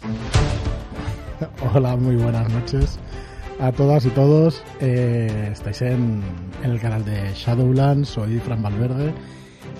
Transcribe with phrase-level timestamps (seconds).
[1.74, 2.98] Hola, muy buenas noches
[3.60, 4.62] a todas y todos.
[4.80, 6.20] Eh, estáis en,
[6.64, 9.14] el canal de Shadowlands, soy Fran Valverde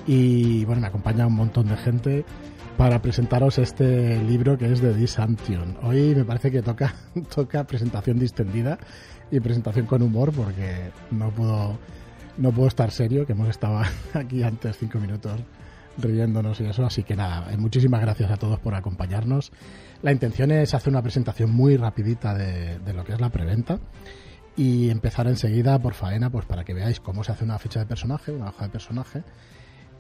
[0.06, 2.25] y bueno, me acompaña un montón de gente
[2.77, 5.79] para presentaros este libro que es de Disantion.
[5.83, 6.95] Hoy me parece que toca,
[7.35, 8.79] toca presentación distendida
[9.31, 11.79] y presentación con humor porque no puedo,
[12.37, 13.83] no puedo estar serio, que hemos estado
[14.15, 15.41] aquí antes cinco minutos
[15.99, 16.85] riéndonos y eso.
[16.85, 19.53] Así que nada, muchísimas gracias a todos por acompañarnos.
[20.03, 23.79] La intención es hacer una presentación muy rapidita de, lo que es la preventa
[24.56, 27.87] y empezar enseguida por faena, pues para que veáis cómo se hace una ficha de
[27.87, 29.23] personaje, una hoja de personaje.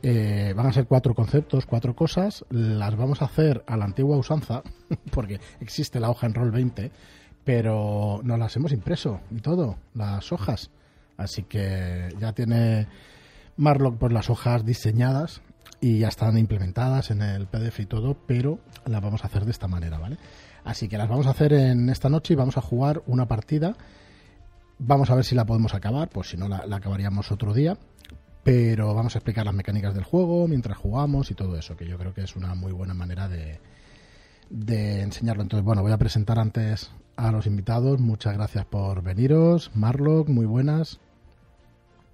[0.02, 2.44] Eh, van a ser cuatro conceptos, cuatro cosas.
[2.50, 4.64] Las vamos a hacer a la antigua usanza,
[5.12, 6.90] porque existe la hoja en Roll 20,
[7.44, 10.72] pero no las hemos impreso y todo, las hojas.
[11.16, 12.88] Así que ya tiene
[13.56, 15.42] Marlock por las hojas diseñadas
[15.82, 19.50] y ya están implementadas en el PDF y todo, pero las vamos a hacer de
[19.50, 20.16] esta manera, ¿vale?
[20.64, 23.76] Así que las vamos a hacer en esta noche y vamos a jugar una partida.
[24.78, 27.76] Vamos a ver si la podemos acabar, pues si no la, acabaríamos otro día.
[28.44, 31.98] Pero vamos a explicar las mecánicas del juego mientras jugamos y todo eso, que yo
[31.98, 33.58] creo que es una muy buena manera de,
[34.50, 35.42] de enseñarlo.
[35.42, 37.98] Entonces, bueno, voy a presentar antes a los invitados.
[37.98, 39.72] Muchas gracias por veniros.
[39.74, 41.00] Marlock, muy buenas.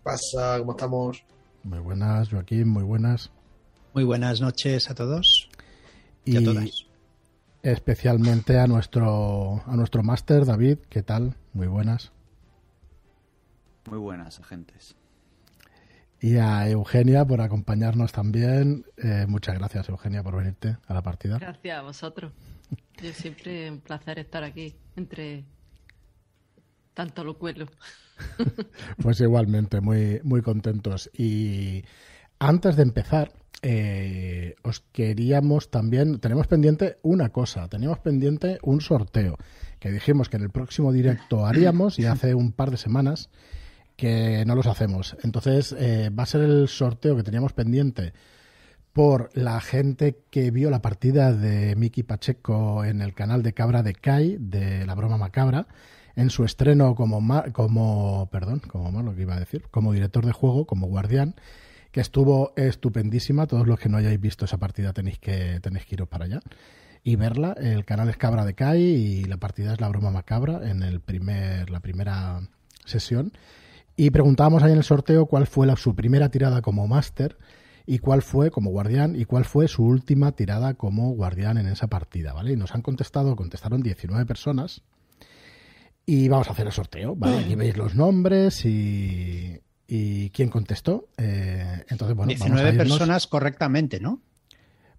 [0.02, 0.58] pasa?
[0.58, 1.22] ¿Cómo estamos?
[1.64, 3.30] Muy buenas, Joaquín, muy buenas.
[3.94, 5.48] Muy buenas noches a todos
[6.24, 6.86] y, a todas.
[7.62, 11.36] Especialmente a nuestro a nuestro máster David, ¿qué tal?
[11.54, 12.12] Muy buenas.
[13.86, 14.94] Muy buenas, agentes.
[16.20, 18.84] Y a Eugenia por acompañarnos también.
[18.96, 21.38] Eh, muchas gracias, Eugenia, por venirte a la partida.
[21.38, 22.32] Gracias a vosotros.
[23.02, 25.44] Yo siempre un placer estar aquí entre
[26.92, 27.66] tanto locuelo.
[29.02, 31.08] pues igualmente, muy, muy contentos.
[31.14, 31.84] Y
[32.40, 39.36] antes de empezar, eh, os queríamos también, tenemos pendiente una cosa, teníamos pendiente un sorteo
[39.80, 43.30] que dijimos que en el próximo directo haríamos y hace un par de semanas
[43.96, 45.16] que no los hacemos.
[45.22, 48.12] Entonces eh, va a ser el sorteo que teníamos pendiente
[48.92, 53.82] por la gente que vio la partida de Miki Pacheco en el canal de Cabra
[53.82, 55.66] de Kai, de La Broma Macabra,
[56.16, 57.20] en su estreno como,
[57.52, 61.34] como perdón, como lo que iba a decir, como director de juego, como guardián
[61.90, 63.46] que estuvo estupendísima.
[63.46, 66.40] Todos los que no hayáis visto esa partida tenéis que, tenéis que iros para allá
[67.02, 67.54] y verla.
[67.58, 71.00] El canal es Cabra de Kai y la partida es La Broma Macabra en el
[71.00, 72.40] primer, la primera
[72.84, 73.32] sesión.
[73.96, 77.36] Y preguntábamos ahí en el sorteo cuál fue la, su primera tirada como máster
[77.86, 81.86] y cuál fue como guardián y cuál fue su última tirada como guardián en esa
[81.86, 82.52] partida, ¿vale?
[82.52, 84.82] Y nos han contestado, contestaron 19 personas.
[86.04, 87.16] Y vamos a hacer el sorteo.
[87.20, 89.58] Aquí veis los nombres y,
[89.90, 91.08] ¿Y quién contestó?
[91.16, 94.20] Eh, entonces, bueno, 19 personas correctamente, ¿no?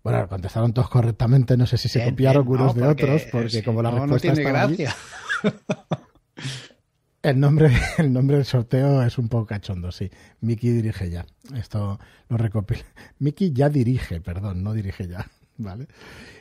[0.03, 1.55] Bueno, contestaron todos correctamente.
[1.55, 4.95] No sé si se copiaron unos de otros, porque como la respuesta no tiene gracia.
[7.21, 10.09] el nombre, el nombre del sorteo es un poco cachondo, sí.
[10.41, 11.23] Miki dirige ya.
[11.55, 12.85] Esto lo recopila.
[13.19, 15.29] Miki ya dirige, perdón, no dirige ya.
[15.57, 15.87] ¿Vale?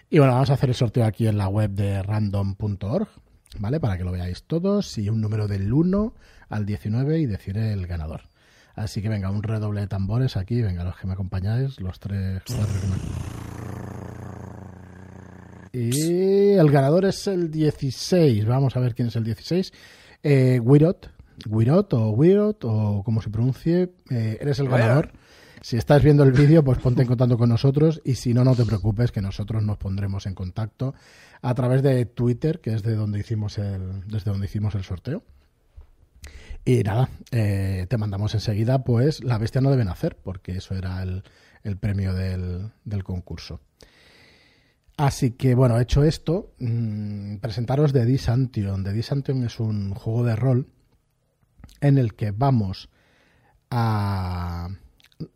[0.09, 3.09] Y bueno, vamos a hacer el sorteo aquí en la web de random.org,
[3.59, 3.79] ¿vale?
[3.79, 4.97] Para que lo veáis todos.
[4.97, 6.15] Y un número del 1
[6.49, 8.23] al 19 y decir el ganador.
[8.79, 12.43] Así que venga, un redoble de tambores aquí, venga, los que me acompañáis, los tres,
[15.73, 18.47] Y el ganador es el 16.
[18.47, 19.73] Vamos a ver quién es el 16.
[20.23, 21.11] Eh, Wirot,
[21.49, 25.11] Wirot o Wirot o como se pronuncie, eh, eres el ganador.
[25.61, 28.55] Si estás viendo el vídeo, pues ponte en contacto con nosotros y si no, no
[28.55, 30.95] te preocupes que nosotros nos pondremos en contacto
[31.43, 35.25] a través de Twitter, que es de donde hicimos el, desde donde hicimos el sorteo.
[36.65, 41.03] Y nada, eh, te mandamos enseguida, pues la bestia no debe nacer, porque eso era
[41.03, 41.23] el,
[41.79, 42.73] premio del,
[43.05, 43.61] concurso.
[44.97, 48.85] Así que bueno, hecho esto, mm, presentaros The Disantion.
[48.85, 50.69] The Disantion es un juego de rol
[51.81, 52.91] en el que vamos
[53.71, 54.69] a,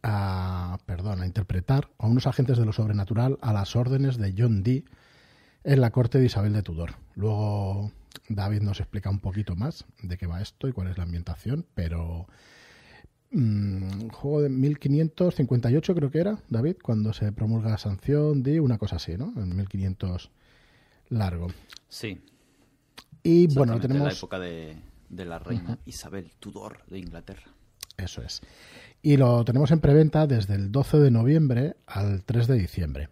[0.02, 4.62] a, perdón, a interpretar a unos agentes de lo sobrenatural a las órdenes de John
[4.62, 4.84] Dee
[5.64, 6.94] en la corte de Isabel de Tudor.
[7.14, 7.92] Luego
[8.28, 11.66] David nos explica un poquito más de qué va esto y cuál es la ambientación,
[11.74, 12.26] pero
[13.32, 18.60] un mm, juego de 1558 creo que era, David, cuando se promulga la sanción de
[18.60, 19.32] una cosa así, ¿no?
[19.36, 20.30] En 1500
[21.08, 21.48] largo.
[21.88, 22.20] Sí.
[23.22, 24.08] Y bueno, tenemos...
[24.08, 24.76] la época de,
[25.10, 27.52] la reina Isabel Tudor de Inglaterra.
[27.96, 28.40] Eso es.
[29.02, 33.08] Y lo tenemos en preventa desde el 12 de noviembre al 3 de diciembre.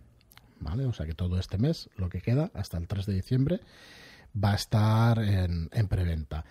[0.60, 0.84] ¿Vale?
[0.84, 3.60] O sea que todo este mes, lo que queda, hasta el 3 de diciembre,
[4.32, 6.44] va a estar en, preventa.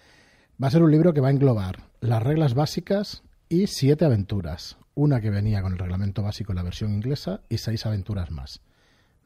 [0.62, 4.78] Va a ser un libro que va a englobar las reglas básicas y siete aventuras.
[4.96, 8.62] Una que venía con el reglamento básico en la versión inglesa y seis aventuras más.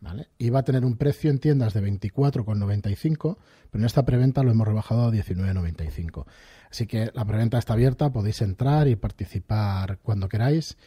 [0.01, 0.27] ¿vale?
[0.37, 3.37] Y va a tener un precio en tiendas de 24,95,
[3.71, 6.25] pero en esta preventa lo hemos rebajado a 19,95.
[6.69, 10.77] Así que la preventa está abierta, podéis entrar y participar cuando queráis.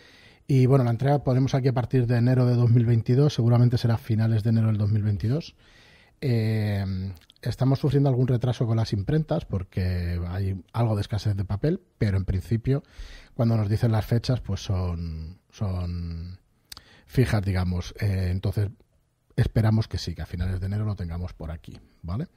[0.46, 4.44] Y bueno, la entrega ponemos aquí a partir de enero de 2022, seguramente será finales
[4.44, 5.56] de enero del 2022.
[6.20, 7.12] Eh,
[7.42, 12.16] estamos sufriendo algún retraso con las imprentas porque hay algo de escasez de papel, pero
[12.16, 12.82] en principio,
[13.34, 16.38] cuando nos dicen las fechas, pues son, son
[17.06, 17.94] fijas, digamos.
[18.00, 18.70] Eh, entonces,
[19.34, 22.28] esperamos que sí, que a finales de enero lo tengamos por aquí, ¿vale?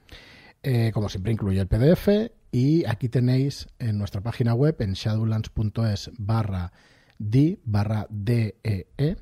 [0.62, 2.08] Eh, como siempre, incluye el PDF
[2.52, 6.72] y aquí tenéis en nuestra página web, en shadowlands.es barra
[7.20, 9.16] D barra DEE, e,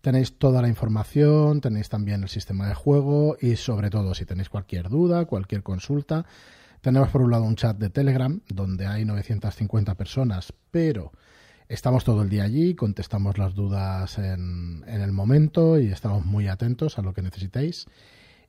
[0.00, 4.48] tenéis toda la información, tenéis también el sistema de juego y sobre todo si tenéis
[4.48, 6.26] cualquier duda, cualquier consulta,
[6.80, 11.12] tenemos por un lado un chat de Telegram donde hay 950 personas, pero
[11.68, 16.98] estamos todo el día allí, contestamos las dudas en, el momento y estamos muy atentos
[16.98, 17.86] a lo que necesitéis.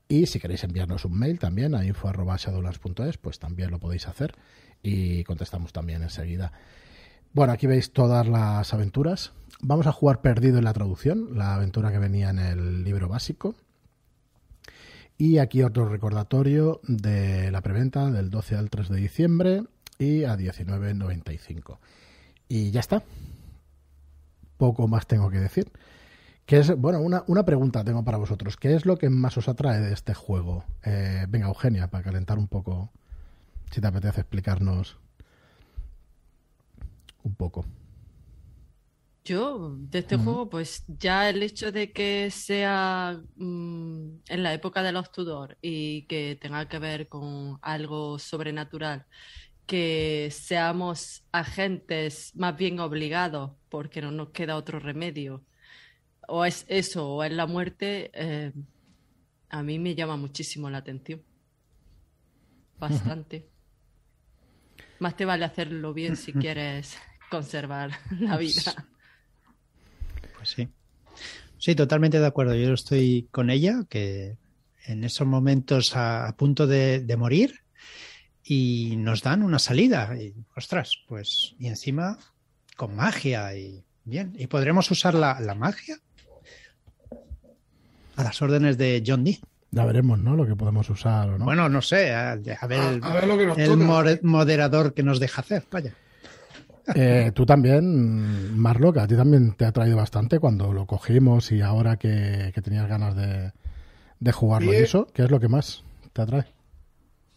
[0.07, 4.33] Y si queréis enviarnos un mail también a info.shadowlands.es, pues también lo podéis hacer
[4.81, 6.51] y contestamos también enseguida.
[7.37, 9.31] Bueno, aquí veis todas las aventuras.
[9.61, 13.53] Vamos a jugar Perdido en la traducción, la aventura que venía en el libro básico.
[15.19, 19.63] Y aquí otro recordatorio de la preventa del 12 al 3 de diciembre
[19.99, 21.77] y a 19.95.
[22.49, 23.03] Y ya está.
[24.57, 25.71] Poco más tengo que decir.
[26.47, 28.57] Que es, bueno, una, una, pregunta tengo para vosotros.
[28.57, 30.63] ¿Qué es lo que más os atrae de este juego?
[30.83, 32.89] Eh, venga, Eugenia, para calentar un poco,
[33.69, 34.97] si te apetece explicarnos
[37.23, 37.65] un poco.
[39.27, 44.81] Yo, de este juego, pues ya el hecho de que sea mm, en la época
[44.81, 49.05] de los Tudor y que tenga que ver con algo sobrenatural,
[49.65, 55.43] que seamos agentes más bien obligados porque no nos queda otro remedio,
[56.29, 58.53] o es eso, o es la muerte, eh,
[59.49, 61.21] a mí me llama muchísimo la atención.
[62.79, 63.49] Bastante.
[64.99, 66.97] Más te vale hacerlo bien si quieres
[67.29, 68.87] conservar la vida.
[70.37, 70.69] Pues sí.
[71.57, 72.55] Sí, totalmente de acuerdo.
[72.55, 74.37] Yo estoy con ella, que
[74.85, 77.61] en esos momentos a, punto de, morir
[78.43, 80.15] y nos dan una salida.
[80.17, 82.17] Y, ostras, pues, y encima
[82.75, 84.33] con magia y bien.
[84.37, 85.97] ¿Y podremos usar la, magia?
[88.15, 89.39] A las órdenes de John Dee.
[89.71, 90.35] Ya veremos, ¿no?
[90.35, 91.45] Lo que podemos usar o no.
[91.45, 92.13] Bueno, no sé.
[92.13, 93.01] A, ver,
[93.57, 95.63] el moderador que nos deja hacer.
[95.69, 95.93] Vaya.
[96.95, 101.61] Eh, tú también, Marlock, a ti también te ha traído bastante cuando lo cogimos y
[101.61, 103.51] ahora que, tenías ganas de,
[104.19, 105.83] de jugarlo y eso, ¿qué es lo que más
[106.13, 106.45] te atrae?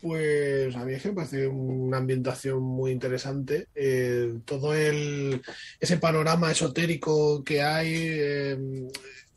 [0.00, 3.68] Pues a mí es que me parece una ambientación muy interesante.
[3.74, 5.42] Eh, todo el
[5.78, 8.58] ese panorama esotérico que hay, eh,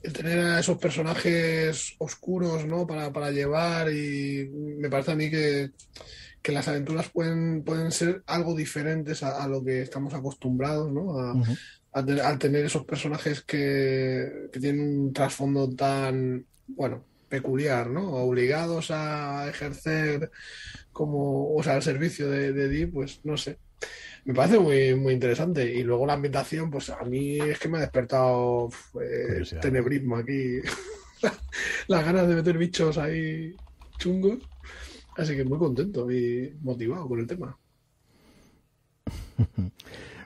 [0.04, 2.86] el tener a esos personajes oscuros, ¿no?
[2.86, 5.72] Para, para llevar y me parece a mí que
[6.44, 11.18] que las aventuras pueden, pueden ser algo diferentes a, lo que estamos acostumbrados, ¿no?
[11.18, 11.34] A,
[11.94, 18.12] al tener esos personajes que, tienen un trasfondo tan, bueno, peculiar, ¿no?
[18.12, 20.30] Obligados a ejercer
[20.92, 23.58] como, o sea, al servicio de, de pues no sé.
[24.26, 25.66] Me parece muy, muy interesante.
[25.74, 28.70] Y luego la ambientación, pues a mí es que me ha despertado
[29.02, 30.60] eh, tenebrismo aquí.
[31.88, 33.56] Las ganas de meter bichos ahí
[33.98, 34.40] chungos.
[35.18, 37.58] Así que muy contento y motivado con el tema.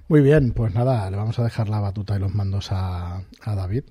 [0.09, 3.83] Muy bien, pues nada, le vamos a dejar la batuta y los mandos a, David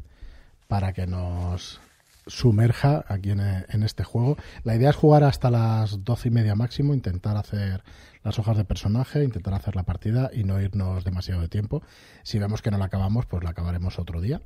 [0.66, 1.80] para que nos
[2.26, 4.38] sumerja aquí en, este juego.
[4.64, 7.84] La idea es jugar hasta las doce y media máximo, intentar hacer
[8.26, 11.84] las hojas de personaje, intentar hacer la partida y no irnos demasiado de tiempo.
[12.24, 14.42] Si vemos que no la acabamos, pues la acabaremos otro día.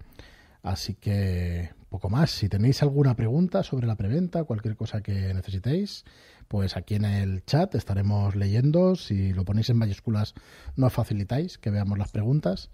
[0.62, 2.30] Así que poco más.
[2.30, 6.04] Si tenéis alguna pregunta sobre la preventa, cualquier cosa que necesitéis,
[6.46, 8.96] pues aquí en el chat estaremos leyendo.
[8.96, 10.34] Si lo ponéis en mayúsculas,
[10.76, 12.68] nos facilitáis que veamos las preguntas.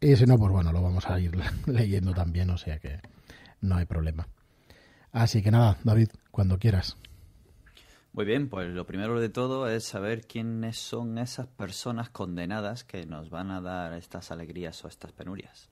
[0.00, 1.36] Y si no, pues bueno, lo vamos a ir
[1.66, 3.00] leyendo también, o sea que
[3.60, 4.26] no hay problema.
[5.12, 6.96] Así que nada, David, cuando quieras.
[8.16, 13.04] Muy bien, pues lo primero de todo es saber quiénes son esas personas condenadas que
[13.04, 15.68] nos van a dar estas alegrías o estas penurias,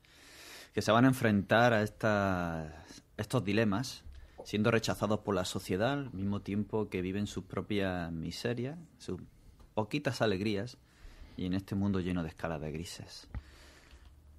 [0.74, 2.70] que se van a enfrentar a estas,
[3.16, 4.04] estos dilemas
[4.44, 9.22] siendo rechazados por la sociedad al mismo tiempo que viven sus propias miserias, sus
[9.72, 10.76] poquitas alegrías
[11.38, 13.26] y en este mundo lleno de escalas de grises.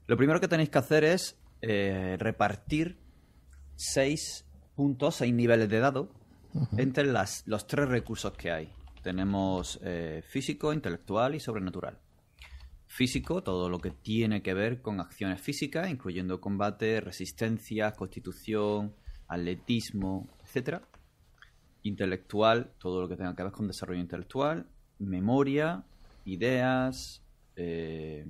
[0.05, 2.99] Lo primero que tenéis que hacer es eh, repartir
[3.75, 4.45] seis
[4.75, 6.11] puntos, seis niveles de dado
[6.77, 8.69] entre las, los tres recursos que hay.
[9.01, 11.99] Tenemos eh, físico, intelectual y sobrenatural.
[12.87, 18.95] Físico, todo lo que tiene que ver con acciones físicas, incluyendo combate, resistencia, constitución,
[19.27, 20.81] atletismo, etcétera.
[21.83, 24.67] Intelectual, todo lo que tenga que ver con desarrollo intelectual,
[24.99, 25.83] memoria,
[26.25, 27.21] ideas,
[27.55, 28.25] eh,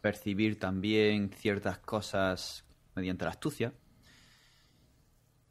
[0.00, 3.72] percibir también ciertas cosas mediante la astucia.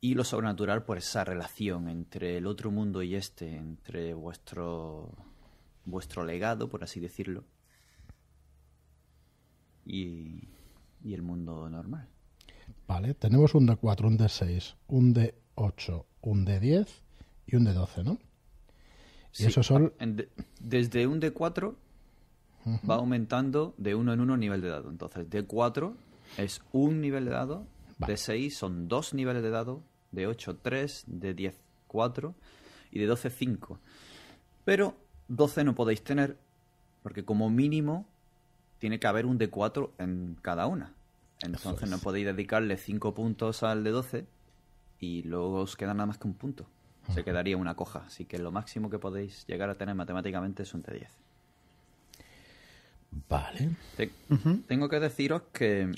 [0.02, 5.10] Y lo sobrenatural por esa relación entre el otro mundo y este, entre vuestro
[5.86, 7.44] vuestro legado, por así decirlo,
[9.86, 10.48] y,
[11.04, 12.08] y el mundo normal.
[12.88, 16.88] Vale, tenemos un D4, un D6, un D8, un D10
[17.48, 18.14] y un D12, ¿no?
[18.14, 18.18] Y
[19.32, 19.94] Sí, esos son...
[20.00, 21.76] de- desde un D4
[22.90, 24.90] va aumentando de uno en uno nivel de dado.
[24.90, 25.94] Entonces, D4
[26.38, 28.14] es un nivel de dado, Vale.
[28.16, 29.82] D6 son dos niveles de dado,
[30.14, 31.54] D8 3, D10
[31.88, 32.36] 4
[32.92, 33.80] y de 12 5.
[34.66, 34.96] Pero
[35.28, 36.38] 12 no podéis tener
[37.04, 38.06] porque como mínimo
[38.80, 40.94] tiene que haber un D4 en cada una.
[41.42, 41.90] Entonces es.
[41.90, 44.26] no podéis dedicarle 5 puntos al de 12
[45.00, 46.66] y luego os queda nada más que un punto.
[47.14, 48.04] Se quedaría una coja.
[48.08, 51.08] Así que lo máximo que podéis llegar a tener matemáticamente es un D10.
[53.30, 53.70] Vale.
[53.96, 54.12] Te-
[54.68, 55.92] Tengo que deciros que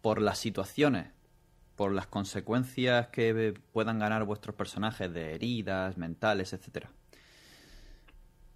[0.00, 1.08] por las situaciones,
[1.76, 6.90] por las consecuencias que puedan ganar vuestros personajes de heridas, mentales, etcétera,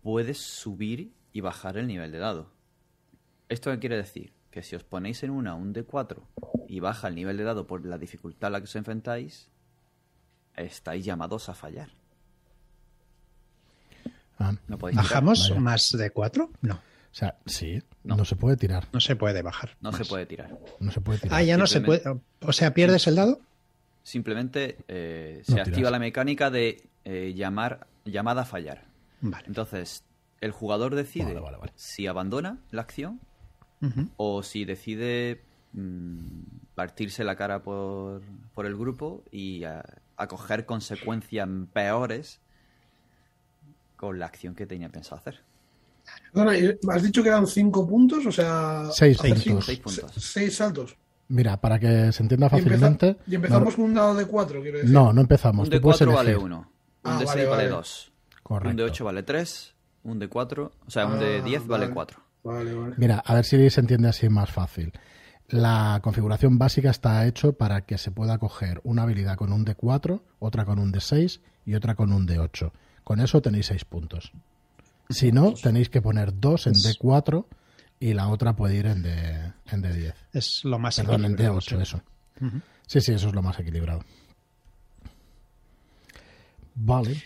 [0.02, 2.50] puedes subir y bajar el nivel de dado.
[3.48, 4.32] ¿Esto qué quiere decir?
[4.50, 6.22] Que si os ponéis en una un D4
[6.68, 9.48] y baja el nivel de dado por la dificultad a la que os enfrentáis,
[10.56, 11.90] estáis llamados a fallar.
[14.38, 14.96] Ah, No podéis.
[14.96, 16.50] ¿Bajamos más de cuatro?
[16.60, 18.16] No, o sea, sí, no.
[18.16, 18.24] No.
[18.24, 18.88] se puede tirar.
[18.92, 19.76] no se puede bajar.
[19.80, 20.58] No se puede tirar.
[20.80, 21.38] No se puede tirar.
[21.38, 22.02] Ah, ya no se puede.
[22.40, 23.40] O sea, pierdes el dado.
[24.02, 25.92] Simplemente eh, No se activa tiras.
[25.92, 28.84] la mecánica de eh, llamar llamada a fallar.
[29.20, 29.44] Vale.
[29.46, 30.02] Entonces,
[30.40, 31.72] el jugador decide Vale, vale, vale.
[31.76, 33.20] si abandona la acción
[34.16, 35.40] o si decide
[35.72, 36.40] mm,
[36.74, 38.22] partirse la cara por,
[38.54, 39.84] por el grupo y a-
[40.16, 42.40] acoger consecuencias peores
[43.96, 45.40] con la acción que tenía pensado hacer.
[46.32, 48.24] Perdona, ¿y ¿has dicho que eran cinco puntos?
[48.26, 49.42] O sea, Seis puntos.
[49.42, 50.12] cinco- Seis puntos.
[50.14, 50.96] se- seis saltos.
[51.28, 53.16] Mira, para que se entienda Y, empeza- fácilmente...
[53.26, 54.92] y empezamos no, con un dado de cuatro, quiero decir.
[54.92, 55.68] no, no empezamos.
[55.68, 56.44] Un puedes D4 vale elegir.
[56.44, 56.66] 1, un
[57.04, 57.68] Ah, D6 vale, vale vale.
[57.68, 58.86] 2, un Correcto.
[58.86, 61.90] D8 vale 3, un D4, o sea, un Ah, D10 vale vale.
[61.90, 62.20] 4.
[62.44, 62.94] Vale, vale.
[62.98, 64.92] Mira, a ver si se entiende así más fácil.
[65.48, 70.22] La configuración básica está hecho para que se pueda coger una habilidad con un D4,
[70.38, 72.72] otra con un D6 y otra con un D8.
[73.04, 74.32] Con eso tenéis 6 puntos.
[75.10, 77.44] Si no, tenéis que poner dos en D4
[78.00, 79.12] y la otra puede ir en, D,
[79.70, 80.14] en D10.
[80.32, 81.76] Es lo más Perdón, en equilibrado, D8, sí.
[81.82, 82.02] eso.
[82.86, 84.04] Sí, sí, eso es lo más equilibrado.
[86.74, 87.22] Vale.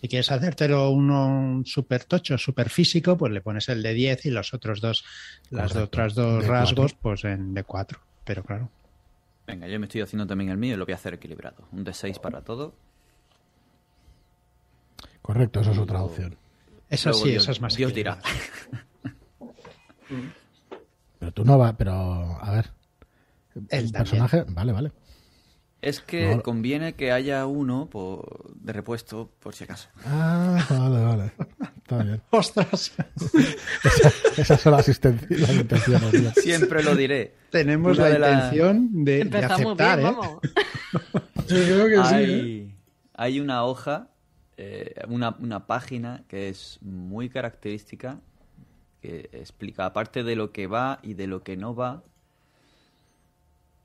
[0.00, 4.30] Si quieres hacértelo uno super tocho, super físico, pues le pones el de 10 y
[4.30, 5.04] los otros dos,
[5.50, 5.84] las Correcto.
[5.84, 6.48] otras dos D4.
[6.48, 7.98] rasgos, pues en D4.
[8.24, 8.70] Pero claro,
[9.46, 11.66] Venga, yo me estoy haciendo también el mío y lo voy a hacer equilibrado.
[11.72, 12.72] Un D6 para todo.
[15.22, 16.36] Correcto, eso es otra opción.
[16.90, 18.18] Luego sí, Dios- esa es más Dios dirá.
[21.18, 21.92] Pero tú no vas, pero
[22.40, 22.70] a ver.
[23.54, 23.92] El también.
[23.92, 24.92] personaje, vale, vale.
[25.82, 26.42] Es que No.
[26.42, 29.88] conviene que haya uno por- de repuesto, por si acaso.
[30.04, 31.32] Ah, vale, vale.
[31.78, 32.22] Está bien.
[32.30, 32.92] ¡Ostras!
[33.84, 36.10] Esa- esas son las, insten- las intenciones.
[36.10, 36.32] tío.
[36.42, 37.34] Siempre lo diré.
[37.50, 40.16] Tenemos Una la de intención de, de Empezamos aceptar, bien, ¿eh?
[40.18, 40.38] vamos.
[41.48, 42.14] Yo creo que sí.
[42.14, 42.16] ¿eh?
[42.16, 42.74] Hay,
[43.14, 44.09] hay una hoja,
[44.62, 48.20] eh, una, una página que es muy característica,
[49.00, 52.02] que explica, aparte de lo que va y de lo que no va,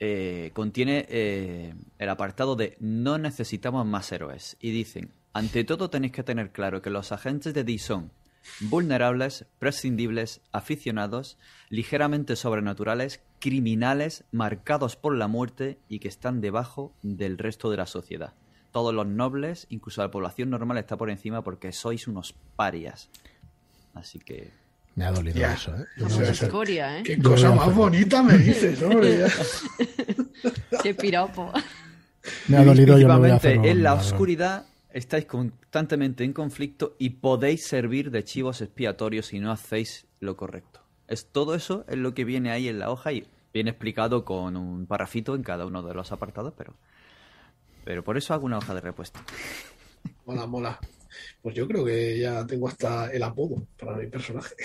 [0.01, 4.57] eh, contiene eh, el apartado de no necesitamos más héroes.
[4.59, 8.11] Y dicen, ante todo tenéis que tener claro que los agentes de D son
[8.59, 11.37] vulnerables, prescindibles, aficionados,
[11.69, 17.85] ligeramente sobrenaturales, criminales, marcados por la muerte y que están debajo del resto de la
[17.85, 18.33] sociedad.
[18.75, 23.09] Todos los nobles, incluso la población normal, está por encima porque sois unos parias.
[23.93, 24.51] Así que
[24.95, 25.53] Me ha dolido Ya.
[25.53, 25.85] eso, ¿eh?
[25.95, 27.03] Yo No hacer- escoria, ¿eh?
[27.03, 29.27] Qué Yo cosa más bonita me dices, hombre.
[30.83, 31.53] Qué piropo.
[32.49, 36.97] Me ha dolido, yo me voy a hacer en la oscuridad estáis constantemente en conflicto
[36.99, 40.81] y podéis servir de chivos expiatorios si no hacéis lo correcto.
[41.07, 44.57] Es todo eso es lo que viene ahí en la hoja y viene explicado con
[44.57, 46.73] un parrafito en cada uno de los apartados, pero
[47.85, 49.19] pero por eso hago una hoja de repuesto.
[50.25, 50.79] Mola, mola.
[51.41, 54.55] Pues yo creo que ya tengo hasta el apodo para mi personaje.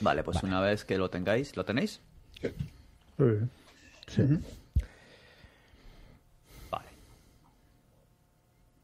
[0.00, 2.00] Vale, pues una vez que lo tengáis, ¿lo tenéis?
[4.08, 4.22] Sí.
[6.70, 6.88] Vale.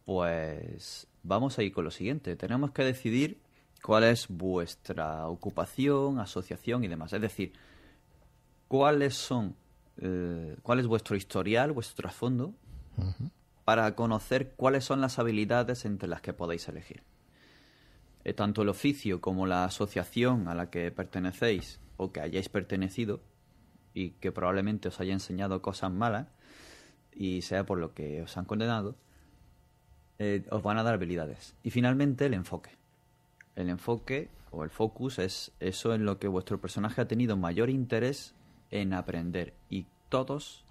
[0.05, 2.35] Pues vamos a ir con lo siguiente.
[2.37, 3.41] Tenemos que decidir
[3.83, 7.13] cuál es vuestra ocupación, asociación y demás.
[7.13, 7.53] Es decir,
[8.69, 9.57] cuáles son,
[10.01, 12.55] eh, cuál es vuestro historial, vuestro trasfondo,
[13.65, 17.03] para conocer cuáles son las habilidades entre las que podéis elegir.
[18.25, 23.21] Eh, tanto el oficio como la asociación a la que pertenecéis o que hayáis pertenecido
[23.95, 26.29] y que probablemente os haya enseñado cosas malas
[27.13, 28.97] y sea por lo que os han condenado,
[30.19, 31.55] eh, os van a dar habilidades.
[31.63, 32.71] Y finalmente el enfoque.
[33.57, 37.71] El enfoque o el focus es eso en lo que vuestro personaje ha tenido mayor
[37.71, 38.35] interés
[38.71, 39.55] en aprender.
[39.69, 40.65] Y todos,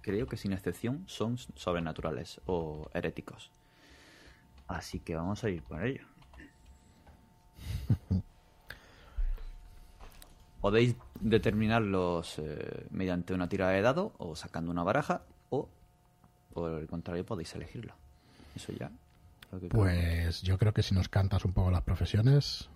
[0.00, 3.50] creo que sin excepción, son sobrenaturales o heréticos.
[4.66, 6.06] Así que vamos a ir por ello.
[10.60, 15.68] Podéis determinarlos eh, mediante una tirada de dado o sacando una baraja o,
[16.52, 17.94] por el contrario, podéis elegirlo.
[18.56, 18.90] Eso ya.
[19.70, 22.68] Pues yo creo que si nos cantas un poco las profesiones,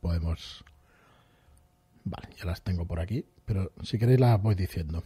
[0.00, 0.64] podemos...
[2.04, 5.02] Vale, ya las tengo por aquí, pero si queréis las voy diciendo.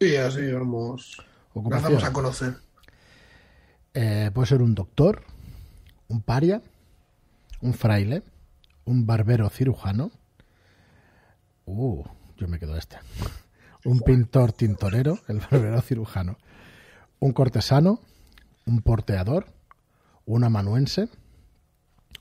[0.00, 1.16] Sí, así vamos.
[1.16, 1.92] Las Ocupación.
[1.92, 2.56] damos a conocer.
[3.94, 5.22] Eh, puede ser un doctor,
[6.08, 6.60] un paria,
[7.60, 8.22] un fraile,
[8.84, 10.10] un barbero cirujano.
[11.64, 12.04] Uh,
[12.36, 12.98] yo me quedo este.
[13.84, 16.36] Un pintor tintorero, el barbero cirujano.
[17.20, 18.00] Un cortesano,
[18.66, 19.46] un porteador,
[20.26, 21.08] un amanuense,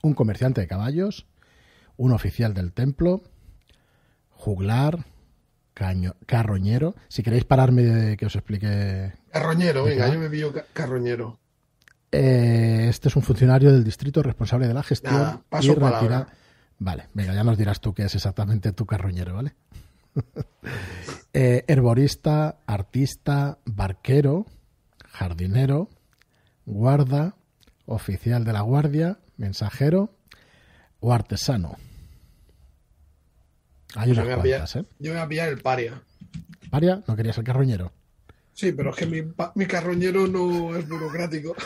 [0.03, 1.25] un comerciante de caballos,
[1.98, 3.24] un oficial del templo,
[4.30, 5.06] juglar,
[5.74, 6.96] caño- carroñero.
[7.08, 11.39] Si queréis pararme de que os explique Carroñero, venga, yo me pillo ca- carroñero.
[12.12, 16.27] Eh, este es un funcionario del distrito responsable de la gestión Nada, paso y retira-.
[16.80, 19.56] Vale, venga, ya nos dirás tú qué es exactamente tu carroñero, ¿vale?
[21.36, 24.46] Eh, herborista, artista, barquero,
[25.10, 25.89] jardinero,
[26.68, 27.36] guarda,
[27.88, 30.15] oficial de la guardia, mensajero
[31.00, 31.77] o artesano.
[33.95, 34.85] Hay Pues yo, unas me voy a pillar, cuantas, ¿eh?
[35.00, 36.01] yo me voy a pillar el paria.
[36.69, 37.91] Paria, ¿no querías el carroñero?
[38.53, 41.55] Sí, pero es que mi, carroñero no es burocrático.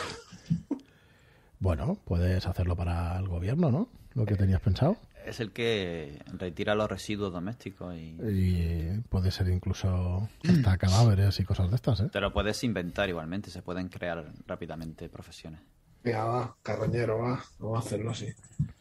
[1.60, 3.88] Bueno, puedes hacerlo para el gobierno, ¿no?
[4.14, 4.96] Lo que tenías pensado.
[5.26, 11.44] Es el que retira los residuos domésticos y Y puede ser incluso hasta cadáveres y
[11.44, 12.10] cosas de estas, ¿eh?
[12.12, 13.50] te lo puedes inventar igualmente.
[13.50, 15.60] Se pueden crear rápidamente profesiones.
[16.04, 17.44] Venga, va, carroñero, va.
[17.58, 18.28] Vamos a hacerlo así.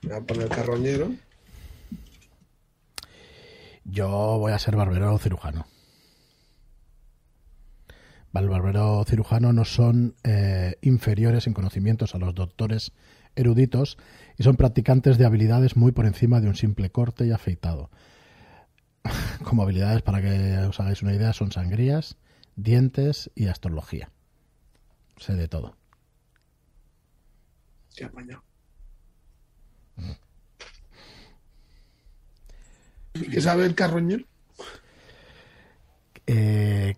[0.04, 1.12] Me voy a poner carroñero.
[3.90, 5.66] Yo voy a ser barbero o cirujano.
[8.34, 12.92] El barbero o cirujano no son eh, inferiores en conocimientos a los doctores
[13.36, 13.98] eruditos
[14.38, 17.90] y son practicantes de habilidades muy por encima de un simple corte y afeitado.
[19.44, 22.18] Como habilidades, para que os hagáis una idea, son sangrías,
[22.56, 24.12] dientes y astrología.
[25.18, 25.76] Sé de todo.
[27.90, 28.44] Sí, apañado.
[29.98, 30.27] ¿Y
[33.32, 34.26] qué sabe el carroñero?
[36.26, 36.96] Eh,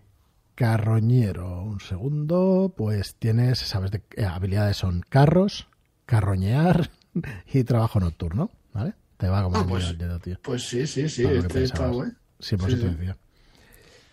[0.54, 5.68] carroñero, un segundo, pues tienes, sabes, de, eh, habilidades son carros,
[6.06, 6.90] carroñear
[7.52, 8.94] y trabajo nocturno, ¿vale?
[9.16, 10.38] Te va como Ah, el pues- al dedo, tío.
[10.42, 11.24] Pues sí, sí, sí.
[11.26, 12.10] Este está guay.
[12.38, 13.14] Sí, por Sí, eso.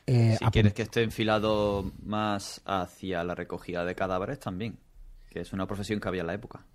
[0.06, 4.78] Eh, Si quieres que esté enfilado más hacia la recogida de cadáveres también,
[5.30, 6.66] que es una profesión que había en la época.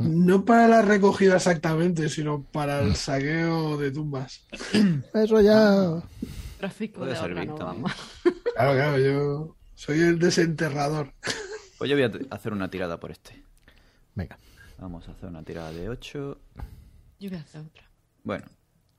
[0.00, 4.46] No para la recogida exactamente, sino para el saqueo de tumbas.
[5.14, 6.02] Eso ya...
[6.58, 7.92] Tráfico Puede de órgano, vamos.
[8.54, 11.12] Claro, claro, yo soy el desenterrador.
[11.78, 13.42] Pues yo voy a hacer una tirada por este.
[14.14, 14.38] Venga.
[14.78, 16.40] Vamos a hacer una tirada de 8.
[17.20, 17.84] Yo voy a hacer otra.
[18.22, 18.44] Bueno,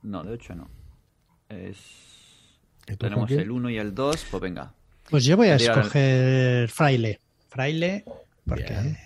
[0.02, 0.70] no, de 8 no.
[1.48, 1.78] Es...
[2.88, 4.74] ¿Y tú, Tenemos el 1 y el 2, pues venga.
[5.08, 7.20] Pues yo voy a escoger fraile.
[7.48, 8.04] Fraile,
[8.46, 8.98] porque Bien.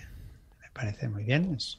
[0.77, 1.55] Parece muy bien.
[1.55, 1.79] Es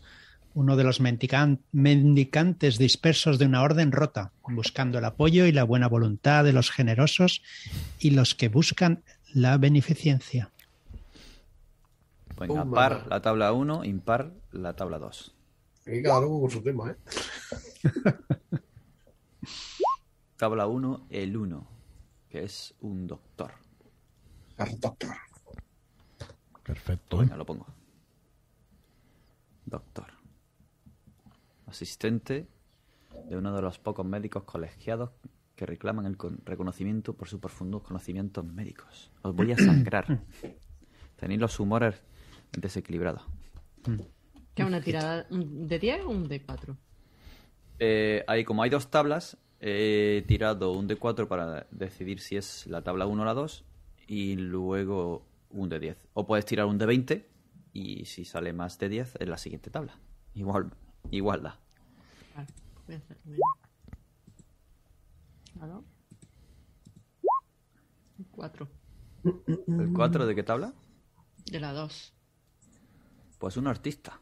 [0.55, 5.63] uno de los mendican- mendicantes dispersos de una orden rota, buscando el apoyo y la
[5.63, 7.43] buena voluntad de los generosos
[7.99, 10.49] y los que buscan la beneficencia.
[12.39, 12.75] Venga, Pumba.
[12.75, 15.33] par la tabla 1, impar la tabla 2.
[15.88, 16.95] Aquí cada uno con su tema, ¿eh?
[20.38, 21.67] Tabla 1, el 1,
[22.29, 23.51] que es un doctor.
[24.79, 25.15] Doctor.
[26.63, 27.17] Perfecto.
[27.17, 27.65] Venga, lo pongo.
[29.67, 30.08] Doctor.
[31.67, 32.47] Asistente
[33.30, 35.12] de uno de los pocos médicos colegiados
[35.56, 39.12] que reclaman el con- reconocimiento por sus profundos conocimientos médicos.
[39.23, 40.21] Os voy a sangrar.
[41.17, 42.01] Tenéis los humores
[42.58, 43.23] desequilibrados.
[44.56, 46.77] ¿Qué una tirada un de 10 o un de 4?
[47.80, 52.65] Eh, hay, como hay dos tablas, he tirado un de 4 para decidir si es
[52.67, 53.65] la tabla 1 o la 2
[54.08, 56.08] y luego un de 10.
[56.13, 57.30] O puedes tirar un de 20
[57.77, 59.99] y si sale más de 10 es la siguiente tabla.
[60.33, 60.71] Igual,
[61.11, 61.59] igual da.
[65.53, 65.83] Claro.
[68.31, 68.67] Cuatro.
[69.23, 70.73] ¿El 4 de qué tabla?
[71.45, 72.13] De la dos.
[73.37, 74.21] Pues un artista.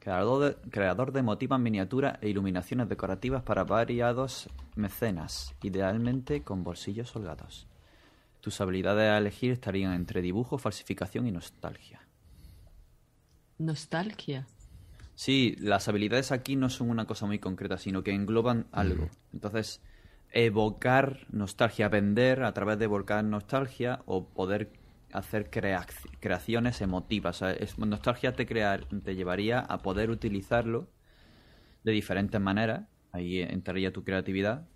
[0.00, 6.64] Creador de, creador de motivas en miniatura e iluminaciones decorativas para variados mecenas, idealmente con
[6.64, 7.68] bolsillos holgados.
[8.40, 12.09] Tus habilidades a elegir estarían entre dibujo, falsificación y nostalgia.
[13.60, 14.46] Nostalgia.
[15.14, 19.10] Sí, las habilidades aquí no son una cosa muy concreta, sino que engloban algo.
[19.32, 19.80] Entonces,
[20.32, 24.72] evocar nostalgia, vender a través de evocar nostalgia o poder
[25.12, 27.36] hacer creac- creaciones emotivas.
[27.36, 30.88] O sea, es- nostalgia te, crear, te llevaría a poder utilizarlo
[31.84, 34.66] de diferentes maneras, ahí entraría tu creatividad,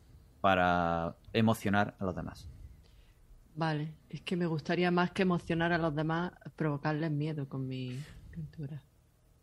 [0.41, 2.49] para emocionar a los demás.
[3.55, 3.95] Vale.
[4.09, 8.83] Es que me gustaría más que emocionar a los demás, provocarles miedo con mi pintura.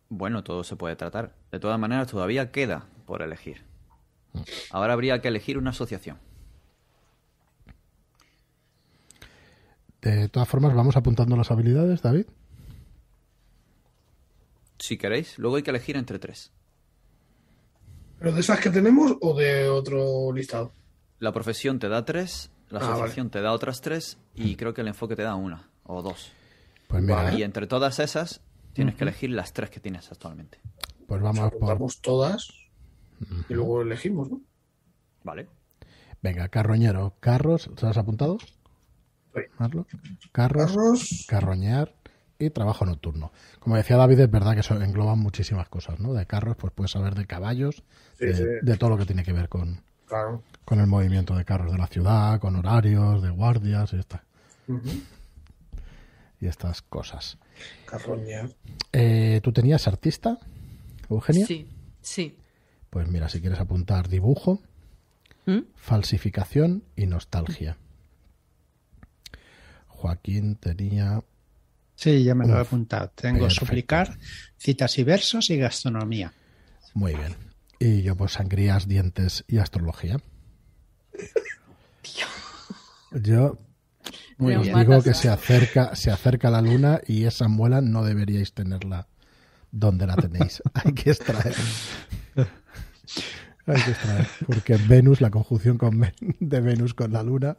[0.10, 1.34] Bueno, todo se puede tratar.
[1.52, 3.64] De todas maneras, todavía queda por elegir.
[4.72, 6.18] Ahora habría que elegir una asociación.
[10.02, 12.26] De todas formas, vamos apuntando las habilidades, David.
[14.80, 16.52] Si queréis, luego hay que elegir entre tres.
[18.20, 20.74] ¿Pero de esas que tenemos o de otro listado?
[21.20, 24.82] La profesión te da tres, la Ah, asociación te da otras tres y creo que
[24.82, 26.32] el enfoque te da una o dos.
[26.88, 27.38] Pues mira, Vale.
[27.38, 28.42] Y entre todas esas
[28.74, 30.60] tienes que elegir las tres que tienes actualmente.
[31.08, 31.48] pues vamos por.
[31.58, 32.48] Apuntamos todas
[33.50, 34.42] y luego elegimos, ¿no?
[35.24, 35.48] ¿Vale?
[36.22, 38.38] Venga, carroñero, carros, ¿te has apuntado?
[39.34, 39.42] Sí.
[39.60, 39.86] Marlo?
[40.32, 41.94] Carros, Carros, carroñar
[42.40, 43.32] y trabajo nocturno.
[43.60, 46.14] Como decía David, es verdad que eso engloban muchísimas cosas, ¿no?
[46.14, 47.84] De carros, pues puedes saber de caballos,
[48.20, 48.44] Sí, de, sí.
[48.62, 50.44] de todo lo que tiene que ver con, claro.
[50.66, 54.24] con el movimiento de carros de la ciudad, con horarios, de guardias y, esta-
[54.68, 54.90] Ujú.
[56.40, 57.38] y estas cosas.
[57.86, 58.50] Carroña.
[58.94, 60.40] Eh, ¿Tú tenías artista,
[61.10, 61.46] Eugenia?
[61.46, 61.68] Sí,
[62.02, 62.36] sí.
[62.90, 64.62] Pues mira, si quieres apuntar dibujo,
[65.46, 65.60] ¿Mm?
[65.76, 67.78] falsificación y nostalgia.
[69.88, 71.24] Joaquín tenía
[71.96, 73.12] Sí, ya me lo he apuntado.
[73.14, 73.66] Tengo perfecto.
[73.66, 74.18] suplicar,
[74.58, 76.34] citas y versos y gastronomía.
[76.96, 77.36] muy bien.
[77.78, 80.18] Y yo pues sangrías, dientes y astrología.
[83.14, 83.58] Yo
[84.42, 88.54] Muy matas, digo que se acerca, se acerca la luna y esa muela no deberíais
[88.54, 89.08] tenerla
[89.72, 90.62] donde la tenéis.
[90.74, 91.56] Hay que extraer.
[93.68, 94.28] Hay que extraer.
[94.48, 97.58] Porque Venus, la conjunción con Ven- de Venus con la luna,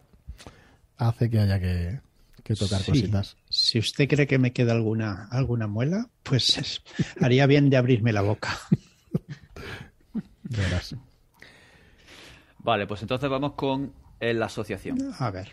[0.99, 2.01] hace que haya que,
[2.42, 2.90] que tocar Sí.
[2.92, 3.37] cositas.
[3.49, 6.83] Si usted cree que me queda alguna, alguna muela, pues es-
[7.21, 8.59] haría bien de abrirme la boca.
[10.42, 10.95] Verás.
[12.59, 14.99] Vale, pues entonces vamos con eh, la asociación.
[15.18, 15.49] A ver.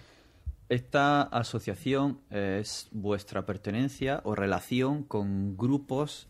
[0.70, 6.28] Esta asociación es vuestra pertenencia o relación con grupos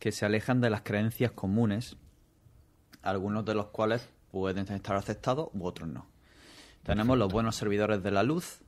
[0.00, 1.96] que se alejan de las creencias comunes,
[3.02, 6.06] algunos de los cuales pueden estar aceptados u otros no.
[6.82, 8.60] Tenemos los buenos servidores de la luz,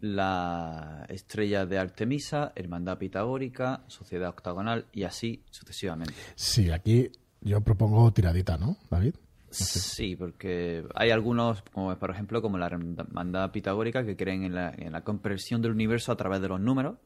[0.00, 6.14] la estrella de Artemisa, Hermandad Pitagórica, Sociedad Octagonal y así sucesivamente.
[6.34, 9.14] Sí, aquí yo propongo tiradita, ¿no, David?
[9.50, 14.74] Sí, porque hay algunos, como por ejemplo, como la hermandad pitagórica, que creen en la,
[14.76, 16.96] en la comprensión del universo a través de los números,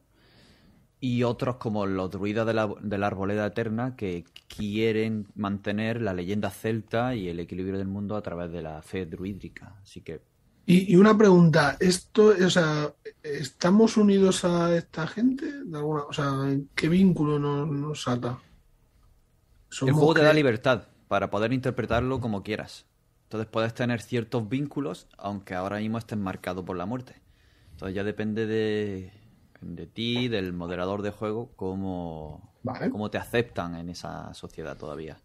[0.99, 6.13] y otros como los druidas de la, de la arboleda eterna, que quieren mantener la
[6.13, 9.75] leyenda celta y el equilibrio del mundo a través de la fe druídica.
[9.81, 10.21] Así que,
[10.65, 15.63] Y, y una pregunta, esto, o sea, ¿estamos unidos a esta gente?
[15.63, 16.31] De alguna, o sea,
[16.73, 18.39] ¿qué vínculo nos, nos ata?
[19.81, 22.87] el juego te da libertad para poder interpretarlo como quieras.
[23.25, 27.21] Entonces puedes tener ciertos vínculos, aunque ahora mismo estés marcado por la muerte.
[27.69, 29.13] Entonces ya depende de,
[29.61, 32.89] de ti, del moderador de juego, cómo, Vale.
[32.89, 35.19] cómo te aceptan en esa sociedad todavía.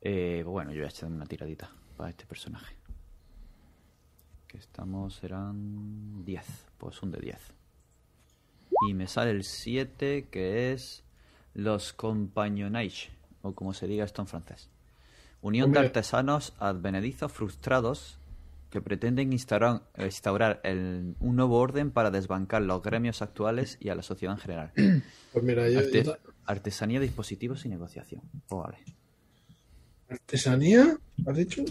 [0.00, 2.76] Eh, bueno, yo voy a echar una tiradita para este personaje.
[4.46, 6.46] Que estamos, serán 10.
[6.78, 7.52] Pues un de 10.
[8.88, 11.05] Y me sale el 7, que es
[11.56, 13.08] los compagnonnage,
[13.42, 14.68] o como se diga esto en francés.
[15.40, 18.18] Unión de artesanos advenedizos frustrados
[18.70, 23.94] que pretenden instaurar, instaurar el- un nuevo orden para desbancar los gremios actuales y a
[23.94, 24.72] la sociedad en general.
[25.32, 28.22] Pues mira, yo, Arte- yo ta- artesanía, dispositivos y negociación.
[28.48, 28.78] Oh, vale.
[30.08, 31.62] artesanía, ¿has dicho?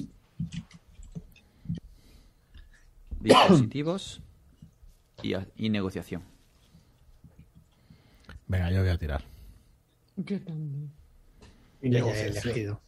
[3.19, 4.21] dispositivos
[5.23, 6.21] y, y negociación.
[8.47, 9.23] Venga, yo voy a tirar.
[10.15, 10.91] Yo también.
[11.81, 12.81] Y elegido.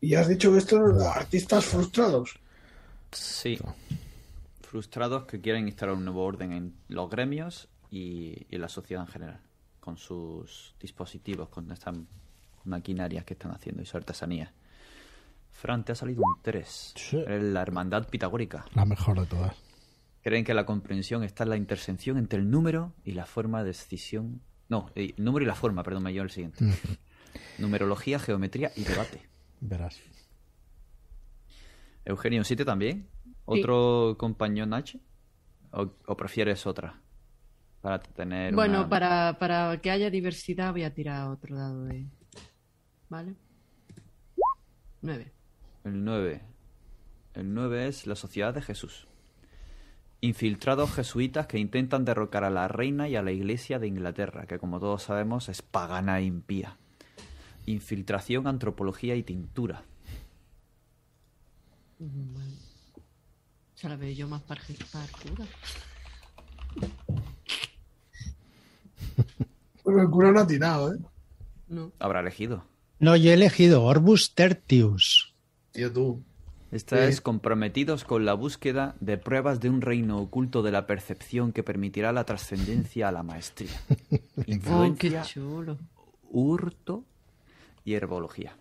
[0.00, 2.38] Y has dicho que estos son artistas frustrados.
[3.12, 3.58] Sí.
[4.60, 9.04] Frustrados que quieren instalar un nuevo orden en los gremios y, y en la sociedad
[9.04, 9.40] en general,
[9.80, 11.96] con sus dispositivos, con estas
[12.64, 14.52] maquinarias que están haciendo y su artesanía.
[15.50, 16.92] Fran, te ha salido un 3.
[16.96, 17.16] Sí.
[17.16, 18.66] Eres la hermandad pitagórica.
[18.74, 19.56] La mejor de todas.
[20.22, 23.68] Creen que la comprensión está en la intersección entre el número y la forma de
[23.68, 24.42] decisión.
[24.68, 26.64] No, el número y la forma, perdón, me llevo el siguiente.
[27.58, 29.22] Numerología, geometría y debate.
[29.60, 29.98] Verás.
[32.04, 33.08] Eugenio, ¿un 7 también?
[33.44, 34.98] ¿Otro compañón H?
[35.72, 37.00] ¿O, o prefieres otra?
[37.80, 38.54] Para tener.
[38.54, 42.06] Bueno, una- para, para que haya diversidad voy a tirar otro dado de...
[43.08, 43.34] ¿Vale?
[45.02, 45.32] 9.
[45.84, 46.42] El 9.
[47.34, 49.06] El 9 es la Sociedad de Jesús.
[50.20, 54.58] Infiltrados jesuitas que intentan derrocar a la reina y a la iglesia de Inglaterra, que
[54.58, 56.76] como todos sabemos es pagana e impía.
[57.66, 59.82] Infiltración, antropología y tintura.
[61.98, 62.54] Bueno.
[63.74, 64.58] Se la veo yo más par-
[64.90, 65.46] parkour.
[69.84, 70.98] Bueno, el cura no ha tirado, ¿eh?
[71.68, 71.92] No.
[71.98, 72.64] Habrá elegido.
[72.98, 75.34] No, yo he elegido Orbus Tertius.
[75.72, 76.22] Tío, tú.
[76.72, 77.02] Esta Sí.
[77.04, 81.62] es comprometidos con la búsqueda de pruebas de un reino oculto de la percepción que
[81.62, 83.70] permitirá la trascendencia a la maestría.
[84.68, 85.78] Oh, qué chulo.
[86.30, 87.04] hurto
[87.84, 88.56] y herbología.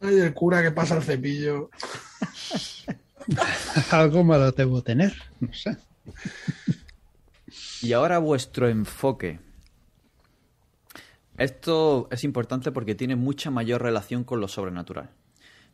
[0.00, 1.70] Ay, el cura que pasa el cepillo.
[3.90, 5.14] Algo malo debo tener.
[5.40, 5.76] No sé.
[7.82, 9.38] Y ahora vuestro enfoque.
[11.36, 15.10] Esto es importante porque tiene mucha mayor relación con lo sobrenatural.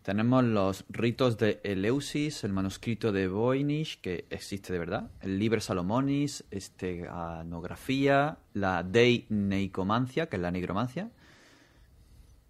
[0.07, 5.61] Tenemos los ritos de Eleusis, el manuscrito de Voynich, que existe de verdad, el Liber
[5.61, 11.11] Salomonis, este, anografía, la Dei Neicomancia, que es la nigromancia,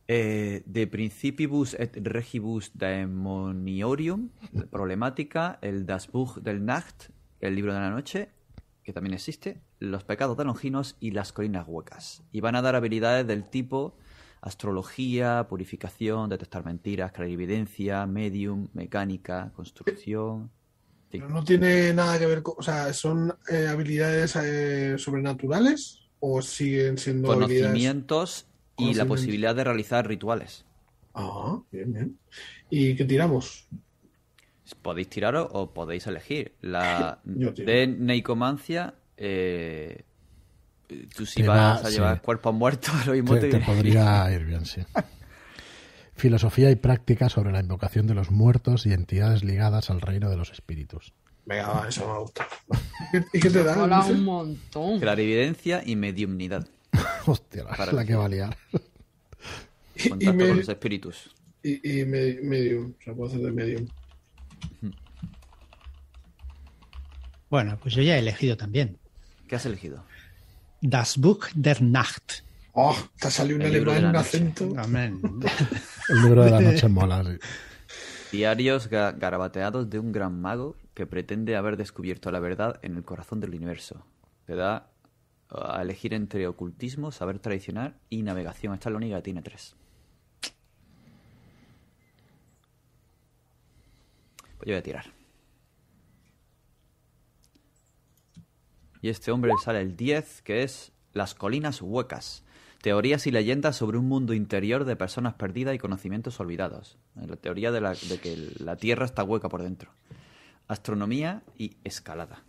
[0.07, 4.29] eh, de Principibus et Regibus Daemoniorium,
[4.71, 7.09] problemática, el Das Buch del Nacht,
[7.41, 8.29] el libro de la noche,
[8.85, 12.23] que también existe, los pecados de Longinos y las colinas huecas.
[12.33, 13.97] Y van a dar habilidades del tipo
[14.41, 20.51] astrología, purificación, detectar mentiras, clarividencia, medium, mecánica, construcción.
[21.11, 21.19] Sí.
[21.19, 22.55] Pero no tiene nada que ver con.
[22.59, 26.01] O sea, ¿son eh, habilidades eh, sobrenaturales?
[26.21, 27.63] ¿O siguen siendo habilidades.?
[27.63, 28.47] Conocimientos
[28.79, 30.65] y la posibilidad de realizar rituales.
[31.15, 32.19] Ah, bien, bien.
[32.71, 33.69] ¿Y qué tiramos?
[34.83, 36.55] Podéis tiraros o podéis elegir.
[36.61, 40.05] La de Neicomancia, eh,
[41.17, 42.23] tú si Te vas a llevar sí.
[42.25, 44.83] cuerpos muertos, lo mismo Te, te te podría ir bien, sí.
[46.15, 50.37] Filosofía y práctica sobre la invocación de los muertos y entidades ligadas al reino de
[50.37, 51.13] los espíritus.
[51.45, 52.47] Venga, va, eso me gusta.
[53.13, 53.99] ¿Y qué- ¿Y qué te da?
[54.01, 54.13] Dice?
[54.15, 54.99] un montón.
[54.99, 56.67] Clarividencia y mediumnidad.
[57.27, 58.57] Hostia, la, Para la que va a liar.
[59.95, 61.35] Y, y, Contacto me- con los espíritus.
[61.63, 62.95] y, y me- medium.
[62.99, 63.87] O sea, puedo hacer de medium.
[67.49, 68.99] Bueno, pues yo ya he elegido también.
[69.49, 70.05] ¿Qué has elegido?
[70.81, 72.45] Das Buch der Nacht.
[72.73, 74.73] Oh, te ha salido un alemán, un acento.
[74.77, 75.21] Amén.
[76.09, 77.39] El libro de la noche mola, sí.
[78.33, 83.05] Diarios ga- garabateados de un gran mago que pretende haber descubierto la verdad en el
[83.05, 84.05] corazón del universo.
[84.47, 84.91] Te da
[85.51, 88.75] uh, a elegir entre ocultismo, saber tradicional y navegación.
[88.75, 89.75] Esta es la única que tiene tres.
[94.59, 95.16] Pues yo voy a tirar.
[99.07, 102.43] Y este hombre le sale el 10, que es Las colinas huecas.
[102.83, 106.99] Teorías y leyendas sobre un mundo interior de personas perdidas y conocimientos olvidados.
[107.15, 109.93] La teoría de, la- de que la Tierra está hueca por dentro.
[110.67, 112.43] Astronomía y escalada.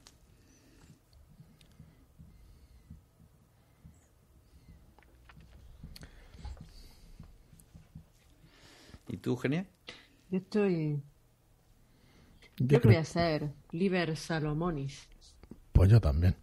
[9.08, 9.65] ¿Y tú, Genia?
[10.30, 11.02] Yo estoy.
[12.58, 15.08] Yo Creo voy a ser Liber Salomonis.
[15.72, 16.36] Pues yo también.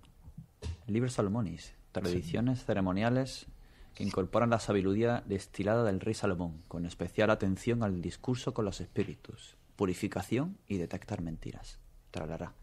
[0.87, 1.75] Liber Salomonis.
[1.93, 3.47] Tradiciones ceremoniales
[3.95, 8.81] que incorporan la sabiduría destilada del rey Salomón, con especial atención al discurso con los
[8.81, 11.79] espíritus, purificación y detectar mentiras.
[12.11, 12.55] Tralará.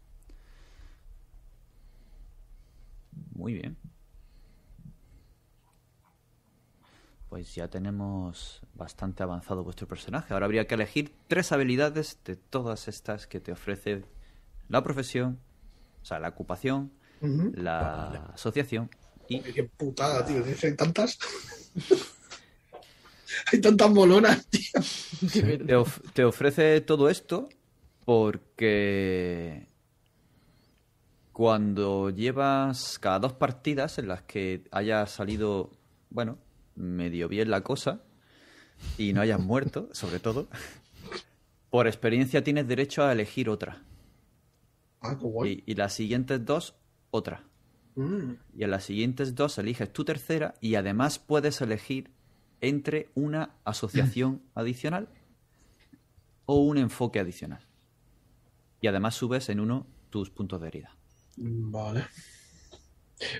[3.34, 3.76] Muy bien.
[7.30, 10.34] Pues ya tenemos bastante avanzado vuestro personaje.
[10.34, 14.04] Ahora habría que elegir tres habilidades de todas estas que te ofrece
[14.68, 15.38] la profesión,
[16.02, 16.92] o sea, la ocupación,
[17.54, 18.90] La asociación
[19.28, 20.42] y Qué putada, tío.
[20.62, 21.18] Hay tantas.
[23.52, 24.70] Hay tantas molonas, tío.
[25.66, 27.48] te, of- te ofrece todo esto
[28.04, 29.68] porque
[31.32, 35.70] cuando llevas cada dos partidas en las que haya salido,
[36.10, 36.38] bueno,
[36.74, 38.02] medio bien la cosa
[38.98, 40.48] y no hayas muerto, sobre todo,
[41.70, 43.82] por experiencia tienes derecho a elegir otra.
[45.00, 45.62] Ah, qué guay.
[45.66, 46.74] Y, y las siguientes dos,
[47.12, 47.44] otra.
[47.94, 48.32] Mm.
[48.56, 52.10] Y en las siguientes dos eliges tu tercera y además puedes elegir
[52.60, 55.08] entre una asociación adicional
[56.46, 57.64] o un enfoque adicional.
[58.80, 60.96] Y además subes en uno tus puntos de herida.
[61.36, 62.04] Vale.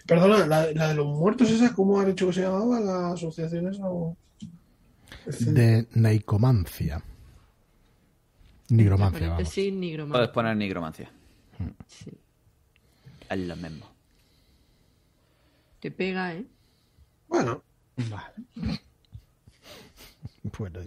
[0.06, 3.66] Perdona, la, la de los muertos, esa, ¿cómo ha dicho que se llamaba la asociación
[3.68, 3.88] esa?
[3.90, 4.16] o-
[5.40, 7.02] De Neicomancia.
[8.68, 9.48] Nigromancia, vamos.
[9.48, 10.32] sí, Puedes nigromancia.
[10.32, 11.10] poner nigromancia.
[11.86, 12.10] Sí.
[13.32, 13.86] Es lo mismo.
[15.80, 16.46] Te pega, ¿eh?
[17.28, 17.62] Bueno,
[17.96, 18.34] Vale.
[20.58, 20.80] Bueno,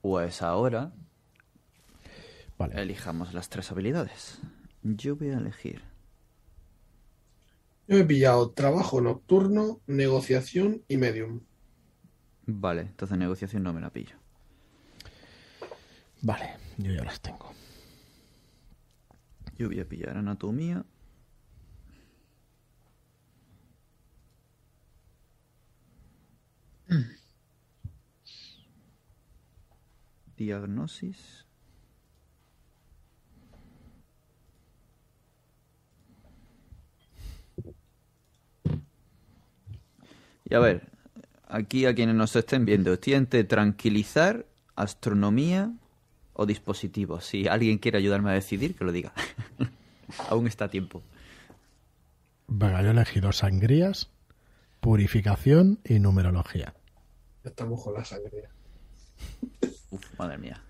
[0.00, 0.92] Pues ahora
[2.58, 2.80] vale.
[2.82, 4.40] elijamos las tres habilidades.
[4.82, 5.82] Yo voy a elegir.
[7.86, 11.40] yo he pillado trabajo nocturno, negociación y medium.
[12.46, 14.16] Vale, entonces negociación no me la pillo.
[16.22, 17.52] Vale, yo ya las tengo.
[19.58, 20.84] Yo voy a pillar anatomía.
[30.36, 31.46] Diagnosis.
[40.44, 40.90] Y a ver,
[41.48, 45.72] aquí a quienes nos estén viendo, estoy entre tranquilizar, astronomía
[46.42, 47.24] o dispositivos.
[47.26, 49.12] Si alguien quiere ayudarme a decidir, que lo diga.
[50.28, 51.02] Aún está a tiempo.
[52.48, 54.10] Venga, yo he elegido sangrías,
[54.80, 56.74] purificación y numerología.
[57.44, 58.48] Ya estamos con la sangre.
[59.90, 60.62] Uf, madre mía.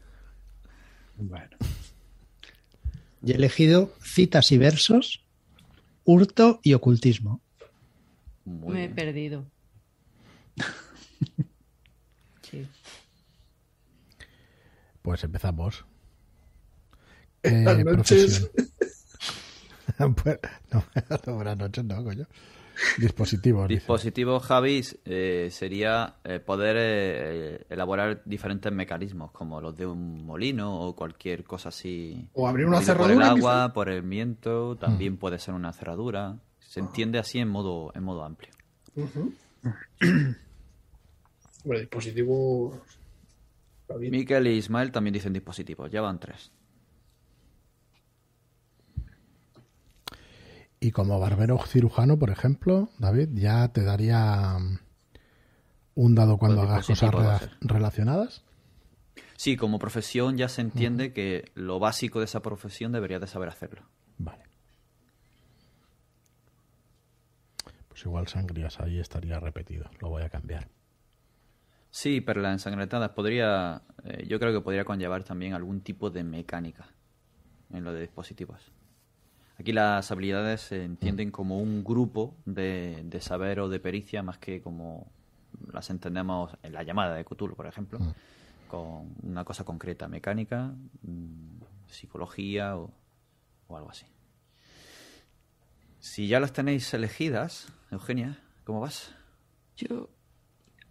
[1.17, 1.57] Bueno.
[3.25, 5.25] Y he elegido citas y versos,
[6.05, 7.41] hurto y ocultismo.
[8.45, 9.45] Muy Me he perdido.
[12.43, 12.67] Sí.
[15.03, 15.85] Pues empezamos.
[17.43, 18.51] Buenas Eh, noches.
[19.99, 20.39] Pues,
[20.73, 20.83] no,
[21.27, 22.27] no, buenas noches, no, coño.
[22.99, 23.69] Dispositivos.
[23.69, 23.81] dice.
[23.81, 30.81] Dispositivo Javi eh, sería eh, poder eh, elaborar diferentes mecanismos, como los de un molino
[30.81, 32.27] o cualquier cosa así.
[32.33, 35.73] O abrir una Movido Por el cerradura, agua, por el viento, también puede ser una
[35.73, 36.39] cerradura.
[36.61, 38.53] Se entiende así en modo, en modo amplio.
[41.65, 42.81] Bueno, dispositivo.
[43.99, 46.51] Miquel y Ismael también dicen dispositivos, ya van tres.
[50.81, 54.79] Y como barbero cirujano, por ejemplo, David, ya te daría mm,
[55.95, 58.43] un dado cuando Pues hagas cosas rela- relacionadas.
[59.37, 63.49] Sí, como profesión ya se entiende que lo básico de esa profesión debería de saber
[63.49, 63.83] hacerlo.
[64.19, 64.43] Vale.
[67.89, 69.89] Pues igual sangrías ahí estaría repetido.
[70.01, 70.69] Lo voy a cambiar.
[71.93, 76.25] Sí, pero las ensangrentadas podría, eh, yo creo que podría conllevar también algún tipo de
[76.25, 76.87] mecánica
[77.71, 78.73] en lo de dispositivos.
[79.59, 84.39] Aquí las habilidades se entienden como un grupo de, de saber o de pericia más
[84.39, 85.13] que como
[85.71, 87.99] las entendemos en la llamada de Cthulhu, por ejemplo,
[88.69, 92.91] con una cosa concreta, mecánica, mm, psicología o,
[93.69, 94.07] o algo así.
[96.01, 99.15] Si ya las tenéis elegidas, Eugenia, ¿cómo vas?
[99.77, 100.09] Yo.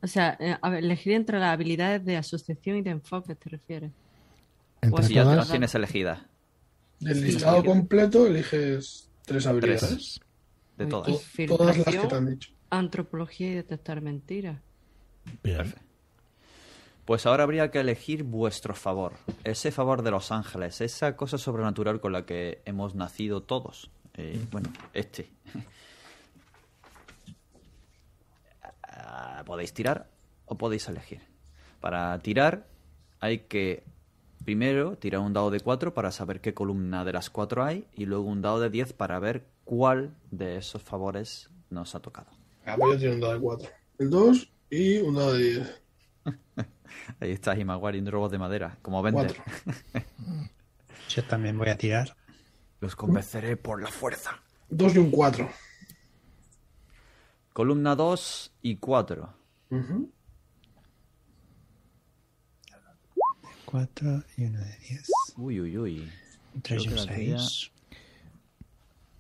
[0.04, 3.92] O sea, eh, elegir entre las habilidades de asociación y de enfoque, ¿te refieres?
[4.82, 6.20] Entre Pues Si ya te las tienes elegidas,
[7.00, 7.24] Del Sí.
[7.26, 9.82] listado completo eliges tres habilidades.
[9.88, 10.20] tres,
[10.78, 11.24] de todas.
[11.48, 12.52] Todas las que te han dicho.
[12.70, 14.60] Antropología y detectar mentiras.
[15.44, 15.74] bien.
[17.06, 22.00] Pues ahora habría que elegir vuestro favor, ese favor de los ángeles, esa cosa sobrenatural
[22.00, 23.90] con la que hemos nacido todos.
[24.14, 25.30] Eh, bueno, este.
[29.46, 30.10] Podéis tirar
[30.46, 31.22] o podéis elegir.
[31.80, 32.68] Para tirar
[33.20, 33.84] hay que
[34.44, 38.06] primero tirar un dado de 4 para saber qué columna de las cuatro hay y
[38.06, 42.32] luego un dado de 10 para ver cuál de esos favores nos ha tocado.
[42.66, 43.70] Ah, pues yo tiro un dado de 4.
[44.00, 45.82] El 2 y un dado de 10.
[47.20, 49.36] Ahí está Himaguari, un robot de madera, como vender.
[49.94, 50.06] 4.
[51.10, 52.16] Yo también voy a tirar.
[52.80, 54.42] Los convenceré por la fuerza.
[54.70, 55.50] 2 y un 4.
[57.54, 59.34] Columna 2 y 4.
[63.66, 65.10] Cuatro y uno de diez.
[65.38, 66.12] Uy, uy, uy.
[66.62, 67.72] Tres y Creo un que la tía seis.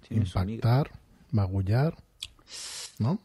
[0.08, 0.56] tiene su amiga.
[0.58, 1.00] Impactar,
[1.32, 1.96] magullar.
[3.00, 3.20] ¿No?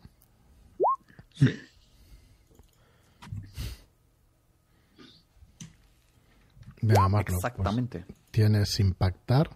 [6.82, 7.24] Venga, Marlo.
[7.26, 8.04] pues Exactamente.
[8.30, 9.50] tienes impactar,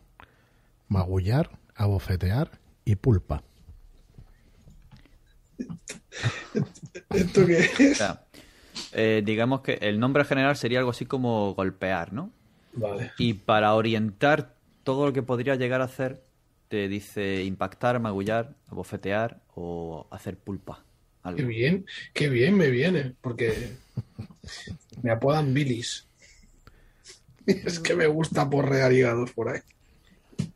[0.89, 3.43] magullar, abofetear y pulpa.
[7.13, 7.59] ¿Esto qué
[7.91, 7.99] O es?
[7.99, 8.25] sea,
[8.93, 12.31] eh, digamos que el nombre general sería algo así como golpear, ¿no?
[12.73, 13.11] Vale.
[13.19, 14.55] Y para orientar
[14.85, 16.23] todo lo que podría llegar a hacer,
[16.69, 20.85] te dice impactar, magullar, abofetear o hacer pulpa.
[21.23, 21.39] algo.
[21.39, 23.53] Qué bien, qué bien me viene, porque
[25.03, 26.07] me apodan bilis.
[27.47, 29.61] Es que me gusta porrear hígados por ahí.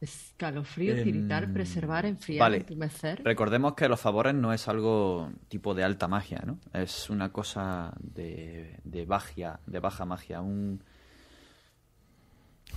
[0.00, 2.56] Escalofrío, tiritar, preservar, enfriar, vale.
[2.58, 3.22] entumecer.
[3.24, 6.58] Recordemos que los favores no es algo tipo de alta magia, ¿no?
[6.72, 10.82] Es una cosa de, de baja, de baja magia, un,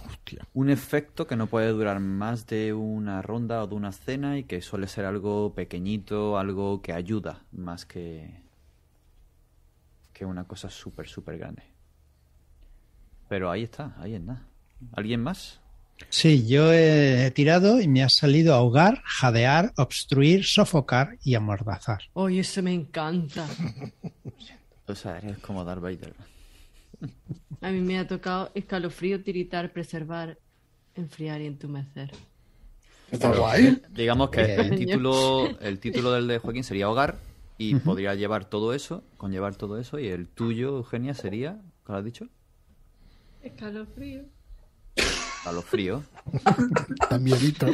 [0.06, 0.48] Hostia.
[0.54, 4.44] un efecto que no puede durar más de una ronda o de una cena y
[4.44, 8.46] que suele ser algo pequeñito, algo que ayuda más que
[10.14, 11.64] que una cosa súper súper grande.
[13.30, 14.48] Pero ahí está, ahí es nada.
[14.94, 15.62] ¿Alguien más?
[16.10, 22.04] Sí, yo he tirado y me ha salido ahogar, jadear, obstruir, sofocar y amordazar.
[22.14, 23.48] ¡Oye, eso me encanta!
[24.90, 26.14] O sea, eres como Darth Vader.
[27.60, 30.38] A mí me ha tocado escalofrío, tiritar, preservar,
[30.96, 32.12] enfriar y entumecer.
[33.12, 33.82] Está guay.
[33.90, 37.18] Digamos que el título, el título del de Joaquín sería Hogar
[37.58, 41.98] y podría llevar todo eso, conllevar todo eso, y el tuyo, Eugenia, sería, ¿qué lo
[41.98, 42.28] has dicho?
[43.42, 44.24] Escalofrío.
[45.48, 46.04] A lo frío.
[47.02, 47.68] Está miedito.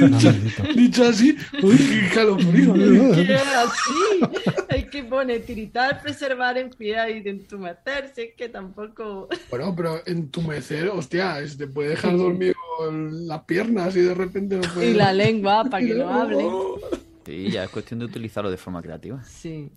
[0.00, 0.62] Miedito.
[0.74, 2.74] Dicho así, uy, qué calofrío.
[2.74, 4.52] ¿Qué es así?
[4.68, 8.10] El que pone tiritar, preservar, enfriar y entumecer.
[8.14, 9.28] Si es que tampoco.
[9.48, 14.56] Bueno, pero entumecer, hostia, es- te puede dejar dormido con las piernas y de repente
[14.56, 14.90] no puede.
[14.90, 16.44] Y la lengua para que no hable.
[17.24, 19.22] Sí, ya es cuestión de utilizarlo de forma creativa.
[19.22, 19.70] Sí.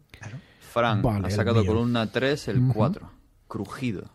[0.72, 3.12] Fran, Vale, ha sacado columna 3, el 4.
[3.48, 4.10] Crujido.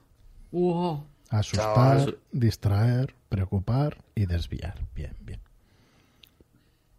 [0.50, 1.06] Wow.
[1.32, 4.74] Asustar, distraer, preocupar y desviar.
[4.94, 5.40] Bien, bien.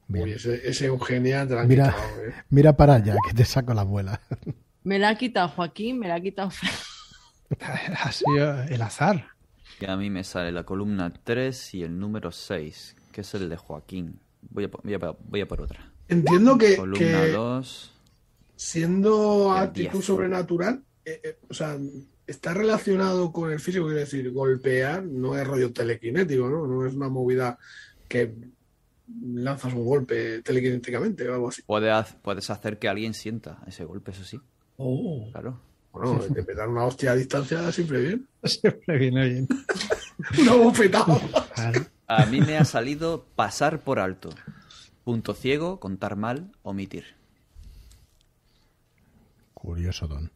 [0.08, 0.26] Bien.
[0.26, 2.34] Uy, ese, ese Eugenia te la Mira, quitado, eh.
[2.50, 4.20] mira para allá, que te saco la abuela.
[4.84, 6.74] Me la ha quitado Joaquín, me la ha quitado Fran.
[8.04, 9.28] Ha sido el azar.
[9.80, 13.48] Y a mí me sale la columna 3 y el número 6, que es el
[13.48, 14.20] de Joaquín.
[14.42, 15.90] Voy a, voy a, voy a por otra.
[16.10, 17.94] Entiendo que, Columna que 2.
[18.58, 21.78] siendo actitud sobrenatural, eh, eh, o sea,
[22.28, 26.66] está relacionado con el físico, quiero decir, golpear no es rollo telequinético, ¿no?
[26.68, 27.58] No es una movida
[28.08, 28.34] que
[29.24, 31.62] lanzas un golpe telequinéticamente o algo así.
[31.64, 34.40] Puede haz- puedes hacer que alguien sienta ese golpe, eso sí.
[34.78, 35.28] Oh.
[35.32, 35.60] Claro.
[35.92, 38.28] Bueno, te pegar una hostia a distancia siempre bien.
[38.44, 39.48] Siempre viene bien.
[40.40, 41.20] Una bofetada.
[41.56, 41.86] Claro.
[42.08, 44.30] A mí me ha salido pasar por alto.
[45.04, 47.04] Punto ciego, contar mal, omitir.
[49.54, 50.32] Curioso, Don.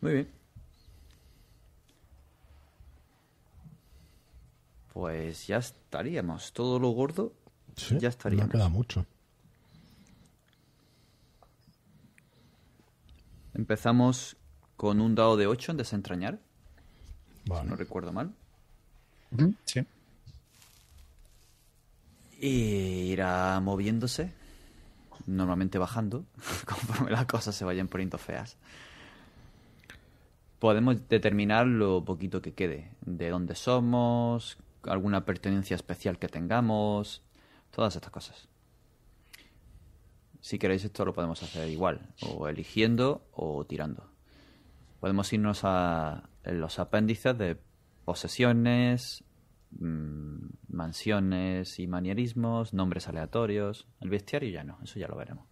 [0.00, 0.28] Muy bien.
[4.92, 6.52] Pues ya estaríamos.
[6.52, 7.32] Todo lo gordo,
[7.76, 8.48] Sí, ya estaríamos.
[8.48, 9.06] No queda mucho.
[13.54, 14.36] Empezamos
[14.76, 16.38] con un dado de 8 en desentrañar,
[17.44, 18.32] si no recuerdo mal.
[19.64, 19.84] Sí.
[22.40, 24.32] Y irá moviéndose,
[25.26, 26.24] normalmente bajando,
[26.66, 28.56] conforme las cosas se vayan poniendo feas.
[30.58, 37.22] Podemos determinar lo poquito que quede, de dónde somos, alguna pertenencia especial que tengamos,
[37.70, 38.48] todas estas cosas.
[40.40, 44.10] Si queréis esto lo podemos hacer igual, o eligiendo o tirando.
[45.00, 47.56] Podemos irnos a los apéndices de
[48.04, 49.24] posesiones,
[49.72, 53.86] mm, mansiones y manierismos, nombres aleatorios.
[54.00, 55.46] El bestiario ya no, eso ya lo veremos.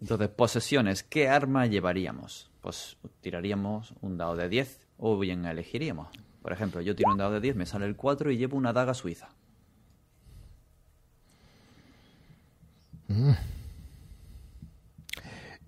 [0.00, 2.50] Entonces, posesiones, ¿qué arma llevaríamos?
[2.66, 6.08] Pues tiraríamos un dado de 10 o bien elegiríamos.
[6.42, 8.72] Por ejemplo, yo tiro un dado de 10, me sale el 4 y llevo una
[8.72, 9.28] daga suiza.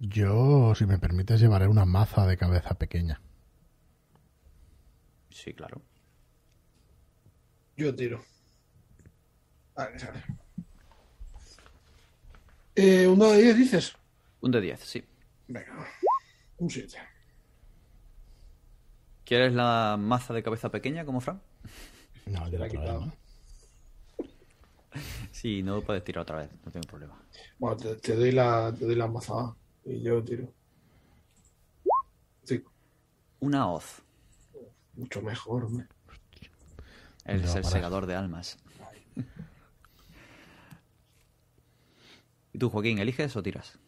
[0.01, 3.21] Yo, si me permites, llevaré una maza de cabeza pequeña.
[5.31, 5.81] Sí, claro.
[7.77, 8.25] Yo tiro.
[9.77, 10.25] Vale, sale.
[12.75, 13.97] Eh, ¿Un dado de 10 dices?
[14.41, 15.05] Un de 10, sí.
[15.47, 15.87] Venga.
[16.59, 16.97] Un 7.
[19.25, 21.41] ¿Quieres la maza de cabeza pequeña como Fran?
[22.27, 23.13] No, Te yo la quitado.
[25.31, 27.17] Sí, no puedes tirar otra vez, no tengo problema.
[27.59, 29.55] Bueno, te, te doy la, te doy la mazada
[29.85, 30.53] y yo tiro.
[32.43, 32.65] Sí,
[33.41, 34.03] Una hoz.
[34.95, 35.87] mucho mejor, hombre.
[37.25, 38.59] El, Ya va el para- segador de almas.
[42.53, 43.79] ¿Y tú, Joaquín, eliges o tiras?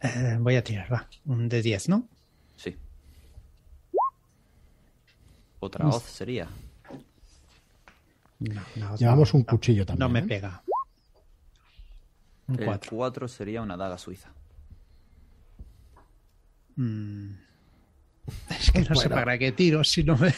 [0.00, 1.06] Eh, voy a tirar, va.
[1.26, 2.08] Un de 10, ¿no?
[2.56, 2.76] Sí.
[5.60, 6.48] Otra hoz sería.
[8.38, 10.00] No, no, Llevamos no, un cuchillo también.
[10.00, 10.26] No me ¿eh?
[10.26, 10.62] pega.
[12.48, 12.90] Un El 4.
[12.96, 14.30] 4 sería una daga suiza.
[16.76, 17.32] Mm.
[18.58, 19.14] Es que no sé Bueno.
[19.16, 20.32] para qué tiro si no me.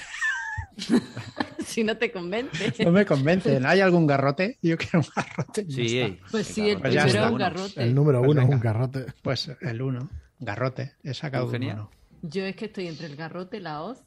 [1.64, 2.84] si no te convence.
[2.84, 3.64] No me convencen.
[3.66, 4.58] ¿Hay algún garrote?
[4.62, 5.66] Yo quiero un garrote.
[5.70, 7.82] Sí, Pues el sí, el Pues primero es un Bueno, garrote.
[7.82, 9.06] El número Pues uno es un garrote.
[9.22, 10.08] Pues el uno.
[10.38, 10.94] Garrote.
[11.02, 11.74] He sacado un Eugenia.
[11.74, 11.90] uno.
[12.22, 13.98] Yo es que estoy entre el garrote y la hoz.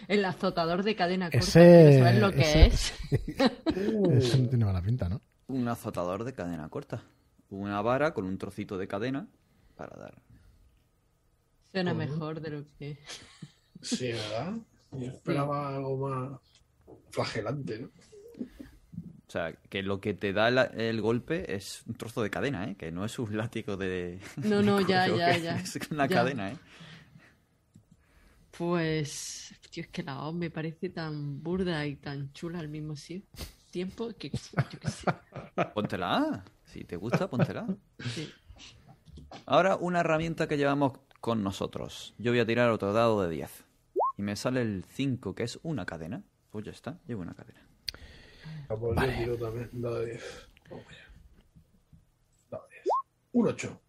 [0.08, 1.38] El azotador de cadena corta.
[1.46, 2.92] Ese- ¿Sabes lo que ese- es?
[4.24, 5.20] Eso no tiene mala pinta, ¿no?
[5.48, 7.02] Un azotador de cadena corta.
[7.48, 9.26] Una vara con un trocito de cadena
[9.76, 10.14] para dar.
[11.72, 12.98] Suena mejor de lo que.
[13.82, 14.54] Sí, ¿verdad?
[14.92, 16.40] Yo esperaba algo más
[17.10, 17.88] flagelante, ¿no?
[17.88, 22.68] O sea, que lo que te da la- el golpe es un trozo de cadena,
[22.68, 22.74] ¿eh?
[22.76, 24.18] Que no es un látigo de...
[24.36, 25.56] No, no, ya, ya, que ya.
[25.56, 26.16] Es una Ya.
[26.16, 26.56] cadena, ¿eh?
[28.56, 29.54] Pues.
[29.70, 32.94] Tío, es que la hoz me parece tan burda y tan chula al mismo
[33.70, 34.30] tiempo que.
[34.30, 35.06] Yo sé.
[35.74, 36.44] Póntela.
[36.64, 37.66] Si te gusta, póntela.
[38.12, 38.28] Sí.
[39.46, 42.14] Ahora, una herramienta que llevamos con nosotros.
[42.18, 43.64] Yo voy a tirar otro dado de 10.
[44.20, 46.22] Y me sale el 5, que es una cadena.
[46.50, 47.66] Pues ya está, llevo una cadena.
[48.68, 50.48] También, dado de 10.
[50.68, 51.10] Vamos allá.
[52.50, 52.84] Dado de 10.
[53.32, 53.80] Un 8.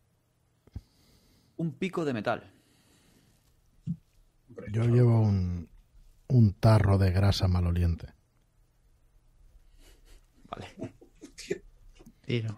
[1.58, 2.50] Un pico de metal.
[4.72, 5.68] Yo llevo un,
[6.30, 8.08] un tarro de grasa maloliente.
[10.50, 10.94] Vale.
[12.26, 12.58] Tiro.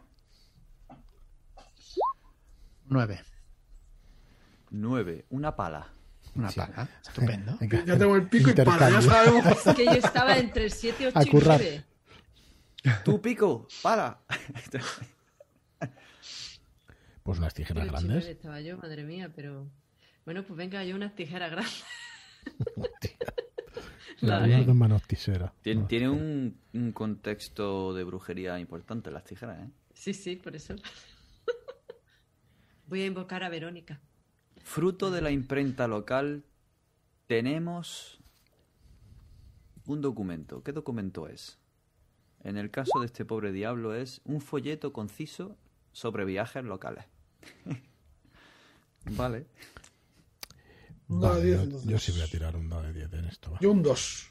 [2.85, 3.23] Nueve.
[4.69, 5.25] 9.
[5.31, 5.92] Una pala.
[6.35, 6.89] Una pala.
[7.07, 7.57] Estupendo.
[7.59, 9.45] Venga, Ya tengo el pico y para, ya sabemos.
[9.45, 11.61] Es que yo estaba entre el 7, 8 A y currar.
[11.61, 11.83] 9.
[13.05, 13.67] ¡Tu pico!
[13.81, 14.19] ¡Pala!
[17.23, 18.25] Pues unas tijeras Pero, grandes.
[18.25, 19.69] Estaba yo, madre mía, pero.
[20.25, 21.83] Bueno, pues venga, yo unas tijeras grandes.
[24.19, 25.53] La de manos tisera.
[25.61, 29.69] Tiene, No, tiene un, un contexto de brujería importante las tijeras, ¿eh?
[29.93, 30.75] Sí, sí, por eso.
[32.87, 33.99] Voy a invocar a Verónica.
[34.63, 36.43] Fruto de la imprenta local,
[37.27, 38.19] tenemos
[39.85, 40.63] un documento.
[40.63, 41.59] ¿Qué documento es?
[42.43, 45.57] En el caso de este pobre diablo es un folleto conciso
[45.91, 47.05] sobre viajes locales.
[49.05, 49.45] vale.
[51.09, 51.89] Un dado de Vale, 10, yo, entonces.
[51.89, 53.51] yo sí voy a tirar un dado de 10 en esto.
[53.51, 53.59] va.
[53.59, 54.29] Yo un 2.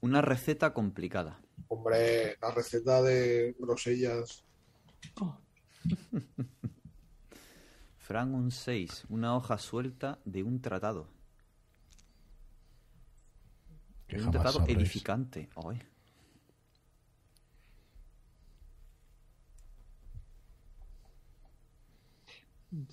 [0.00, 1.40] Una receta complicada.
[1.68, 4.44] Hombre, la receta de grosellas.
[8.04, 11.08] Fran un 6, una hoja suelta de un tratado.
[14.06, 14.78] Que un tratado sabréis.
[14.78, 15.48] edificante.
[15.56, 15.80] Ay.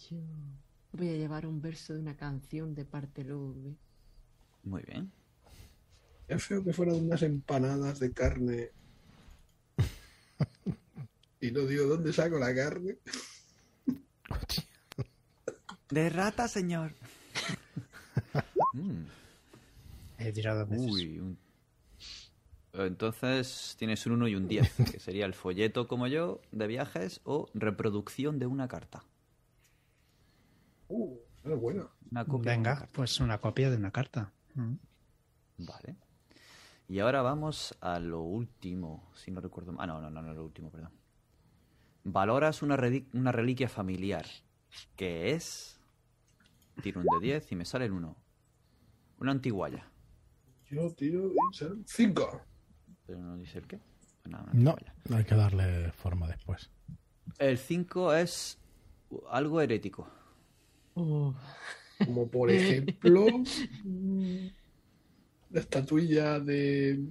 [0.09, 0.17] Yo
[0.93, 3.75] voy a llevar un verso de una canción de parte Ludwig.
[4.63, 5.11] Muy bien.
[6.29, 8.71] Es feo que fueran unas empanadas de carne.
[11.41, 12.99] Y no digo dónde saco la carne.
[15.91, 16.93] De rata, señor.
[18.73, 19.03] Mm.
[20.17, 20.89] He tirado veces.
[20.89, 21.37] Uy, un-
[22.73, 27.19] Entonces tienes un 1 y un 10, que sería el folleto como yo de viajes
[27.25, 29.03] o reproducción de una carta.
[30.87, 31.87] Uh, es buena.
[32.11, 34.31] Una copia de una Venga, pues una copia de una carta.
[34.55, 34.75] Mm.
[35.57, 35.95] Vale.
[36.87, 39.75] Y ahora vamos a lo último, si no recuerdo.
[39.79, 40.91] Ah, no, no, no, no, lo último, perdón.
[42.05, 42.79] Valoras una,
[43.13, 44.25] una reliquia familiar,
[44.95, 45.77] que es...
[46.81, 48.15] Tiro un de 10 y me sale el 1.
[49.19, 49.91] Una antiguaya.
[50.69, 51.31] Yo tiro
[51.85, 52.41] 5.
[53.05, 53.79] Pero no dice el qué.
[54.25, 54.75] No, una No,
[55.15, 56.71] hay que darle forma después.
[57.37, 58.57] El 5 es
[59.29, 60.07] algo herético.
[60.93, 61.35] Como
[62.31, 63.25] por ejemplo.
[65.49, 67.03] la estatuilla de.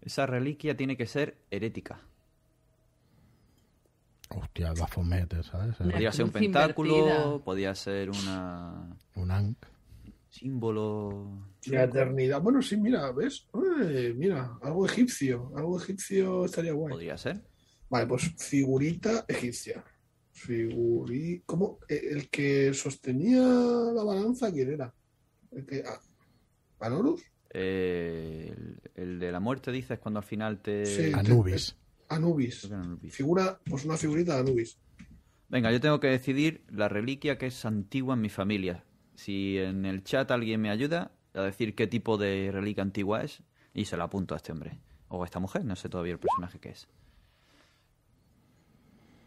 [0.00, 2.00] Esa reliquia tiene que ser herética.
[4.30, 5.76] Hostia, el Baphomet, ¿sabes?
[5.76, 7.38] Podía ser un pentáculo, invertida.
[7.44, 9.66] podía ser una Un Ankh.
[10.28, 11.46] símbolo.
[11.66, 12.40] La eternidad.
[12.40, 13.48] Bueno, sí, mira, ¿ves?
[14.16, 15.52] Mira, algo egipcio.
[15.56, 16.92] Algo egipcio estaría guay.
[16.92, 17.40] Podría ser.
[17.88, 19.84] Vale, pues figurita egipcia.
[20.32, 21.42] Figuri...
[21.44, 21.80] ¿Cómo?
[21.88, 24.94] Eh, El que sostenía la balanza, ¿quién era?
[25.50, 25.82] El que...
[25.86, 26.00] ah.
[27.52, 30.86] Eh, el, el de la muerte dices cuando al final te.
[30.86, 31.12] Sí.
[31.12, 31.76] Anubis.
[32.10, 32.68] Anubis.
[33.10, 34.78] Figura, pues una figurita de Anubis.
[35.48, 38.84] Venga, yo tengo que decidir la reliquia que es antigua en mi familia.
[39.14, 43.42] Si en el chat alguien me ayuda a decir qué tipo de reliquia antigua es,
[43.72, 44.78] y se la apunto a este hombre.
[45.08, 46.88] O a esta mujer, no sé todavía el personaje que es.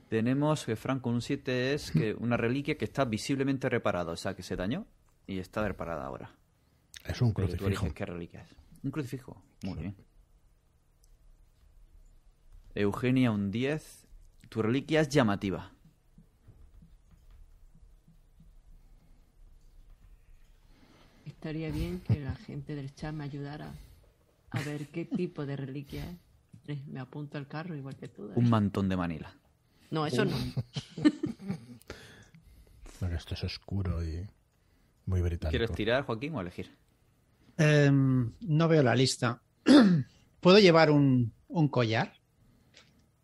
[0.09, 4.35] Tenemos que Franco un 7 es que una reliquia que está visiblemente reparada, o sea
[4.35, 4.85] que se dañó
[5.25, 6.35] y está reparada ahora.
[7.05, 7.93] Es un crucifijo.
[7.93, 8.55] qué reliquia es.
[8.83, 9.41] Un crucifijo.
[9.63, 9.95] Muy bien.
[12.75, 14.07] Eugenia, un 10.
[14.49, 15.73] Tu reliquia es llamativa.
[21.43, 23.69] estaría bien que la gente del chat me ayudara
[24.51, 26.05] a ver qué tipo de reliquia
[26.67, 26.87] es.
[26.87, 28.29] Me apunto al carro igual que tú.
[28.29, 28.37] David.
[28.37, 29.35] Un mantón de Manila.
[29.91, 30.37] No, eso no.
[32.99, 34.25] Porque esto es oscuro y
[35.05, 35.49] muy británico.
[35.49, 36.71] ¿Quieres tirar, Joaquín, o elegir?
[37.57, 39.41] Em, no veo la lista.
[40.39, 42.13] ¿Puedo llevar un, un collar?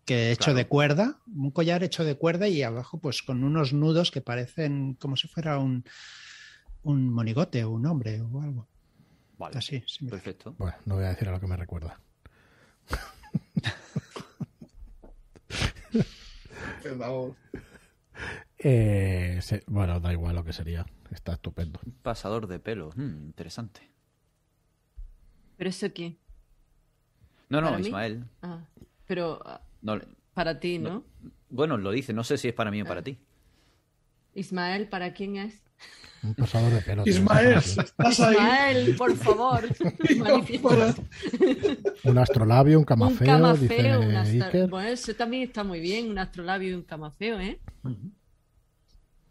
[0.10, 0.57] Que hecho Claro.
[0.57, 4.95] de cuerda, un collar hecho de cuerda y abajo pues con unos nudos que parecen
[4.95, 5.84] como si fuera un,
[6.82, 8.68] un monigote o un hombre o algo.
[9.38, 9.55] Vale.
[9.60, 10.55] Así, sí me- Perfecto.
[10.57, 11.99] Bueno, no voy a decir a lo que me recuerda.
[16.82, 17.36] Perdón.
[18.57, 20.86] Eh, se- bueno, da igual lo que sería.
[21.12, 21.80] Está estupendo.
[21.86, 22.89] Un pasador de pelo.
[22.95, 23.82] Hmm, interesante.
[25.57, 26.18] ¿Pero eso quién?
[27.49, 27.78] No, no.
[27.80, 28.26] Ismael.
[28.41, 28.62] Ah,
[29.05, 29.41] pero
[29.82, 30.00] No,
[30.34, 31.04] para ti, ¿no?
[31.50, 32.14] bueno, lo dice.
[32.14, 32.88] No sé si es para mí o Ah.
[32.88, 33.18] para ti.
[34.36, 35.62] Ismael, ¿para quién es?
[36.22, 37.04] Un pasador de pelo.
[37.04, 38.36] tío, Ismael, estás ahí.
[38.36, 39.64] Ismael, por favor.
[42.04, 44.70] Un astrolabio, un Un camafeo, camafeo, dice un astro- Iker.
[44.70, 47.60] Bueno, eso también está muy bien, un astrolabio y un camafeo, ¿eh?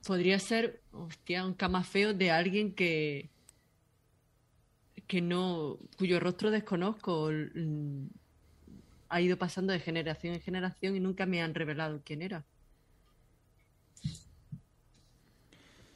[0.06, 3.30] Podría ser, hostia, un camafeo de alguien que
[5.06, 7.30] que no, cuyo rostro desconozco,
[9.08, 12.44] ha ido pasando de generación en generación y nunca me han revelado quién era.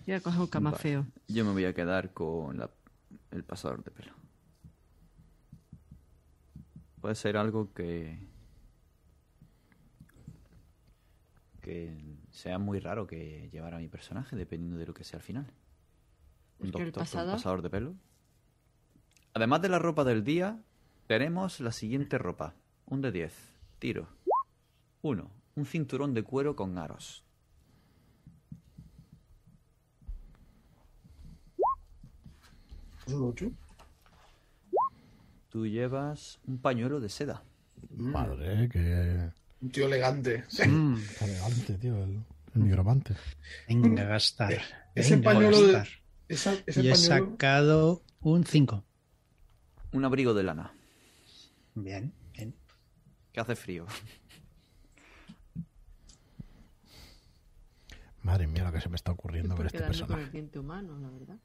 [0.07, 1.07] Voy a coger un camafeo.
[1.29, 2.71] Yo me voy a quedar con la-
[3.31, 4.13] el pasador de pelo.
[7.01, 8.19] Puede ser algo que.
[11.61, 11.97] que
[12.33, 15.45] sea muy raro que llevara a mi personaje, dependiendo de lo que sea al final.
[16.59, 17.35] Un ¿El el doctor con pasador?
[17.37, 17.95] pasador de pelo.
[19.35, 20.61] Además de la ropa del día,
[21.07, 22.55] tenemos la siguiente ropa.
[22.93, 23.33] Un de 10.
[23.79, 24.05] Tiro.
[25.03, 25.31] 1.
[25.57, 27.25] Un cinturón de cuero con aros.
[33.09, 33.51] Un ocho.
[35.49, 37.43] Tú llevas un pañuelo de seda.
[37.91, 39.31] Madre, que
[39.61, 40.45] Un tío elegante.
[40.67, 42.23] Mm, qué elegante, tío, el,
[42.55, 43.15] el nigromante.
[43.69, 44.61] venga gastar.
[44.95, 45.89] Ese venga a pañuelo de-.
[46.29, 48.85] Esa- ese Y he sacado un 5.
[49.93, 50.73] Un abrigo de lana.
[51.75, 52.22] Bien, bien.
[53.33, 53.87] Que hace frío.
[58.23, 60.23] Madre mía, lo que se me está ocurriendo con este con personaje.
[60.23, 61.39] el diente humano, la verdad.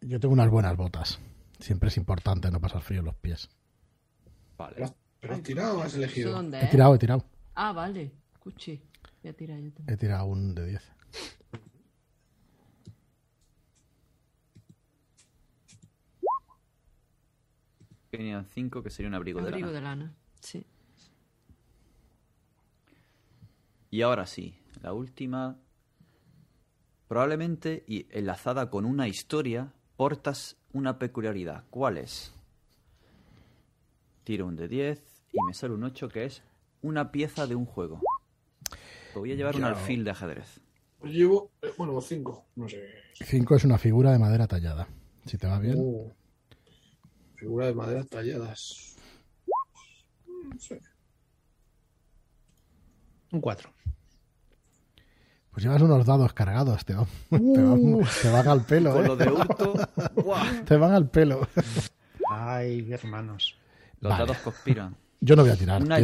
[0.00, 1.18] Yo tengo unas buenas botas.
[1.58, 3.48] Siempre es importante no pasar frío en los pies.
[4.56, 4.74] Vale.
[4.74, 6.32] Pero has- Pero has tirado o has ¿Eso elegido.
[6.32, 7.24] dónde He tirado, he tirado.
[7.54, 8.12] Ah, vale.
[8.34, 8.82] Escuché.
[9.22, 9.94] Voy a tirar yo también.
[9.94, 10.82] He tirado un de 10.
[18.10, 19.78] Tenían 5 que sería un abrigo, de Abrigo lana.
[19.78, 20.14] de lana.
[20.44, 20.66] Sí.
[23.90, 25.58] Y ahora sí, la última.
[27.08, 31.64] Probablemente, y enlazada con una historia, portas una peculiaridad.
[31.70, 32.34] ¿Cuál es?
[34.24, 36.42] Tiro un de 10 y me sale un 8 que es
[36.82, 38.00] una pieza de un juego.
[39.12, 40.60] Te voy a llevar un alfil de ajedrez.
[40.98, 42.84] Pues llevo, eh, bueno, cinco, no sé.
[43.14, 44.88] 5 es una figura de madera tallada.
[45.24, 45.76] Si te va bien.
[45.78, 46.12] Uh,
[47.36, 48.93] figura de madera talladas.
[53.32, 53.70] Un 4.
[55.50, 59.08] Pues llevas unos dados cargados, te van, te van, te van al pelo, Con ¿eh?
[59.08, 59.74] lo de hurto,
[60.16, 60.64] ¡guau!
[60.64, 61.46] Te van al pelo.
[62.28, 63.56] Ay, hermanos.
[64.00, 64.24] los Vale.
[64.24, 64.96] dados conspiran.
[65.20, 65.82] Yo no voy a tirar.
[65.82, 65.96] Una.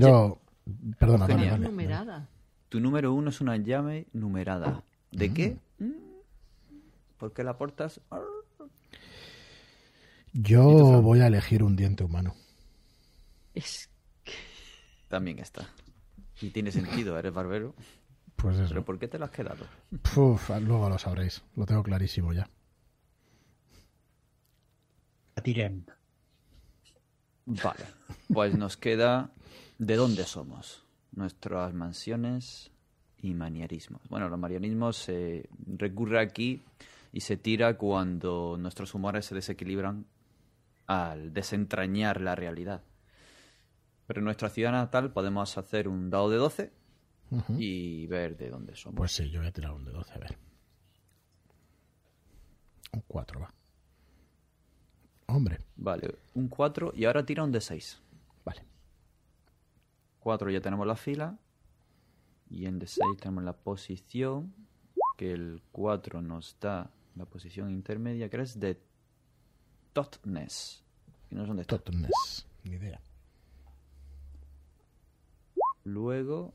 [0.99, 1.27] Perdona,
[1.59, 2.29] numerada.
[2.69, 4.85] Tu número uno es una llave numerada.
[5.11, 5.57] ¿De qué?
[5.79, 5.91] Mm.
[7.19, 8.01] ¿Por qué la portas?
[10.33, 12.35] Yo voy a elegir un diente humano.
[13.53, 13.90] Es
[15.11, 15.69] También está.
[16.41, 17.75] Y tiene sentido, eres barbero.
[18.37, 18.69] Pues eso.
[18.69, 19.67] ¿Pero por qué te lo has quedado?
[20.17, 21.43] Uf, luego lo sabréis.
[21.57, 22.49] Lo tengo clarísimo ya.
[25.35, 25.85] La tirem.
[27.45, 27.85] Vale.
[28.33, 29.33] Pues nos queda
[29.79, 30.87] de dónde somos.
[31.11, 32.71] Nuestras mansiones
[33.19, 34.03] y manierismos.
[34.09, 36.63] Bueno, los manierismos se recurre aquí
[37.13, 40.07] y se tira cuando nuestros humores se desequilibran
[40.87, 42.83] al desentrañar la realidad.
[44.11, 46.73] Pero en nuestra ciudad natal podemos hacer un dado de 12
[47.31, 47.55] Ujú.
[47.61, 48.97] y ver de dónde somos.
[48.97, 50.37] Pues sí, yo voy a tirar un de 12, a ver.
[52.93, 53.55] Un 4, va.
[55.29, 58.01] Hombre, Vale, un 4 y ahora tira un de 6.
[58.45, 58.65] vale.
[60.19, 61.39] 4 ya tenemos la fila.
[62.51, 64.53] Y en D6 tenemos la posición.
[65.17, 68.83] Que el 4 nos da la posición intermedia, que es de
[69.93, 70.83] Totnes.
[71.31, 71.79] Y no dónde está.
[71.79, 73.01] Totnes, ni idea.
[75.91, 76.55] Luego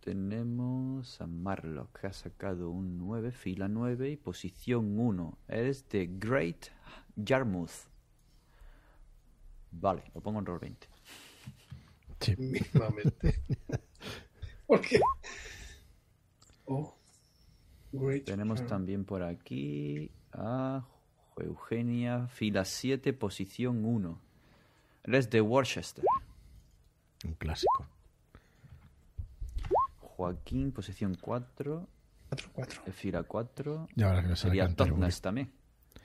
[0.00, 5.38] tenemos a Marlock, que ha sacado un 9, fila 9 y posición 1.
[5.46, 6.66] Es de Great
[7.14, 7.86] Yarmouth.
[9.70, 10.88] Vale, lo pongo en rol 20.
[12.18, 12.34] Sí.
[12.38, 13.42] Mismamente.
[14.66, 14.98] ¿Por qué?
[16.64, 16.96] Oh.
[17.92, 18.24] Great.
[18.24, 20.84] Tenemos también por aquí a
[21.36, 24.20] Eugenia, fila 7, posición 1.
[25.04, 26.04] Eres de Worcester.
[27.24, 27.95] Un clásico.
[30.16, 31.88] Joaquín, posición 4.
[32.30, 32.92] 4-4.
[32.92, 33.88] Fila 4.
[33.94, 34.94] Ya verás que me Sería Canterbury.
[35.00, 35.52] Totnes también.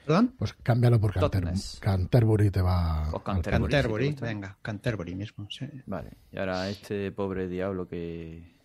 [0.05, 0.35] ¿Perdón?
[0.37, 1.77] Pues cámbialo por Canter Totnes.
[1.79, 2.51] Canterbury.
[2.51, 3.09] te va.
[3.13, 3.71] O Canterbury.
[3.71, 4.25] Canterbury, gusta.
[4.25, 5.47] venga, Canterbury mismo.
[5.49, 5.65] sí.
[5.85, 8.57] Vale, y ahora este pobre diablo que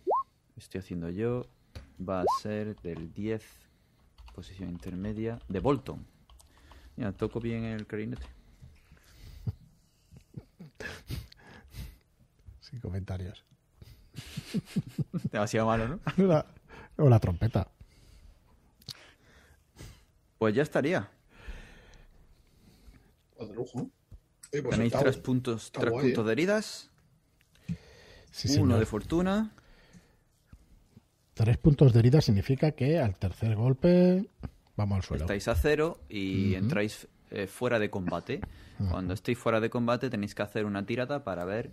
[0.56, 1.46] estoy haciendo yo
[2.00, 3.42] va a ser del 10,
[4.34, 6.06] posición intermedia, de Bolton.
[6.96, 8.26] Mira, toco bien el clarinete.
[12.60, 13.44] Sin comentarios.
[15.32, 16.00] Demasiado malo, ¿no?
[16.26, 16.46] La-
[16.98, 17.68] o la trompeta.
[20.38, 21.10] Pues ya estaría.
[23.36, 23.50] Pues
[24.50, 26.26] Tenéis está- tres puntos, está tres guay, puntos ¿eh?
[26.26, 26.90] de heridas,
[28.30, 28.78] Sí, uno señor.
[28.80, 29.50] de fortuna.
[31.34, 34.24] Tres puntos de herida significa que al tercer golpe
[34.76, 35.24] vamos al suelo.
[35.24, 38.40] Estáis a cero y entráis eh, fuera de combate.
[38.90, 41.70] Cuando estéis fuera de combate tenéis que hacer una tirada para ver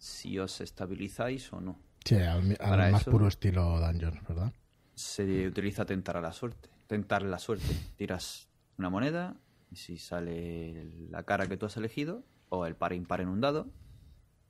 [0.00, 1.78] si os estabilizáis o no.
[2.04, 4.52] Sí, al, al Para más eso- puro estilo Dungeons, ¿verdad?
[4.94, 6.68] se utiliza tentar a la suerte.
[6.86, 7.74] Tentar la suerte.
[7.96, 9.36] Tiras una moneda
[9.70, 13.40] y si sale la cara que tú has elegido o el par impar en un
[13.40, 13.70] dado,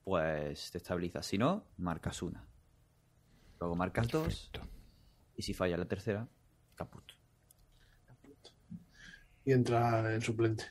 [0.05, 1.27] pues te estabilizas.
[1.27, 2.47] Si no, marcas una.
[3.61, 4.51] Luego marcas dos
[5.37, 6.27] y si falla la tercera,
[6.75, 7.05] caput.
[9.45, 10.65] Y entra el suplente.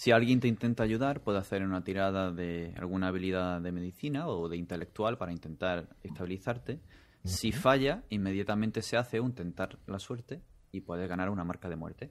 [0.00, 4.48] Si alguien te intenta ayudar, puede hacer una tirada de alguna habilidad de medicina o
[4.48, 6.80] de intelectual para intentar estabilizarte.
[7.22, 10.40] Si falla, inmediatamente se hace un tentar la suerte
[10.72, 12.10] y puedes ganar una marca de muerte.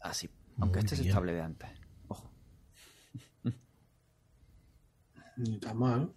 [0.00, 0.28] Así,
[0.58, 1.10] aunque Muy este es bien.
[1.10, 1.70] estable de antes.
[2.08, 2.32] Ojo.
[5.36, 6.12] Ni tan mal.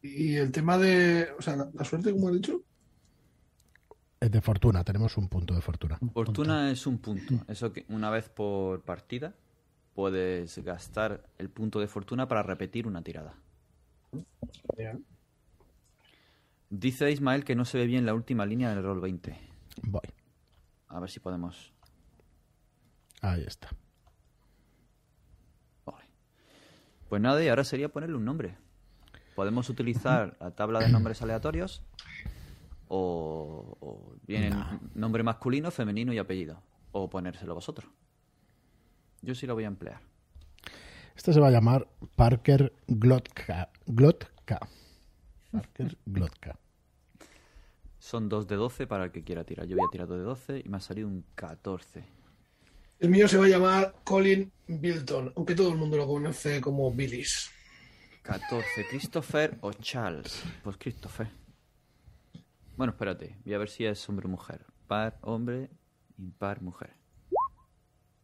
[0.00, 1.28] Y el tema de.
[1.38, 2.64] O sea, la, la suerte, como has dicho.
[4.22, 5.98] Es de fortuna, tenemos un punto de fortuna.
[6.14, 7.44] Fortuna es un punto.
[7.48, 9.34] Eso que una vez por partida
[9.94, 13.34] puedes gastar el punto de fortuna para repetir una tirada.
[16.70, 19.36] Dice Ismael que no se ve bien la última línea del rol 20.
[19.88, 20.08] Voy.
[20.86, 21.72] A ver si podemos.
[23.22, 23.70] Ahí está.
[25.84, 26.06] Vale.
[27.08, 28.56] Pues nada, y ahora sería ponerle un nombre.
[29.34, 31.82] Podemos utilizar la tabla de nombres aleatorios
[32.94, 34.54] o, o bien el
[34.94, 36.62] nombre masculino, femenino y apellido.
[36.92, 37.90] O ponérselo vosotros.
[39.22, 40.00] Yo sí lo voy a emplear.
[41.16, 43.70] Este se va a llamar Parker Glotka.
[43.86, 44.60] Glotka.
[45.50, 46.58] Parker Glotka.
[47.98, 49.66] Son dos de 12 para el que quiera tirar.
[49.66, 52.04] Yo voy a tirar dos de 12 y me ha salido un 14.
[52.98, 56.92] El mío se va a llamar Colin Bilton, aunque todo el mundo lo conoce como
[56.92, 57.50] Billis.
[58.22, 58.86] 14.
[58.90, 60.42] ¿Christopher o Charles?
[60.62, 61.41] Pues Christopher.
[62.82, 63.38] Bueno, espérate.
[63.44, 64.66] Voy a ver si es hombre o mujer.
[64.88, 65.70] Par hombre,
[66.18, 66.96] impar mujer.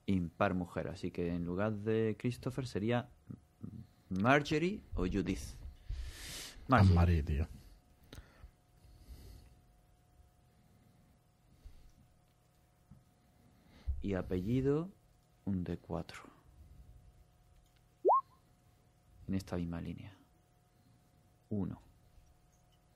[0.06, 0.88] Impar mujer.
[0.88, 3.08] Así que en lugar de Christopher sería
[4.08, 5.54] Marjorie o Judith.
[6.66, 6.92] Marjorie.
[6.92, 7.46] Amari, tío.
[14.02, 14.90] Y apellido,
[15.44, 16.16] un D4.
[19.28, 20.18] En esta misma línea.
[21.48, 21.80] Uno.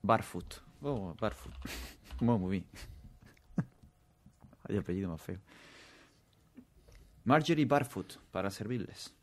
[0.01, 0.72] Barfoot.
[0.83, 1.53] Oh, Barfoot.
[2.19, 2.65] Muy, muy bien.
[4.65, 5.39] Hay apellido más feo.
[7.25, 9.13] Marjorie Barfoot, para servirles.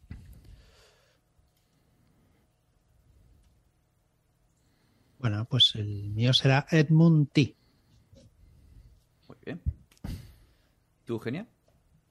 [5.19, 7.55] Bueno, pues el mío será Edmund T.
[9.29, 9.61] Muy bien.
[11.05, 11.47] ¿Tú, Eugenia?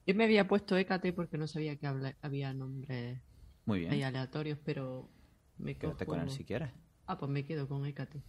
[0.05, 3.19] Yo me había puesto Hécate porque no sabía que habla- había nombres
[3.65, 4.03] Muy ahí bien.
[4.03, 5.09] aleatorios, pero
[5.57, 6.71] me quedo Quédate con él si quieres.
[7.07, 8.21] Ah, pues me quedo con Hécate.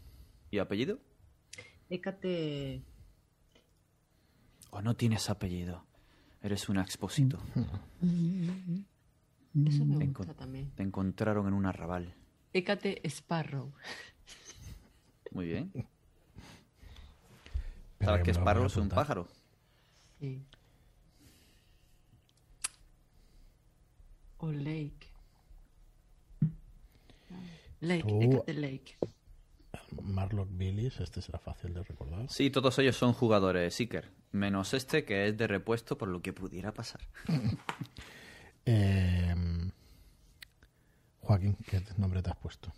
[0.50, 0.98] ¿Y apellido?
[1.90, 2.82] Hécate...
[4.70, 5.84] ¿O no tienes apellido?
[6.42, 7.38] Eres un expósito.
[9.66, 10.70] Eso me Te gusta también.
[10.76, 12.14] Te encontraron en un arrabal.
[12.52, 13.72] Hécate Sparrow.
[15.32, 15.72] Muy bien.
[18.00, 19.26] ¿Sabes que Sparrow es un pájaro?
[20.20, 20.40] Sí.
[24.38, 25.08] O Lake.
[27.80, 28.96] Lake, Tú- Hécate Lake.
[30.02, 32.28] Marlock Billis, este será fácil de recordar.
[32.28, 34.10] Sí, todos ellos son jugadores Seeker.
[34.32, 37.00] Menos este que es de repuesto por lo que pudiera pasar.
[38.66, 39.34] Eh,
[41.20, 42.70] Joaquín, ¿qué nombre te has puesto?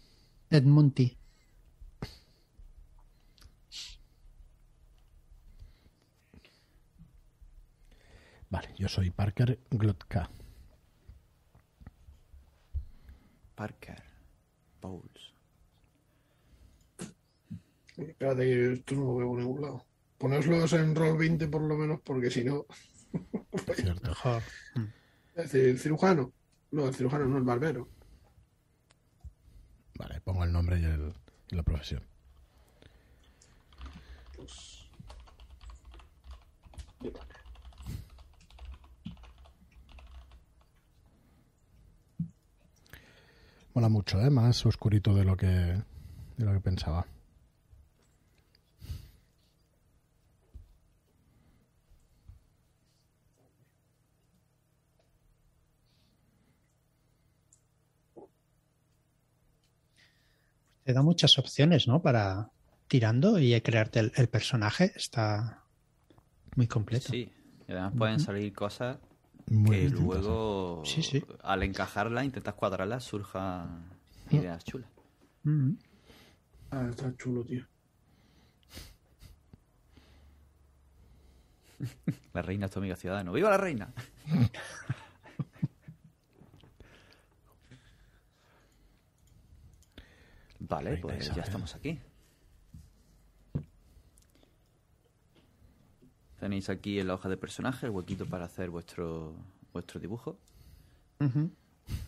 [0.48, 1.18] Edmonti.
[8.48, 10.30] Vale, yo soy Parker Glotka.
[13.54, 14.02] Parker.
[14.80, 15.11] Bowles.
[17.96, 19.86] Espérate que esto no lo veo por ningún lado.
[20.18, 22.66] Ponerlos en rol 20 por lo menos, porque si no.
[23.74, 24.08] Cierto.
[24.08, 24.42] Mejor.
[25.34, 26.32] Es decir, el cirujano.
[26.70, 27.88] No, el cirujano no, el barbero.
[29.98, 31.12] Vale, pongo el nombre y, el,
[31.50, 32.02] y la profesión.
[43.74, 44.30] Mola mucho, ¿eh?
[44.30, 45.84] Más oscurito de lo que, de
[46.44, 47.06] lo que pensaba.
[60.92, 62.02] Te da muchas opciones, ¿no?
[62.02, 62.50] Para
[62.86, 64.92] tirando y crearte el, el personaje.
[64.94, 65.64] Está
[66.54, 67.08] muy completo.
[67.12, 67.32] Sí.
[67.66, 68.98] Y además pueden salir cosas
[69.46, 71.24] Muy que luego, Sí, sí.
[71.44, 73.88] al encajarla, intentas cuadrarlas, surjan
[74.28, 74.90] ideas chulas.
[76.70, 77.66] Ah, está chulo, tío.
[82.34, 83.32] La reina es tu amiga ciudadano.
[83.32, 83.94] ¡Viva la reina!
[90.72, 91.98] vale, pues ya estamos aquí.
[96.40, 99.34] Tenéis aquí en la hoja de personaje el huequito para hacer vuestro,
[99.72, 100.38] vuestro dibujo.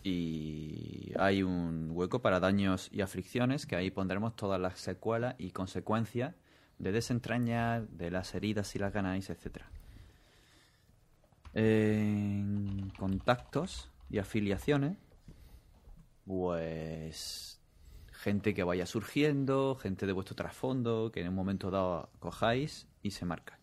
[0.03, 5.51] Y hay un hueco para daños y aflicciones, que ahí pondremos todas las secuelas y
[5.51, 6.35] consecuencias
[6.79, 9.69] de desentrañar, de las heridas si las ganáis, etcétera.
[11.53, 14.97] En contactos y afiliaciones,
[16.25, 17.54] pues
[18.25, 23.11] gente que vaya surgiendo, gente de vuestro trasfondo, que en un momento dado cojáis y
[23.11, 23.59] se marca.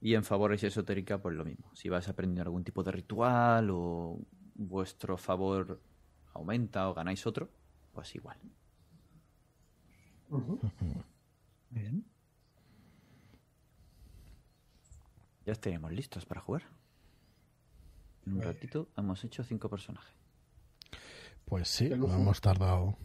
[0.00, 1.74] Y en favores esotérica, pues lo mismo.
[1.74, 4.20] Si vais aprendiendo algún tipo de ritual o
[4.54, 5.80] vuestro favor
[6.34, 7.50] aumenta o ganáis otro,
[7.92, 8.38] pues igual.
[11.70, 12.04] Bien.
[15.44, 16.62] Ya estaríamos listos para jugar.
[18.24, 20.23] En un ratito hemos hecho cinco personajes.
[21.54, 22.96] Pues sí, no hemos tardado.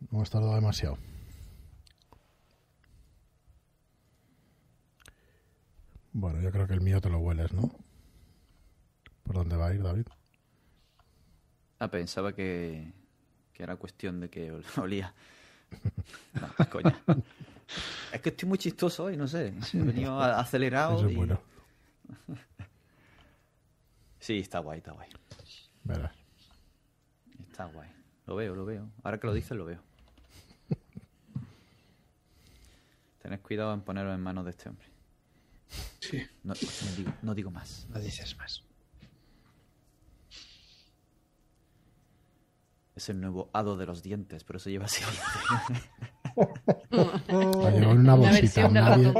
[0.00, 0.96] No hemos tardado demasiado.
[6.14, 7.70] Bueno, yo creo que el mío te lo hueles, ¿no?
[9.22, 10.06] ¿Por dónde va a ir, David?
[11.78, 12.90] Ah, pensaba que,
[13.52, 15.12] que era cuestión de que ol- olía.
[16.40, 17.02] No, es coña.
[18.14, 19.52] Es que estoy muy chistoso hoy, no sé.
[19.74, 20.96] He venido acelerado.
[20.96, 21.38] Eso es y- bueno.
[24.20, 25.10] Sí, está guay, está guay.
[25.84, 26.14] Verás.
[27.60, 27.90] Está guay.
[28.26, 28.90] Lo veo, lo veo.
[29.02, 29.82] Ahora que lo dices, lo veo.
[33.22, 34.86] Tened cuidado en poneros en manos de este hombre.
[35.98, 36.26] Sí.
[36.42, 37.86] No, no digo, no digo más.
[37.90, 38.64] No dices más.
[42.94, 45.04] Es el nuevo hado de los dientes, pero se lleva así.
[47.28, 48.68] Lo en una bolsita.
[48.68, 49.12] del Nadie,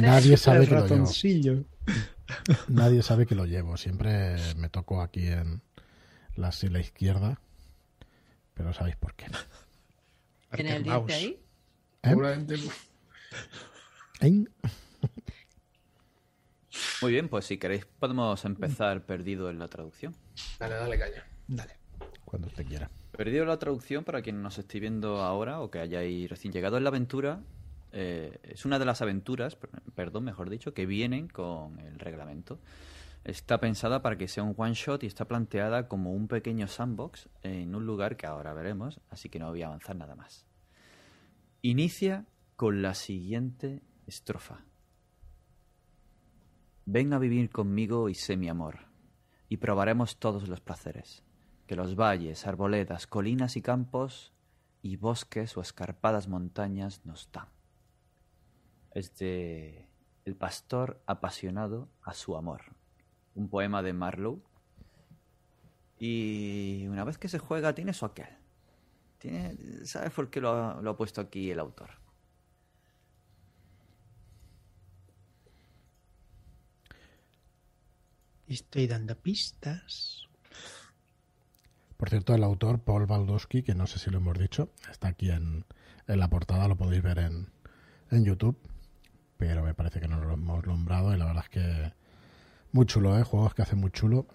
[0.00, 1.04] nadie sabe El que lo llevo.
[2.68, 3.76] Nadie sabe que lo llevo.
[3.76, 5.60] Siempre me toco aquí en
[6.34, 7.42] la sila izquierda.
[8.54, 9.26] Pero sabéis por qué.
[10.54, 11.26] ¿Tiene el diente ahí?
[12.02, 12.08] ¿Eh?
[12.08, 12.54] Seguramente.
[14.20, 14.44] ¿Eh?
[17.02, 20.14] Muy bien, pues si queréis podemos empezar perdido en la traducción.
[20.58, 21.24] Dale, dale caña.
[21.46, 21.74] Dale.
[22.24, 22.90] Cuando usted quiera.
[23.12, 26.76] Perdido en la traducción, para quien nos esté viendo ahora o que hayáis recién llegado
[26.76, 27.40] en la aventura,
[27.92, 32.58] eh, es una de las aventuras, per- perdón, mejor dicho, que vienen con el reglamento.
[33.24, 37.30] Está pensada para que sea un one shot y está planteada como un pequeño sandbox
[37.42, 40.46] en un lugar que ahora veremos, así que no voy a avanzar nada más.
[41.62, 44.66] Inicia con la siguiente estrofa.
[46.84, 48.80] Ven a vivir conmigo y sé mi amor,
[49.48, 51.24] y probaremos todos los placeres,
[51.66, 54.34] que los valles, arboledas, colinas y campos,
[54.82, 57.48] y bosques o escarpadas montañas nos dan.
[58.90, 59.88] Es de
[60.26, 62.76] El pastor apasionado a su amor,
[63.34, 64.42] un poema de Marlowe.
[65.98, 68.28] Y una vez que se juega tiene su aquel.
[69.18, 71.90] Tiene, ¿Sabes por qué lo ha, lo ha puesto aquí el autor?
[78.46, 80.28] Estoy dando pistas.
[81.96, 85.30] Por cierto, el autor, Paul Baldowski, que no sé si lo hemos dicho, está aquí
[85.30, 85.64] en,
[86.06, 87.48] en la portada, lo podéis ver en,
[88.10, 88.58] en YouTube,
[89.38, 91.92] pero me parece que no lo hemos nombrado y la verdad es que
[92.74, 93.22] Muy chulo, ¿eh?
[93.22, 94.26] Juegos que hace muy chulo.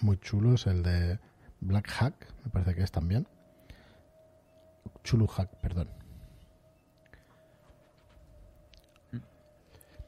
[0.00, 1.18] Muy chulo es el de
[1.60, 3.28] Black Hack, me parece que es también.
[5.04, 5.90] Chulu Hack, perdón.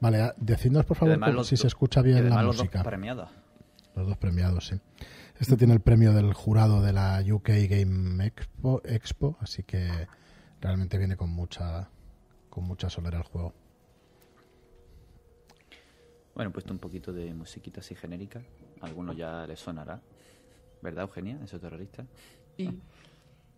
[0.01, 2.81] Vale, ah, decidnos por favor los si se escucha bien la los dos música.
[2.81, 3.29] premiados.
[3.95, 4.81] Los dos premiados, sí.
[5.39, 10.07] Este tiene el premio del jurado de la UK Game Expo, Expo así que
[10.59, 11.91] realmente viene con mucha
[12.49, 13.53] con mucha solera el juego.
[16.35, 18.41] Bueno, he puesto un poquito de musiquita así genérica.
[18.81, 20.01] A algunos ya les sonará.
[20.81, 21.39] ¿Verdad, Eugenia?
[21.43, 22.05] Eso terrorista.
[22.57, 22.81] Sí.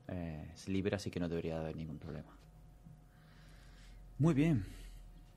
[0.07, 2.35] Eh, es libre, así que no debería haber ningún problema.
[4.19, 4.65] Muy bien.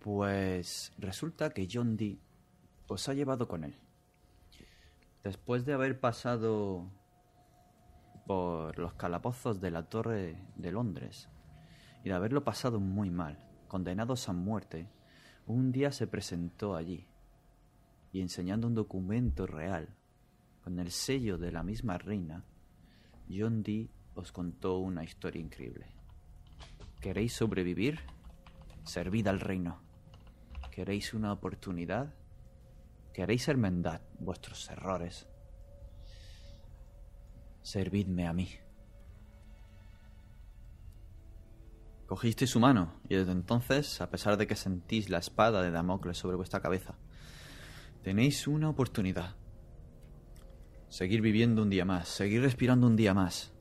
[0.01, 2.19] Pues resulta que John Dee
[2.89, 3.75] os ha llevado con él.
[5.23, 6.91] Después de haber pasado
[8.27, 11.29] por los calabozos de la Torre de Londres
[12.05, 14.89] y de haberlo pasado muy mal, condenados a muerte,
[15.47, 17.07] un día se presentó allí
[18.13, 19.95] y enseñando un documento real
[20.63, 22.45] con el sello de la misma reina,
[23.31, 25.87] John Dee os contó una historia increíble.
[27.01, 28.01] ¿Queréis sobrevivir?
[28.85, 29.81] Servid al reino.
[30.71, 32.15] ¿Queréis una oportunidad?
[33.13, 35.29] ¿Queréis enmendar vuestros errores?
[37.63, 38.49] Servidme a mí.
[42.07, 46.17] Cogisteis su mano y desde entonces, a pesar de que sentís la espada de Damocles
[46.17, 46.97] sobre vuestra cabeza,
[48.09, 49.37] tenéis una oportunidad.
[50.89, 53.53] Seguir viviendo un día más, seguir respirando un día más.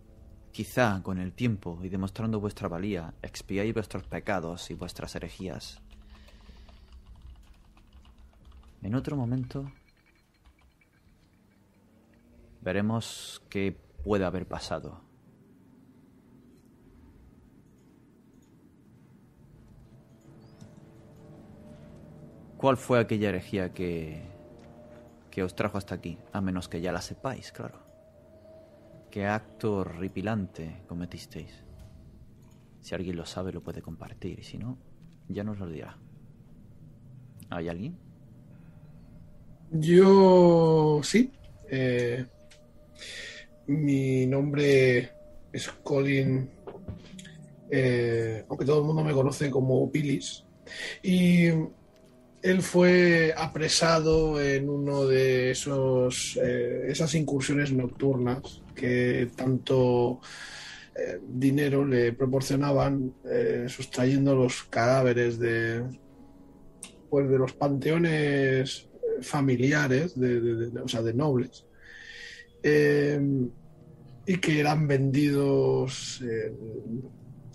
[0.53, 5.81] Quizá con el tiempo y demostrando vuestra valía, expiáis vuestros pecados y vuestras herejías.
[8.83, 9.69] En otro momento
[12.61, 15.01] veremos qué puede haber pasado.
[22.55, 24.36] ¿Cuál fue aquella herejía que,
[25.37, 26.17] que os trajo hasta aquí?
[26.33, 27.77] A menos que ya la sepáis, claro.
[29.11, 31.63] ¿Qué acto horripilante cometisteis?
[32.81, 34.39] Si alguien lo sabe, lo puede compartir.
[34.39, 34.79] Y si no,
[35.27, 35.95] ya nos lo dirá.
[37.51, 37.99] ¿Hay alguien?
[39.69, 41.31] Yo sí.
[41.69, 42.25] eh,
[43.67, 45.11] mi nombre
[45.53, 46.49] es Colin,
[47.69, 50.45] eh, aunque todo el mundo me conoce como Pilis.
[51.03, 51.51] Y
[52.41, 60.21] él fue apresado en uno de esos eh, esas incursiones nocturnas que tanto
[60.95, 65.83] eh, dinero le proporcionaban, eh, sustrayendo los cadáveres de
[67.09, 68.87] pues de los panteones
[69.21, 71.65] familiares, de, de- o sea, de nobles,
[72.63, 73.19] eh,
[74.25, 76.21] y que eran vendidos,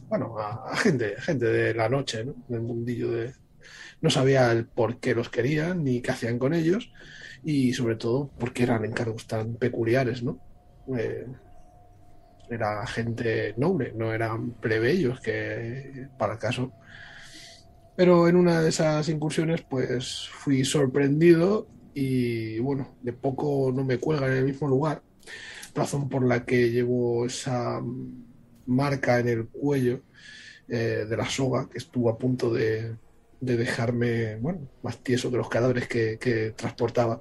[0.08, 2.34] bueno, a, gente, gente de la noche, ¿no?
[2.48, 3.32] Del mundillo de...
[4.02, 6.92] No sabía el por qué los querían ni qué hacían con ellos,
[7.44, 10.38] y sobre todo por qué eran encargos tan peculiares, ¿no?
[10.96, 11.26] Eh,
[12.50, 16.72] era gente noble, no eran plebeyos que, para el caso,
[17.96, 23.98] pero en una de esas incursiones, pues fui sorprendido y bueno, de poco no me
[23.98, 25.02] cuelgan en el mismo lugar,
[25.74, 27.80] razón por la que llevo esa
[28.66, 30.02] marca en el cuello
[30.68, 32.96] eh, de la soga que estuvo a punto de,
[33.42, 37.20] de dejarme, bueno, más tieso que los cadáveres que, que transportaba.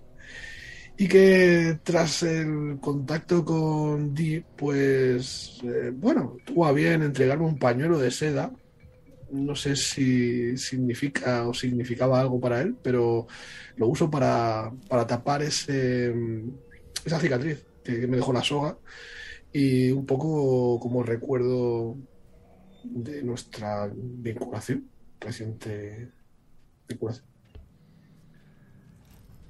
[0.97, 7.57] Y que tras el contacto con Dee, pues, eh, bueno, tuvo a bien entregarme un
[7.57, 8.51] pañuelo de seda.
[9.31, 13.25] No sé si significa o significaba algo para él, pero
[13.77, 16.13] lo uso para, para tapar ese,
[17.03, 18.77] esa cicatriz que me dejó la soga.
[19.51, 21.97] Y un poco como recuerdo
[22.83, 24.90] de nuestra vinculación,
[25.21, 26.11] reciente
[26.89, 27.25] vinculación.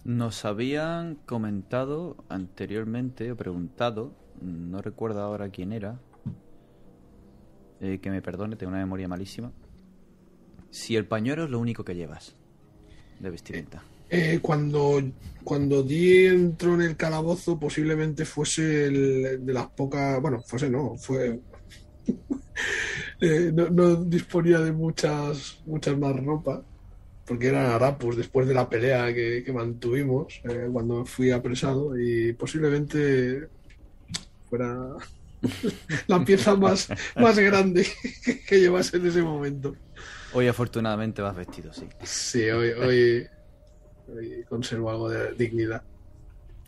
[0.03, 5.99] Nos habían comentado anteriormente o preguntado, no recuerdo ahora quién era,
[7.79, 9.51] eh, que me perdone, tengo una memoria malísima,
[10.71, 12.35] si el pañuelo es lo único que llevas
[13.19, 13.83] de vestimenta.
[14.09, 15.01] Eh, cuando,
[15.43, 20.21] cuando Dee entró en el calabozo, posiblemente fuese el de las pocas.
[20.21, 21.39] Bueno, fuese no, fue.
[23.23, 26.63] Eh, no, no disponía de muchas, muchas más ropa,
[27.25, 32.33] porque eran harapos después de la pelea que, que mantuvimos eh, cuando fui apresado, y
[32.33, 33.47] posiblemente
[34.49, 34.95] fuera
[36.07, 37.85] la pieza más, más grande
[38.47, 39.75] que llevase en ese momento.
[40.33, 41.87] Hoy afortunadamente vas vestido, sí.
[42.03, 43.27] Sí, hoy, hoy,
[44.07, 45.83] hoy conservo algo de dignidad.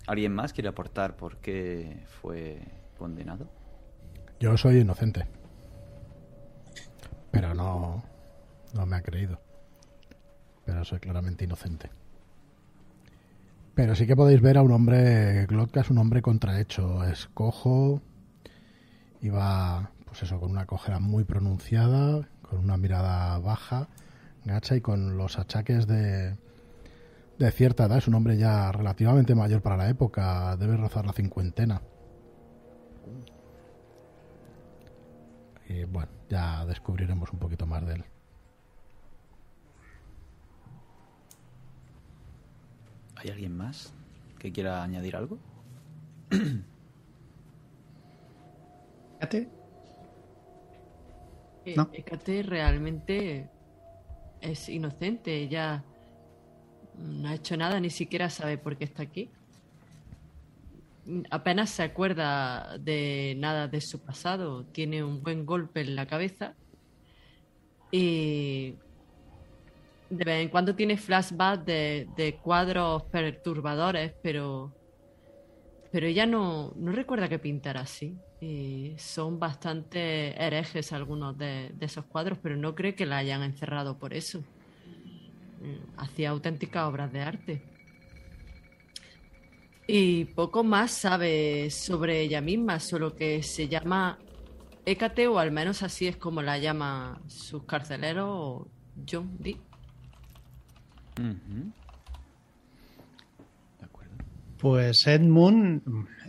[0.06, 2.60] ¿Alguien más quiere aportar por qué fue
[2.98, 3.50] condenado?
[4.44, 5.26] Yo soy inocente.
[7.32, 8.04] Pero no,
[8.74, 9.40] no me ha creído.
[10.66, 11.90] Pero soy claramente inocente.
[13.74, 18.02] Pero sí que podéis ver a un hombre, Glotka es un hombre contrahecho, es cojo
[19.22, 23.88] y va, pues eso, con una cojera muy pronunciada, con una mirada baja,
[24.44, 26.36] gacha y con los achaques de,
[27.40, 28.00] de cierta edad.
[28.00, 31.82] Es un hombre ya relativamente mayor para la época, debe rozar la cincuentena.
[35.74, 38.04] Y bueno, ya descubriremos un poquito más de él.
[43.16, 43.92] ¿Hay alguien más
[44.38, 45.40] que quiera añadir algo?
[49.20, 49.50] Fíjate,
[51.66, 51.90] Eh, No.
[51.94, 53.50] Hécate realmente
[54.42, 55.84] es inocente, ella
[56.98, 59.30] no ha hecho nada, ni siquiera sabe por qué está aquí.
[61.30, 66.56] Apenas se acuerda de nada de su pasado, tiene un buen golpe en la cabeza
[67.92, 68.76] y
[70.10, 74.74] de vez en cuando tiene flashbacks de, cuadros perturbadores, pero
[75.92, 78.18] pero ella no, no recuerda que pintara así.
[78.42, 83.44] Y son bastante herejes algunos de, de esos cuadros, pero no cree que la hayan
[83.44, 84.40] encerrado por eso.
[85.62, 87.73] Mm, Hacía auténticas obras de arte.
[89.88, 94.18] Y poco más sabe sobre ella misma, solo que se llama
[94.86, 98.68] Hécate, o al menos así es como la llaman sus carceleros, o
[99.10, 99.60] John Dee.
[101.20, 101.72] Ujú.
[103.80, 104.14] De acuerdo.
[104.58, 105.82] Pues Edmund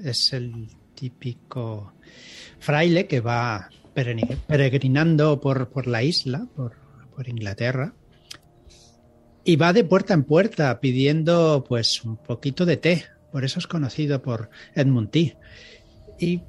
[0.03, 1.95] es el típico
[2.59, 6.77] fraile que va peregrinando por, por la isla, por,
[7.15, 7.95] por Inglaterra,
[9.45, 13.05] y va de puerta en puerta pidiendo pues un poquito de té.
[13.35, 15.37] Por eso es conocido por Edmund Tea.
[16.20, 16.43] Y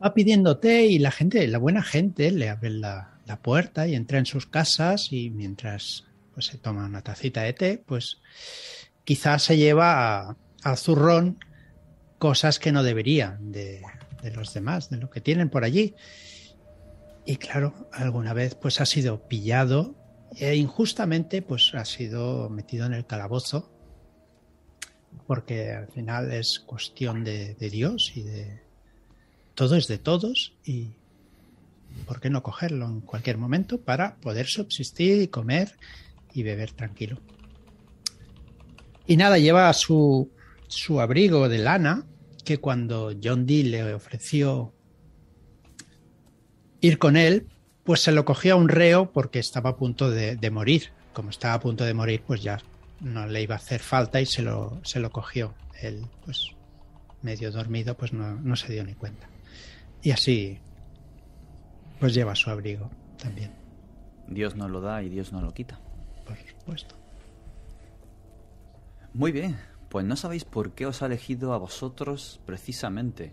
[0.00, 3.96] va pidiendo té y la gente, la buena gente, le abre la, la puerta y
[3.96, 8.18] entra en sus casas y mientras pues se toma una tacita de té, pues
[9.02, 11.44] quizás se lleva a, a zurrón
[12.18, 13.82] cosas que no deberían de,
[14.22, 15.96] de los demás, de lo que tienen por allí.
[17.26, 19.96] Y claro, alguna vez pues ha sido pillado
[20.36, 23.79] e injustamente pues ha sido metido en el calabozo
[25.26, 28.62] porque al final es cuestión de, Dios y de
[29.54, 30.90] todo es de todos y
[32.06, 35.76] ¿por qué no cogerlo en cualquier momento para poder subsistir y comer
[36.34, 37.20] y beber tranquilo?
[39.06, 40.30] Y nada, lleva su,
[40.68, 42.06] su abrigo de lana
[42.44, 44.72] que cuando John Dee le ofreció
[46.80, 47.46] ir con él,
[47.84, 50.92] pues se lo cogió a un reo porque estaba a punto de morir.
[51.12, 52.58] Como estaba a punto de morir, pues ya
[53.00, 55.54] no le iba a hacer falta y se lo, se lo cogió.
[55.80, 56.52] Él, pues
[57.22, 59.28] medio dormido, pues no, no se dio ni cuenta.
[60.02, 60.58] Y así,
[61.98, 63.52] pues lleva su abrigo también,
[64.26, 65.78] Dios nos lo da y Dios nos lo quita.
[66.24, 66.94] por supuesto.
[69.12, 73.32] Muy bien, pues no sabéis por qué os ha elegido a vosotros precisamente.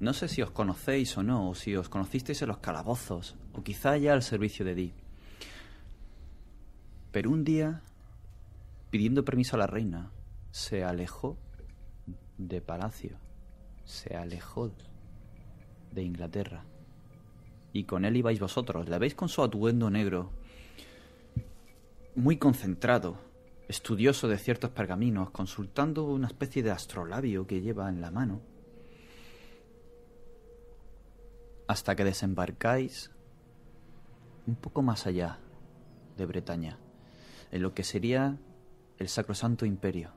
[0.00, 3.62] No sé si os conocéis o no, o si os conocisteis en los calabozos, o
[3.62, 4.92] quizá ya al servicio de Di.
[7.10, 7.82] Pero un día,
[8.94, 10.12] pidiendo permiso a la reina,
[10.52, 11.36] se alejó
[12.38, 13.18] de palacio,
[13.82, 14.70] se alejó
[15.90, 16.64] de Inglaterra.
[17.72, 18.88] Y con él ibais vosotros.
[18.88, 20.30] Le veis con su atuendo negro,
[22.14, 23.18] muy concentrado,
[23.66, 28.42] estudioso de ciertos pergaminos, consultando una especie de astrolabio que lleva en la mano,
[31.66, 33.10] hasta que desembarcáis
[34.46, 35.40] un poco más allá
[36.16, 36.78] de Bretaña,
[37.50, 38.38] en lo que sería
[38.98, 40.12] el Sacrosanto Imperio.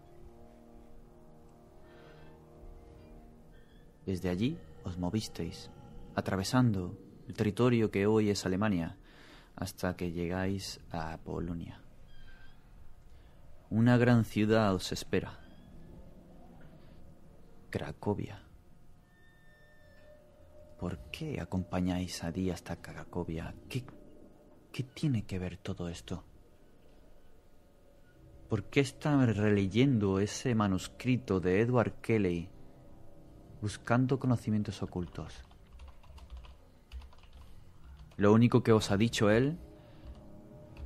[4.05, 5.69] Desde allí os movisteis,
[6.15, 6.97] atravesando
[7.27, 8.97] el territorio que hoy es Alemania,
[9.55, 11.81] hasta que llegáis a Polonia.
[13.69, 15.39] Una gran ciudad os espera.
[17.69, 18.43] Cracovia.
[20.79, 23.53] ¿Por qué acompañáis a Dí hasta Cracovia?
[23.67, 23.83] ¿Qué,
[24.71, 26.23] ¿Qué tiene que ver todo esto?
[28.49, 32.49] ¿Por qué está releyendo ese manuscrito de Edward Kelly
[33.61, 35.43] buscando conocimientos ocultos?
[38.15, 39.57] Lo único que os ha dicho él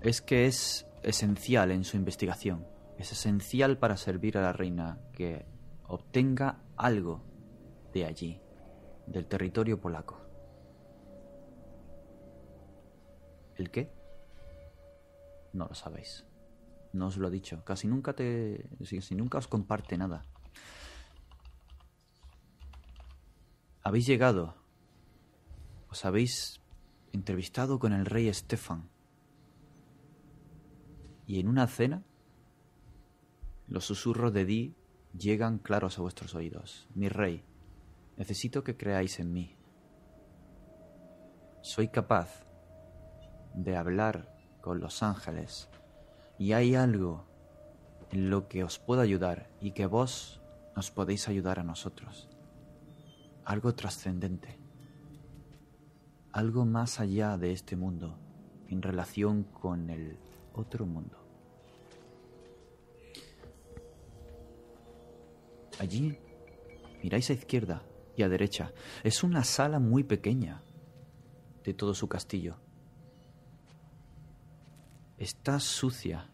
[0.01, 2.65] es que es esencial en su investigación.
[2.97, 5.45] Es esencial para servir a la reina que
[5.87, 7.21] obtenga algo
[7.93, 8.41] de allí,
[9.05, 10.19] del territorio polaco.
[13.55, 13.91] ¿El qué?
[15.53, 16.30] No lo sabéis.
[16.93, 17.63] No os lo he dicho.
[17.63, 18.69] Casi nunca te.
[18.83, 20.25] Si, nunca os comparte nada.
[23.83, 24.55] Habéis llegado.
[25.89, 26.61] Os habéis
[27.13, 28.89] entrevistado con el rey Estefan.
[31.27, 32.03] Y en una cena
[33.67, 34.75] Los susurros de Di
[35.17, 36.87] llegan claros a vuestros oídos.
[36.93, 37.43] Mi rey,
[38.17, 39.55] necesito que creáis en mí.
[41.61, 42.45] Soy capaz
[43.53, 45.69] de hablar con los ángeles
[46.41, 47.23] y hay algo
[48.09, 50.41] en lo que os puedo ayudar y que vos
[50.75, 52.29] nos podéis ayudar a nosotros.
[53.45, 54.57] Algo trascendente.
[56.31, 58.17] Algo más allá de este mundo
[58.69, 60.17] en relación con el
[60.53, 61.15] otro mundo.
[65.77, 66.17] Allí,
[67.03, 67.83] miráis a izquierda
[68.17, 68.73] y a derecha.
[69.03, 70.63] Es una sala muy pequeña
[71.63, 72.55] de todo su castillo.
[75.19, 76.30] Está sucia,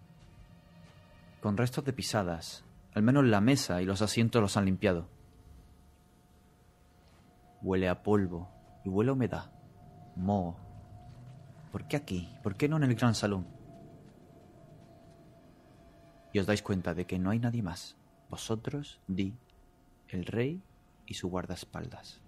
[1.42, 2.64] con restos de pisadas.
[2.94, 5.08] Al menos la mesa y los asientos los han limpiado.
[7.62, 8.50] Huele a polvo
[8.84, 9.52] y huele a humedad,
[10.16, 10.58] moho.
[11.72, 12.30] ¿Por qué aquí?
[12.44, 13.48] ¿Por qué no en el gran salón?
[16.34, 17.96] Y os dais cuenta de que no hay nadie más.
[18.30, 19.36] Vosotros, Di,
[20.10, 20.62] el rey
[21.06, 22.20] y su guardaespaldas.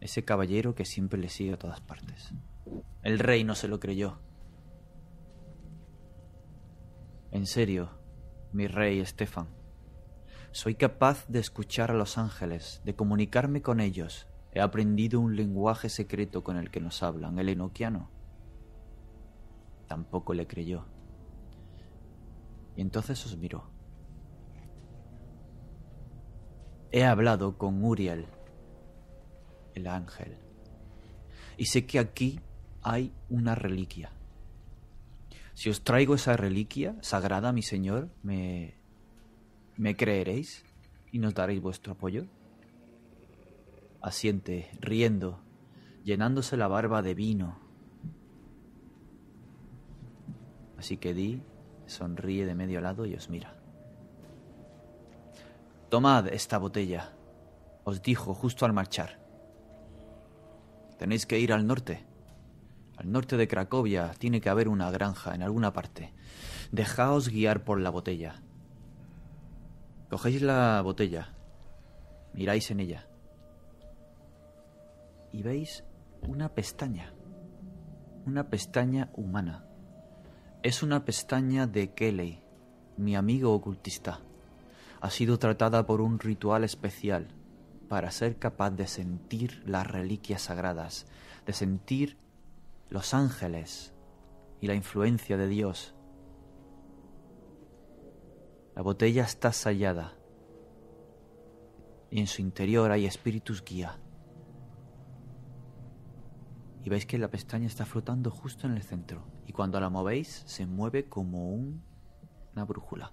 [0.00, 2.32] Ese caballero que siempre le sigue a todas partes.
[3.02, 4.18] El rey no se lo creyó.
[7.34, 7.90] En serio,
[8.52, 9.48] mi rey Estefan.
[10.52, 14.28] Soy capaz de escuchar a los ángeles, de comunicarme con ellos.
[14.52, 18.08] He aprendido un lenguaje secreto con el que nos hablan, el enoquiano.
[19.88, 20.86] Tampoco le creyó.
[22.76, 23.68] Y entonces os miró.
[26.92, 28.28] He hablado con Uriel,
[29.74, 30.38] el ángel,
[31.56, 32.38] y sé que aquí
[32.80, 34.12] hay una reliquia.
[35.54, 38.74] Si os traigo esa reliquia sagrada, mi señor, ¿me,
[39.76, 40.64] me creeréis
[41.12, 42.26] y nos daréis vuestro apoyo?
[44.02, 45.40] Asiente, riendo,
[46.04, 47.58] llenándose la barba de vino.
[50.76, 51.42] Así que Di
[51.86, 53.56] sonríe de medio lado y os mira.
[55.88, 57.12] Tomad esta botella,
[57.84, 59.20] os dijo justo al marchar.
[60.98, 62.04] Tenéis que ir al norte.
[62.96, 66.12] Al norte de Cracovia tiene que haber una granja en alguna parte.
[66.72, 68.42] Dejaos guiar por la botella.
[70.10, 71.34] Cogéis la botella,
[72.34, 73.08] miráis en ella
[75.34, 75.82] y veis
[76.28, 77.12] una pestaña.
[78.24, 79.64] Una pestaña humana.
[80.62, 82.40] Es una pestaña de Kelly,
[82.96, 84.20] mi amigo ocultista.
[85.00, 87.26] Ha sido tratada por un ritual especial
[87.88, 91.06] para ser capaz de sentir las reliquias sagradas,
[91.46, 92.16] de sentir
[92.94, 93.92] los ángeles
[94.60, 95.96] y la influencia de Dios.
[98.76, 100.12] La botella está sellada
[102.08, 103.98] y en su interior hay espíritus guía.
[106.84, 110.44] Y veis que la pestaña está flotando justo en el centro y cuando la movéis
[110.46, 111.82] se mueve como un-
[112.52, 113.10] una brújula.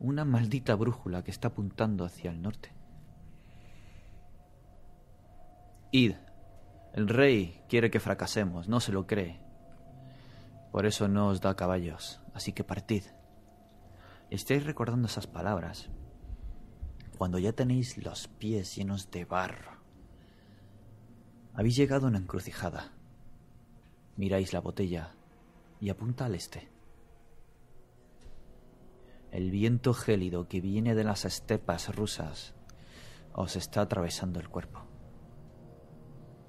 [0.00, 2.72] Una maldita brújula que está apuntando hacia el norte.
[5.92, 6.14] Id.
[6.94, 9.40] El rey quiere que fracasemos, no se lo cree.
[10.70, 13.02] Por eso no os da caballos, así que partid.
[14.30, 15.90] Estáis recordando esas palabras
[17.18, 19.72] cuando ya tenéis los pies llenos de barro.
[21.52, 22.92] Habéis llegado a una encrucijada.
[24.16, 25.14] Miráis la botella
[25.80, 26.68] y apunta al este.
[29.32, 32.54] El viento gélido que viene de las estepas rusas
[33.32, 34.93] os está atravesando el cuerpo.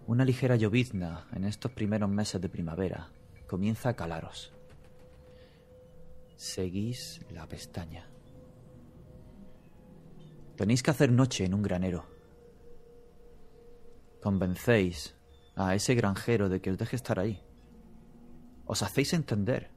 [0.07, 3.10] Una ligera llovizna en estos primeros meses de primavera
[3.48, 4.53] comienza a calaros.
[6.36, 8.07] Seguís la pestaña.
[10.56, 12.06] Tenéis que hacer noche en un granero.
[14.22, 15.15] Convencéis
[15.56, 17.41] a ese granjero de que os deje estar ahí.
[18.68, 19.72] Os hacéis entender,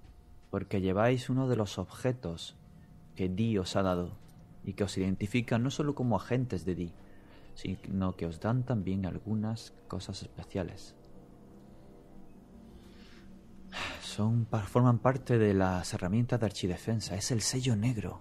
[0.51, 2.55] porque lleváis uno de los objetos
[3.17, 4.19] que Di os ha dado
[4.63, 6.93] y que os identifican no solo como agentes de Di,
[7.59, 10.95] sino que os dan también algunas cosas especiales.
[14.01, 17.17] Son, forman parte de las herramientas de archidefensa.
[17.17, 18.21] Es el sello negro,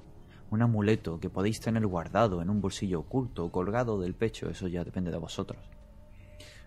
[0.50, 4.68] un amuleto que podéis tener guardado en un bolsillo oculto o colgado del pecho, eso
[4.68, 5.70] ya depende de vosotros.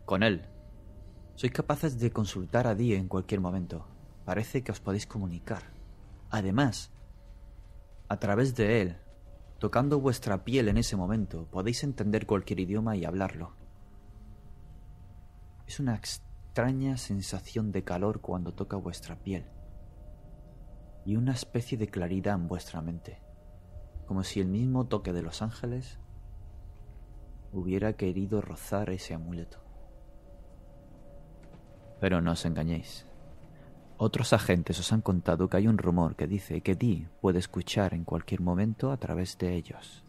[0.05, 0.43] Con él,
[1.35, 3.85] sois capaces de consultar a Di en cualquier momento.
[4.25, 5.65] Parece que os podéis comunicar.
[6.31, 6.93] Además,
[8.07, 8.97] a través de él,
[9.61, 13.53] tocando vuestra piel en ese momento, podéis entender cualquier idioma y hablarlo.
[15.67, 19.45] Es una extraña sensación de calor cuando toca vuestra piel
[21.05, 23.21] y una especie de claridad en vuestra mente,
[24.07, 25.99] como si el mismo toque de los ángeles
[27.53, 29.59] hubiera querido rozar ese amuleto.
[32.01, 33.10] Pero no os engañéis.
[34.03, 37.93] Otros agentes os han contado que hay un rumor que dice que Dee puede escuchar
[37.93, 40.03] en cualquier momento a través de ellos,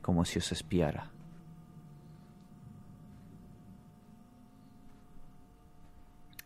[0.00, 1.10] como si os espiara.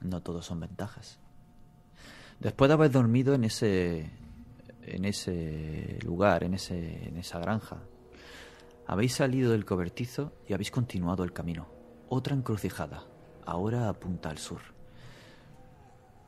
[0.01, 1.19] No todos son ventajas.
[2.41, 4.11] Después de haber dormido en ese
[4.81, 7.77] en ese lugar, en ese en esa granja,
[8.87, 11.67] habéis salido del cobertizo y habéis continuado el camino.
[12.09, 13.05] Otra encrucijada.
[13.45, 14.76] Ahora apunta al sur.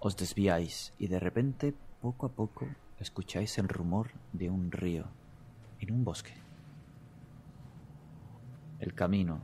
[0.01, 2.66] Os desviáis y de repente, poco a poco,
[3.01, 5.07] escucháis el rumor de un río
[5.81, 6.35] en un bosque.
[8.79, 9.41] El camino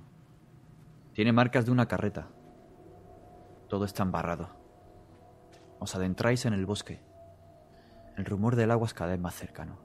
[1.13, 2.29] tiene marcas de una carreta.
[3.69, 4.49] Todo está embarrado.
[5.81, 7.01] Os adentráis en el bosque.
[8.17, 9.79] El rumor del agua es cada vez más cercano.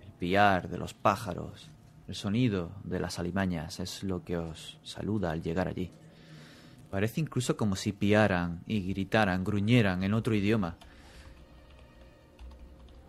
[0.00, 1.72] El piar de los pájaros,
[2.06, 5.92] el sonido de las alimañas es lo que os saluda al llegar allí.
[6.94, 10.76] Parece incluso como si piaran y gritaran, gruñeran en otro idioma.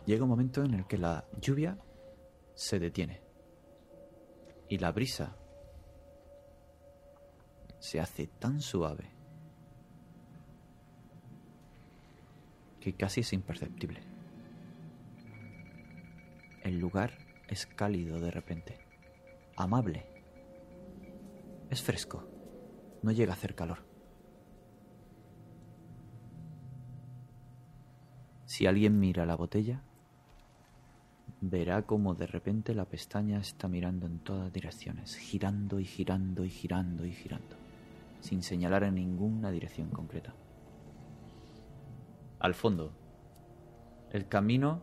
[0.08, 1.78] Llega un momento en el que la lluvia
[2.56, 3.22] se detiene
[4.70, 5.36] y la brisa
[7.78, 9.08] se hace tan suave
[12.80, 14.02] que casi es imperceptible.
[16.64, 18.80] El lugar es cálido de repente,
[19.56, 20.08] amable,
[21.70, 22.35] es fresco
[23.06, 23.86] no llega a hacer calor.
[28.46, 29.84] Si alguien mira la botella,
[31.40, 36.50] verá como de repente la pestaña está mirando en todas direcciones, girando y girando y
[36.50, 37.56] girando y girando,
[38.22, 40.34] sin señalar en ninguna dirección concreta.
[42.40, 42.92] Al fondo,
[44.12, 44.82] el camino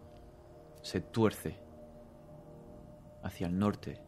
[0.83, 1.57] se tuerce
[3.25, 4.01] hacia el norte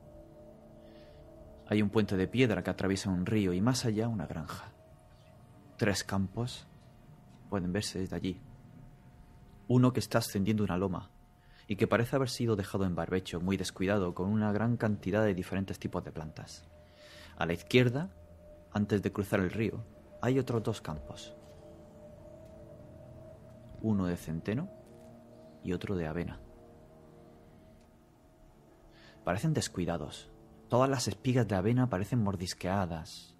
[1.69, 4.73] hay un puente de piedra que atraviesa un río y más allá una granja.
[5.77, 6.66] Tres campos
[7.49, 8.41] pueden verse desde allí.
[9.69, 11.11] Uno que está ascendiendo una loma
[11.66, 15.35] y que parece haber sido dejado en barbecho, muy descuidado, con una gran cantidad de
[15.35, 16.69] diferentes tipos de plantas.
[17.36, 18.11] A la izquierda,
[18.73, 19.85] antes de cruzar el río,
[20.20, 21.35] hay otros dos campos.
[23.81, 24.69] Uno de centeno
[25.62, 26.41] y otro de avena.
[29.24, 30.31] Parecen descuidados,
[30.75, 33.37] Todas las espigas de avena parecen mordisqueadas.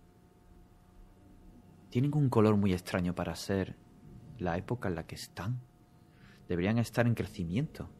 [1.91, 3.75] Tienen un color muy extraño para ser
[4.39, 5.61] la época en la que están.
[6.47, 7.91] Deberían estar en crecimiento.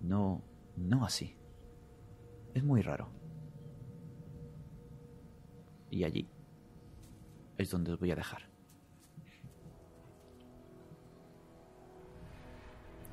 [0.00, 0.44] No,
[0.76, 1.36] no así.
[2.54, 3.10] Es muy raro.
[5.90, 6.30] Y allí
[7.58, 8.42] es donde os voy a dejar.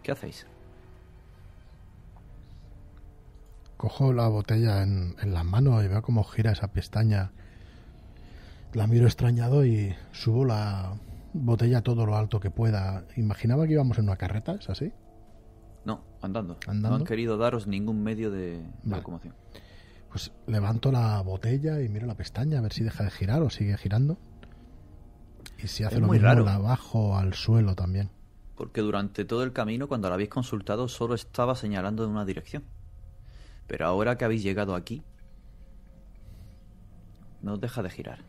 [0.04, 0.46] ¿Qué hacéis?
[3.80, 7.32] Cojo la botella en, en las manos y veo cómo gira esa pestaña.
[8.74, 10.96] La miro extrañado y subo la
[11.34, 13.06] botella todo lo alto que pueda.
[13.16, 14.92] Imaginaba que íbamos en una carreta, ¿es así?
[15.86, 16.58] No, andando.
[16.68, 16.90] ¿Andando?
[16.90, 18.98] No han querido daros ningún medio de, de Vale.
[18.98, 19.34] locomoción.
[20.12, 23.50] Pues levanto la botella y miro la pestaña a ver si deja de girar o
[23.50, 24.18] sigue girando.
[25.58, 26.44] Y si hace Es lo mismo raro.
[26.44, 28.10] la bajo al suelo también.
[28.58, 32.64] Porque durante todo el camino, cuando la habéis consultado, solo estaba señalando en una dirección.
[33.70, 35.04] Pero ahora que habéis llegado aquí,
[37.42, 38.20] no deja de girar.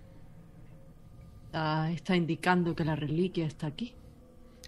[1.52, 3.94] Ah, está indicando que la reliquia está aquí.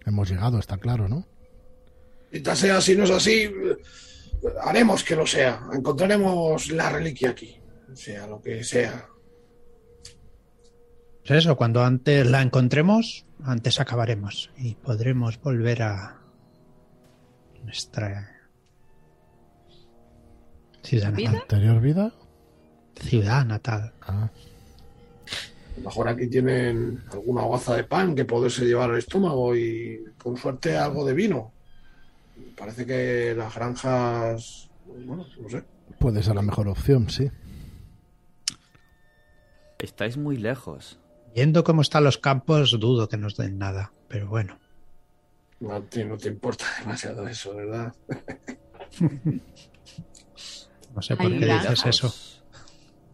[0.06, 1.26] Hemos llegado, está claro, ¿no?
[2.32, 3.52] Quizás sea, si no es así,
[4.62, 5.60] haremos que lo sea.
[5.74, 7.60] Encontraremos la reliquia aquí,
[7.92, 9.06] sea lo que sea.
[11.18, 16.22] Pues eso, cuando antes la encontremos, antes acabaremos y podremos volver a
[17.62, 18.31] nuestra
[20.82, 21.32] ciudad ¿Vida?
[21.32, 21.42] natal.
[21.42, 22.12] Anterior vida.
[22.96, 23.92] Ciudad natal.
[24.02, 24.30] Ah,
[25.74, 30.04] A lo mejor aquí tienen alguna hogaza de pan que poderse llevar al estómago y
[30.18, 31.52] con suerte algo de vino.
[32.56, 35.64] Parece que las granjas, bueno, no sé.
[35.98, 37.30] puede ser la mejor opción, sí.
[39.78, 40.98] Estáis muy lejos.
[41.34, 44.58] Viendo cómo están los campos, dudo que nos den nada, pero bueno.
[45.60, 47.94] No te, no te importa demasiado eso, ¿verdad?
[50.94, 51.70] No sé por Hay qué granjas.
[51.70, 52.14] dices eso.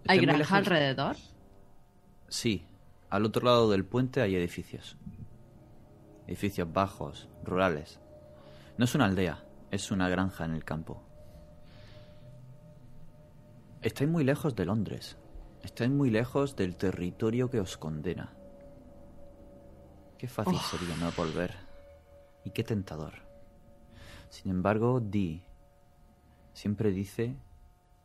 [0.07, 1.17] ¿Hay granja alrededor?
[2.29, 2.65] Sí,
[3.11, 4.97] al otro lado del puente hay edificios.
[6.27, 8.01] Edificios bajos, rurales.
[8.77, 11.03] No es una aldea, es una granja en el campo.
[13.83, 15.17] Estáis muy lejos de Londres.
[15.63, 18.33] Estáis muy lejos del territorio que os condena.
[20.19, 20.77] Qué fácil Oh.
[20.79, 21.55] sería no volver.
[22.45, 23.15] Y qué tentador.
[24.31, 25.45] Sin embargo, Dee
[26.53, 27.37] siempre dice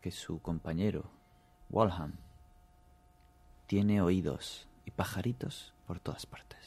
[0.04, 1.06] que su compañero,
[1.70, 2.12] Walham,
[3.68, 6.60] tiene oídos y pajaritos por todas partes.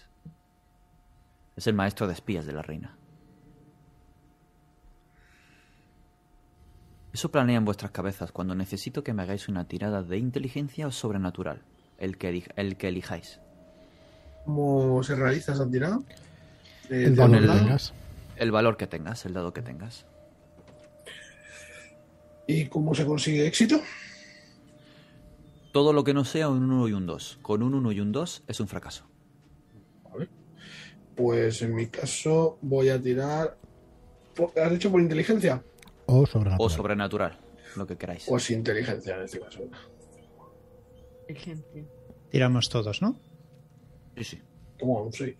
[1.54, 2.96] Es el maestro de espías de la reina.
[7.12, 10.90] Eso planea en vuestras cabezas cuando necesito que me hagáis una tirada de inteligencia o
[10.90, 11.60] sobrenatural,
[11.98, 13.38] el que, elij- el que elijáis.
[14.46, 15.98] ¿Cómo se realiza esa tirada?
[16.88, 17.58] Eh, El valor que verdad.
[17.62, 17.92] tengas.
[18.36, 20.06] El valor que tengas, el dado que tengas.
[22.46, 23.80] ¿Y cómo se consigue éxito?
[25.72, 27.40] Todo lo que no sea un 1 y un 2.
[27.42, 29.04] Con un 1 y un 2 es un fracaso.
[30.04, 30.28] Vale.
[31.14, 33.58] Pues en mi caso voy a tirar.
[34.62, 35.62] ¿Has hecho por inteligencia?
[36.06, 36.66] O sobrenatural.
[36.66, 37.38] O sobrenatural,
[37.74, 38.24] lo que queráis.
[38.28, 39.60] Pues inteligencia en este caso.
[41.28, 41.84] Inteligencia.
[42.30, 43.18] Tiramos todos, ¿no?
[44.16, 44.42] Sí, sí.
[44.78, 45.36] Como un 6.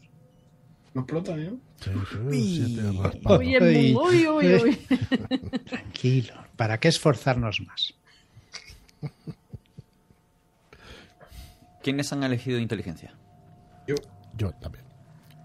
[0.97, 1.59] No explota, ¿no?
[1.79, 1.91] Sí,
[2.33, 3.39] sí, siete raspados.
[3.41, 4.77] Uy, Edmund, uy, uy, uy.
[5.67, 6.35] Tranquilo.
[6.57, 7.93] ¿Para qué esforzarnos más?
[11.83, 13.15] ¿Quiénes han elegido inteligencia?
[13.87, 13.95] Yo.
[14.39, 14.87] Yo también.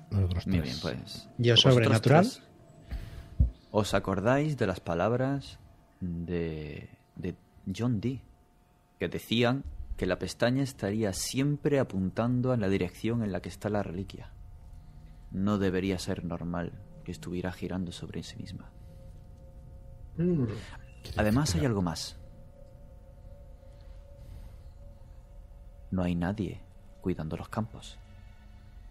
[0.09, 0.81] Nosotros Muy tres.
[0.81, 1.27] bien, pues.
[1.37, 2.23] Yo sobrenatural.
[2.29, 2.41] tres,
[3.71, 5.59] ¿Os acordáis de las palabras
[5.99, 6.87] de,
[7.17, 7.35] de
[7.75, 8.21] John Dee?
[8.99, 9.65] Que decían
[9.97, 14.31] que la pestaña estaría siempre apuntando en la dirección en la que está la reliquia.
[15.31, 18.71] No debería ser normal que estuviera girando sobre sí misma.
[20.17, 20.45] Mm.
[21.17, 22.17] Además hay algo más.
[25.89, 26.61] No hay nadie
[27.01, 27.97] cuidando los campos.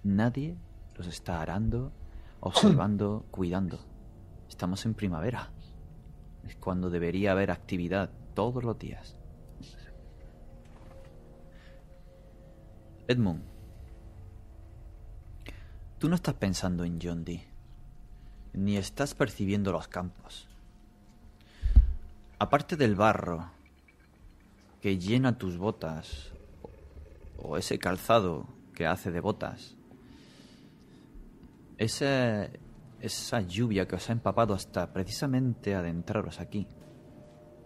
[0.03, 0.57] Nadie
[0.97, 1.93] los está arando,
[2.41, 3.79] observando, cuidando.
[4.49, 5.51] Estamos en primavera.
[6.47, 9.17] Es cuando debería haber actividad todos los días.
[13.09, 13.43] Edmund,
[16.01, 17.47] tú no estás pensando en John Dee,
[18.55, 20.49] ni estás percibiendo los campos.
[22.39, 23.51] Aparte del barro
[24.81, 26.33] que llena tus botas,
[27.39, 29.77] o ese calzado que hace de botas,
[31.77, 32.59] ese-
[33.01, 36.67] esa lluvia que os ha empapado hasta precisamente adentraros aquí,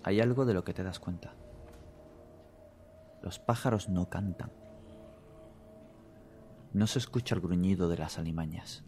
[0.03, 1.35] hay algo de lo que te das cuenta.
[3.23, 4.51] Los pájaros no cantan.
[6.75, 8.85] No se escucha el gruñido de las alimañas.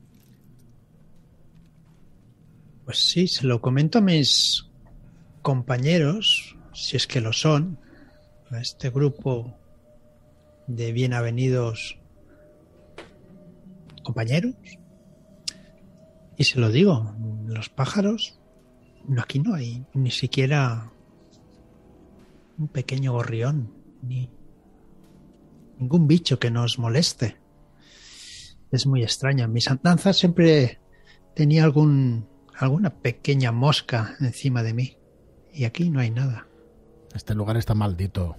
[2.84, 4.66] Pues sí, se lo comento a mis
[5.40, 7.78] compañeros, si es que lo son,
[8.50, 9.56] a este grupo
[10.66, 11.98] de bien avenidos
[14.02, 14.54] compañeros.
[16.36, 17.14] Y se lo digo,
[17.46, 18.38] los pájaros,
[19.06, 20.92] no, aquí no hay ni siquiera
[22.58, 23.72] un pequeño gorrión,
[24.02, 24.28] ni
[25.78, 27.45] ningún bicho que nos moleste.
[28.70, 29.44] Es muy extraño.
[29.44, 30.80] En mis andanzas siempre
[31.34, 32.28] tenía algún
[32.58, 34.96] alguna pequeña mosca encima de mí.
[35.52, 36.46] Y aquí no hay nada.
[37.14, 38.36] Este lugar está maldito.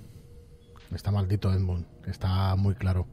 [0.93, 1.85] Está maldito, Edmund.
[2.05, 3.07] Está muy claro.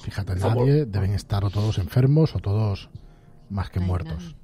[0.00, 2.90] Fíjate, nadie deben estar o todos enfermos o todos
[3.50, 4.22] más que No muertos.
[4.22, 4.36] nadie.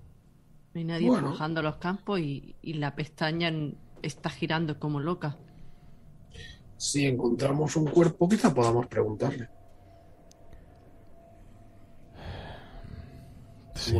[0.75, 1.23] No hay nadie Bueno.
[1.29, 3.53] trabajando los campos y, y la pestaña
[4.03, 5.37] está girando como loca.
[6.77, 9.49] Si encontramos un cuerpo, quizá podamos preguntarle.
[13.75, 13.97] Sí.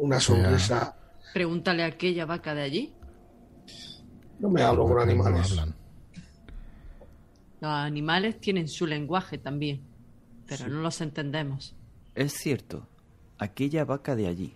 [0.00, 0.96] Una sonrisa.
[1.32, 2.94] Pregúntale a aquella vaca de allí.
[4.38, 5.56] No me hablo con no animales.
[7.60, 9.82] Los animales tienen su lenguaje también,
[10.46, 11.74] pero no los entendemos.
[12.14, 12.86] Es cierto,
[13.38, 14.54] aquella vaca de allí.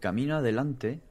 [0.00, 1.02] Camino adelante,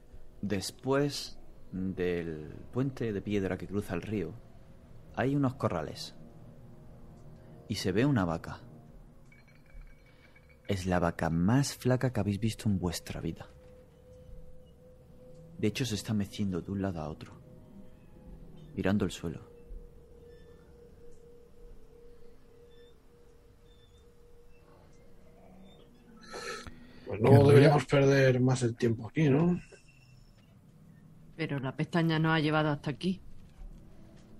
[0.42, 1.38] después
[1.72, 4.34] del puente de piedra que cruza el río,
[5.16, 6.14] hay unos corrales.
[7.68, 8.60] Y se ve una vaca.
[10.70, 13.50] Es la vaca más flaca que habéis visto en vuestra vida.
[15.58, 17.42] De hecho, se está meciendo de un lado a otro,
[18.76, 19.50] mirando el suelo.
[27.04, 29.60] Pues no deberíamos perder más el tiempo aquí, ¿no?
[31.34, 33.20] Pero la pestaña nos ha llevado hasta aquí.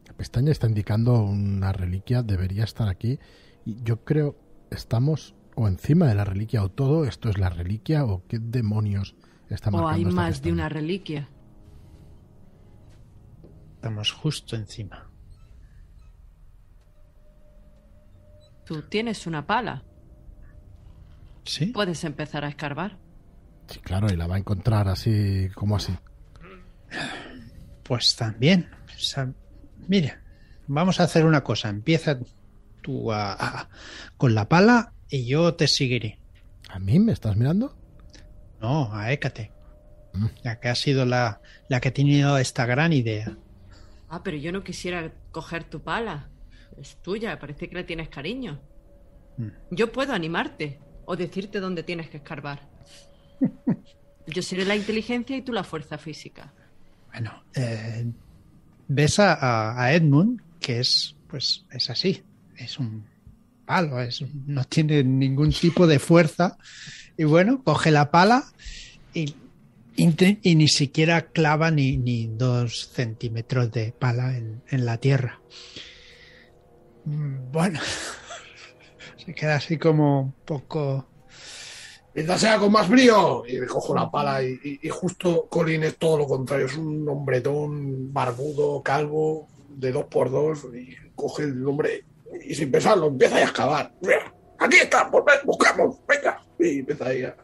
[0.07, 3.19] La pestaña está indicando una reliquia, debería estar aquí.
[3.65, 4.37] Y yo creo,
[4.71, 9.15] estamos o encima de la reliquia o todo esto es la reliquia o qué demonios
[9.51, 11.29] está O hay esta más de una reliquia.
[13.75, 15.07] Estamos justo encima.
[18.65, 19.83] Tú tienes una pala.
[21.45, 21.67] ¿Sí?
[21.67, 22.99] Puedes empezar a escarbar.
[23.67, 25.93] Sí, claro, y la va a encontrar así, como así.
[27.83, 28.69] Pues también.
[28.95, 29.33] O sea,
[29.89, 30.23] mira,
[30.69, 31.69] vamos a hacer una cosa.
[31.69, 32.19] Empieza
[32.83, 33.69] tú a- a-
[34.17, 36.19] con la pala y yo te seguiré.
[36.69, 37.77] ¿A mí me estás mirando?
[38.61, 39.53] No, a Hécate.
[40.13, 40.27] Mm.
[40.43, 43.37] La que ha sido la, la que ha tenido esta gran idea.
[44.09, 46.29] Ah, pero yo no quisiera coger tu pala.
[46.81, 48.61] Es tuya, parece que le tienes cariño.
[49.37, 49.49] Mm.
[49.73, 50.79] Yo puedo animarte.
[51.07, 52.69] o decirte dónde tienes que escarbar.
[54.27, 56.53] Yo seré la inteligencia y tú la fuerza física.
[57.11, 58.07] Bueno, eh,
[58.87, 62.23] ves a, a, Edmund, que es, pues, es así.
[62.57, 63.10] Es un
[64.47, 66.57] no tiene ningún tipo de fuerza.
[67.17, 68.45] Y bueno, coge la pala
[69.13, 69.35] y,
[69.97, 75.41] ni siquiera clava ni, ni, dos centímetros de pala en, en la tierra.
[77.05, 77.81] Mm, bueno,
[79.25, 81.11] se queda así como un poco
[82.37, 83.45] sea con más brío.
[83.47, 88.13] Y me cojo la pala y, justo Colin es todo lo contrario, es un hombretón
[88.13, 92.05] barbudo, calvo, de dos por dos, y coge el hombre
[92.45, 93.93] y sin pensarlo empieza a excavar.
[94.59, 96.41] Aquí está, pues buscamos, venga.
[96.59, 97.35] Y empieza ahí a...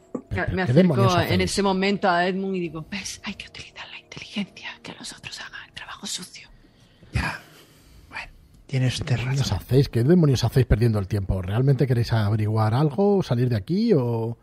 [0.53, 4.69] Me acerco en ese momento a Edmund y digo, ves, hay que utilizar la inteligencia,
[4.83, 6.49] que los otros hagan el trabajo sucio.
[7.13, 7.41] Ya,
[8.11, 8.33] bueno,
[8.67, 9.89] tienes ¿Qué hacéis?
[9.89, 11.41] ¿Qué demonios hacéis perdiendo el tiempo?
[11.41, 13.23] ¿Realmente queréis averiguar algo?
[13.23, 13.93] ¿Salir de aquí?
[13.95, 14.37] ¿O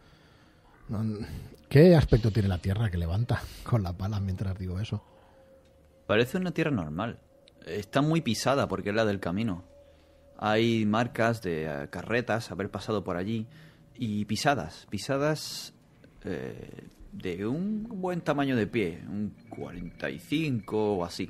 [1.69, 5.03] qué aspecto tiene la Tierra que levanta con la pala mientras digo eso?
[6.07, 7.19] Parece una Tierra normal.
[7.65, 9.63] Está muy pisada porque es la del camino.
[10.37, 13.47] Hay marcas de uh, carretas haber pasado por allí
[13.95, 15.73] y pisadas, pisadas
[16.23, 21.29] eh, de un buen tamaño de pie, un 45 o así.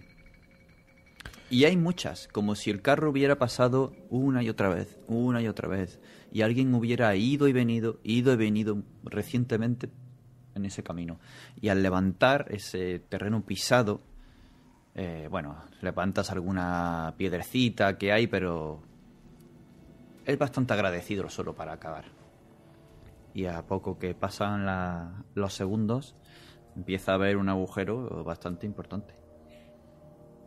[1.50, 5.48] Y hay muchas, como si el carro hubiera pasado una y otra vez, una y
[5.48, 6.00] otra vez,
[6.32, 9.90] y alguien hubiera ido y venido, ido y venido recientemente
[10.56, 11.20] en ese camino.
[11.62, 14.02] Y al levantar ese terreno pisado,
[14.96, 18.82] eh, bueno, levantas alguna piedrecita que hay, pero
[20.26, 22.06] es bastante agradecido solo para acabar.
[23.34, 26.16] Y a poco que pasan la, los segundos,
[26.76, 29.16] empieza a haber un agujero bastante importante.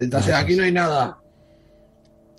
[0.01, 1.21] Entonces aquí no hay nada.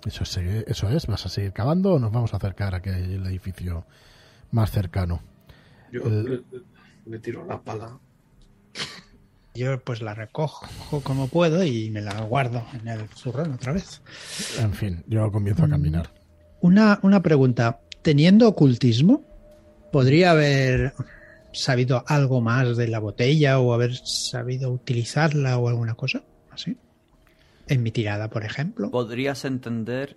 [0.04, 3.26] Eso es, eso es, ¿vas a seguir cavando o nos vamos a acercar a aquel
[3.26, 3.84] edificio
[4.52, 5.22] más cercano?
[5.92, 6.24] Yo el...
[6.24, 6.42] le,
[7.06, 7.98] le, tiro la pala.
[9.54, 10.66] Yo pues la recojo
[11.02, 14.02] como puedo y me la guardo en el zurrón otra vez.
[14.60, 16.17] En fin, yo comienzo a caminar.
[16.60, 17.80] Una, una pregunta.
[18.02, 19.22] Teniendo ocultismo,
[19.92, 20.94] ¿podría haber
[21.52, 26.76] sabido algo más de la botella o haber sabido utilizarla o alguna cosa así?
[27.66, 28.90] En mi tirada, por ejemplo.
[28.90, 30.16] Podrías entender,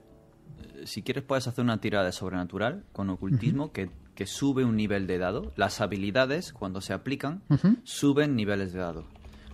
[0.86, 3.72] si quieres puedes hacer una tirada de sobrenatural con ocultismo uh -huh.
[3.72, 5.52] que, que, sube un nivel de dado.
[5.56, 7.78] Las habilidades, cuando se aplican, uh -huh.
[7.84, 9.06] suben niveles de dado.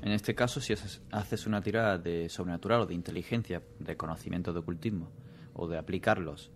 [0.04, 0.74] En este caso, si
[1.12, 5.10] haces una tirada de sobrenatural o de inteligencia, de conocimiento de ocultismo,
[5.54, 6.52] o de aplicarlos,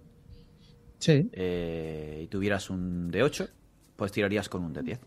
[1.02, 1.30] sí.
[1.34, 3.50] eh, y tuvieras un de 8,
[3.98, 5.00] pues tirarías con un de 10.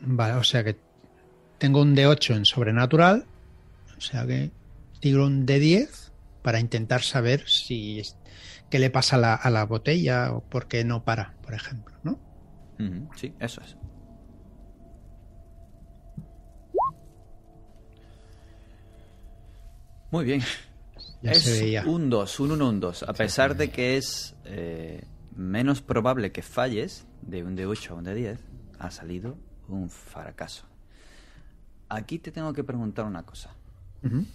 [0.00, 0.76] Vale, o sea que
[1.58, 3.26] tengo un de 8 en sobrenatural,
[3.96, 4.52] o sea que
[5.00, 6.12] tiro un de 10
[6.42, 8.02] para intentar saber si
[8.70, 11.96] qué le pasa a la, a la, botella o por qué no para, por ejemplo,
[12.04, 12.12] ¿no?
[12.78, 13.08] Uh -huh.
[13.16, 13.76] Sí, eso es.
[20.10, 20.40] Muy bien.
[21.22, 21.84] Ya es se veía.
[21.84, 23.02] un 2, un 1, un 2.
[23.02, 25.04] A pesar de que es eh,
[25.38, 28.40] menos probable que falles de un de 8 a un de 10,
[28.80, 29.38] ha salido
[29.68, 30.66] un fracaso.
[31.88, 33.54] Aquí te tengo que preguntar una cosa.
[34.02, 34.26] Uh -huh.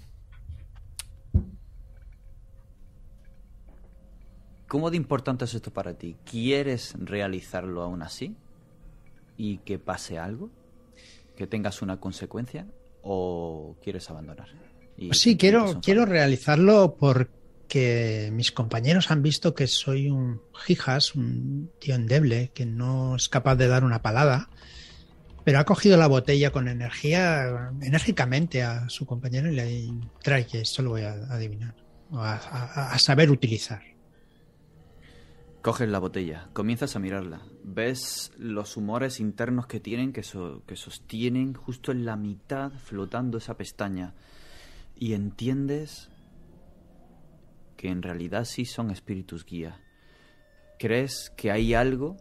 [4.68, 6.16] ¿Cómo de importante es esto para ti?
[6.26, 8.36] ¿Quieres realizarlo aún así?
[9.38, 10.50] ¿Y que pase algo?
[11.36, 12.66] ¿Que tengas una consecuencia?
[13.04, 14.48] ¿O quieres abandonar?
[14.98, 17.43] Y sí, quiero, quiero realizarlo porque
[18.32, 23.56] mis compañeros han visto que soy un jijas, un tío endeble, que no es capaz
[23.56, 24.50] de dar una palada,
[25.44, 29.90] pero ha cogido la botella con energía, enérgicamente a su compañero y le
[30.22, 31.76] trae que esto lo voy a adivinar,
[32.12, 33.82] a, a saber utilizar.
[35.62, 40.76] Coges la botella, comienzas a mirarla, ves los humores internos que tienen, que, so, que
[40.76, 44.14] sostienen justo en la mitad flotando esa pestaña
[44.96, 46.10] y entiendes
[47.84, 49.78] que en realidad sí son espíritus guía.
[50.80, 52.16] ¿Crees que hay algo,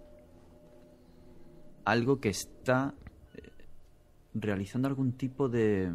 [1.84, 2.96] algo que está
[3.36, 3.48] eh,
[4.34, 5.94] realizando algún tipo de...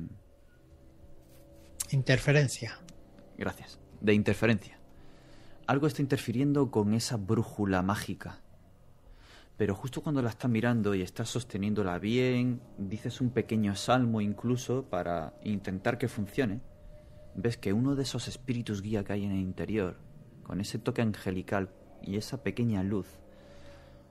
[1.91, 2.80] Interferencia.
[3.38, 4.77] Gracias, de interferencia
[5.65, 8.39] algo está interfiriendo con esa brújula mágica.
[9.57, 14.84] Pero justo cuando la estás mirando y estás sosteniéndola bien, dices un pequeño salmo incluso
[14.84, 16.61] para intentar que funcione,
[17.38, 19.97] ves que uno de esos espíritus guía que hay en el interior,
[20.43, 23.07] con ese toque angelical y esa pequeña luz,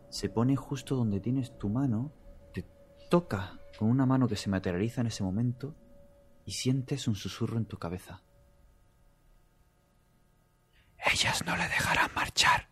[0.08, 2.12] se pone justo donde tienes tu mano,
[2.54, 2.64] te
[3.10, 5.74] toca con una mano que se materializa en ese momento
[6.44, 8.22] y sientes un susurro en tu cabeza.
[11.12, 12.68] Ellas no le dejarán marchar.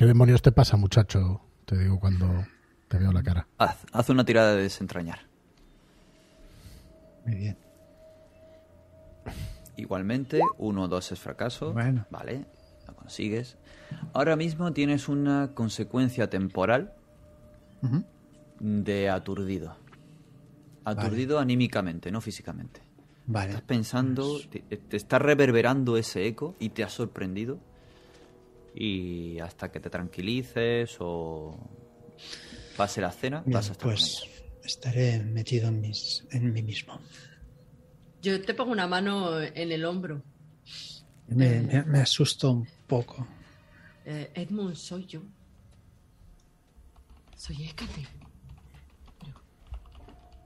[0.00, 1.42] ¿Qué demonios te pasa, muchacho?
[1.66, 2.46] Te digo cuando
[2.88, 3.46] te veo la cara.
[3.58, 5.18] Haz, haz una tirada de desentrañar.
[7.26, 7.58] Muy bien.
[9.76, 11.74] Igualmente, uno o dos es fracaso.
[11.74, 12.06] Bueno.
[12.08, 12.46] Vale,
[12.88, 13.58] lo consigues.
[14.14, 16.94] Ahora mismo tienes una consecuencia temporal
[18.58, 19.76] de aturdido.
[20.86, 22.80] Aturdido anímicamente, no físicamente.
[23.26, 23.50] Vale.
[23.50, 27.58] Estás pensando, te, te está reverberando ese eco y te ha sorprendido.
[28.74, 31.58] Y hasta que te tranquilices o
[32.76, 34.22] pase la cena, Bien, vas a estar pues
[34.64, 37.00] estaré metido en, mis, en mí mismo.
[38.22, 40.22] Yo te pongo una mano en el hombro.
[41.28, 43.26] Me, me- me asusto un poco.
[44.04, 45.20] Eh, Edmund, soy yo.
[47.36, 48.06] Soy Hécate.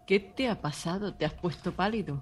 [0.07, 1.15] ¿Qué te ha pasado?
[1.15, 2.21] ¿Te has puesto pálido?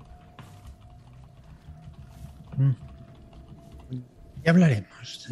[4.45, 5.29] Ya hablaremos.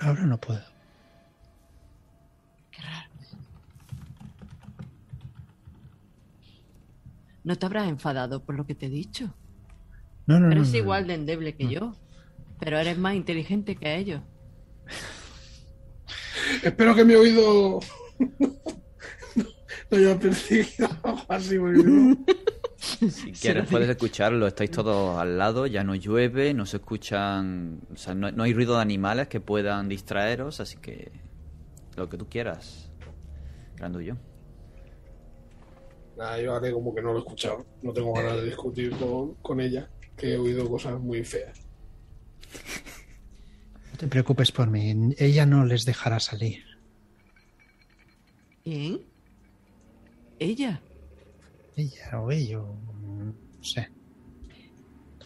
[0.00, 0.62] Ahora no puedo.
[2.70, 3.10] Qué raro.
[7.42, 9.34] ¿No te habrás enfadado por lo que te he dicho?
[10.26, 10.52] No, no, no.
[10.52, 11.96] Eres no, igual de endeble que yo.
[12.60, 14.22] Pero eres más inteligente que ellos.
[16.62, 17.80] Espero que mi oído
[19.90, 21.58] no haya percibido algo así.
[22.98, 27.96] Si quieres puedes escucharlo, estáis todos al lado, ya no llueve, no se escuchan, o
[27.96, 31.12] sea, no, no hay ruido de animales que puedan distraeros, así que
[31.96, 32.90] lo que tú quieras,
[33.76, 34.16] Grandullo.
[36.16, 37.66] Nada, yo haré como que no lo he escuchado.
[37.82, 41.60] No tengo ganas de discutir con, con ella, que he oído cosas muy feas.
[43.94, 45.14] No te preocupes por mí.
[45.18, 46.64] Ella no les dejará salir.
[48.64, 49.02] ¿Quién?
[50.40, 50.82] Ella.
[51.76, 52.76] Ella o ello.
[52.96, 53.90] No sé.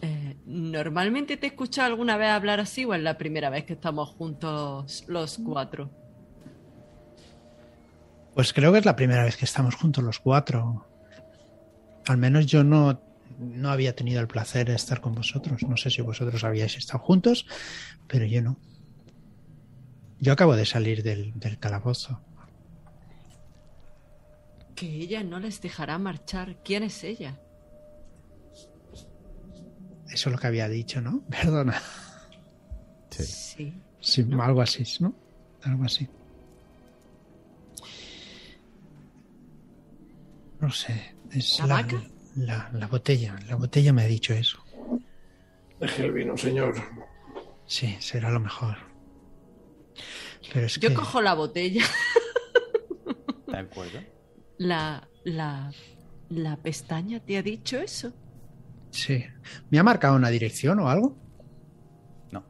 [0.01, 3.73] Eh, ¿Normalmente te he escuchado alguna vez hablar así o es la primera vez que
[3.73, 5.91] estamos juntos los cuatro?
[8.35, 10.87] Pues creo que es la primera vez que estamos juntos los cuatro.
[12.07, 13.03] Al menos yo no,
[13.39, 15.63] no había tenido el placer de estar con vosotros.
[15.65, 17.47] No sé si vosotros habíais estado juntos,
[18.07, 18.57] pero yo no.
[20.21, 22.21] Yo acabo de salir del, del calabozo.
[24.79, 26.57] Que ella no les dejará marchar.
[26.63, 27.41] ¿Quién es ella?
[30.11, 31.23] Eso es lo que había dicho, ¿no?
[31.31, 31.81] Perdona.
[33.11, 33.25] Sí.
[33.25, 33.75] Sí.
[34.01, 35.13] Sí, algo así, ¿no?
[35.63, 36.09] Algo así.
[40.61, 41.15] No sé.
[41.33, 42.03] Es ¿La la, vaca?
[42.37, 43.37] la, la botella.
[43.49, 44.63] La botella me ha dicho eso.
[45.81, 46.75] Deje el vino, señor.
[47.67, 48.77] Sí, será lo mejor.
[50.53, 51.85] Pero es Yo que cojo la botella.
[53.47, 54.01] ¿De acuerdo?
[54.59, 55.73] La, la,
[56.29, 58.13] la pestaña te ha dicho eso.
[58.91, 59.25] sí.
[59.71, 61.17] ¿Me ha marcado una dirección o algo?
[62.33, 62.45] No.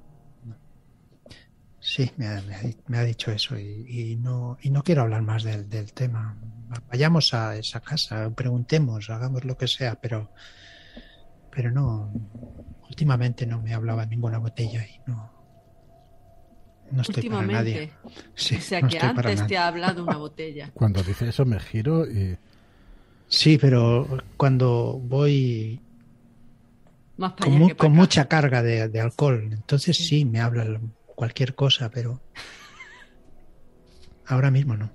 [1.81, 4.83] Sí, me ha, me ha di- me ha dicho eso y, y no, y no
[4.83, 6.37] quiero hablar más del, del tema.
[6.91, 10.33] Vayamos a esa casa, preguntemos, hagamos lo que sea, pero,
[11.51, 12.13] pero no,
[12.89, 15.38] últimamente no me hablaba ninguna botella y no,
[16.93, 17.77] no estoy para nadie.
[17.77, 17.93] Últimamente.
[18.35, 20.71] Sí, o sea no que estoy para antes te ha hablado una botella.
[20.75, 22.37] Cuando dice eso me giro y
[23.29, 24.07] Sí, pero
[24.37, 25.81] cuando voy
[27.17, 30.81] Más con, mu- mucha carga de, de alcohol, entonces sí me habla
[31.17, 32.21] cualquier cosa, pero
[34.27, 34.91] ahora mismo no.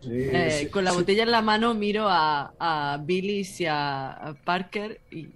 [0.00, 4.10] Sí, Eh, sí, con la botella en la mano miro a, a Billis y a,
[4.12, 5.34] a Parker y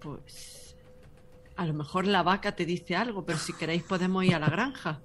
[0.00, 0.53] pues
[1.56, 4.48] a lo mejor la vaca te dice algo, pero si queréis podemos ir a la
[4.48, 5.00] granja.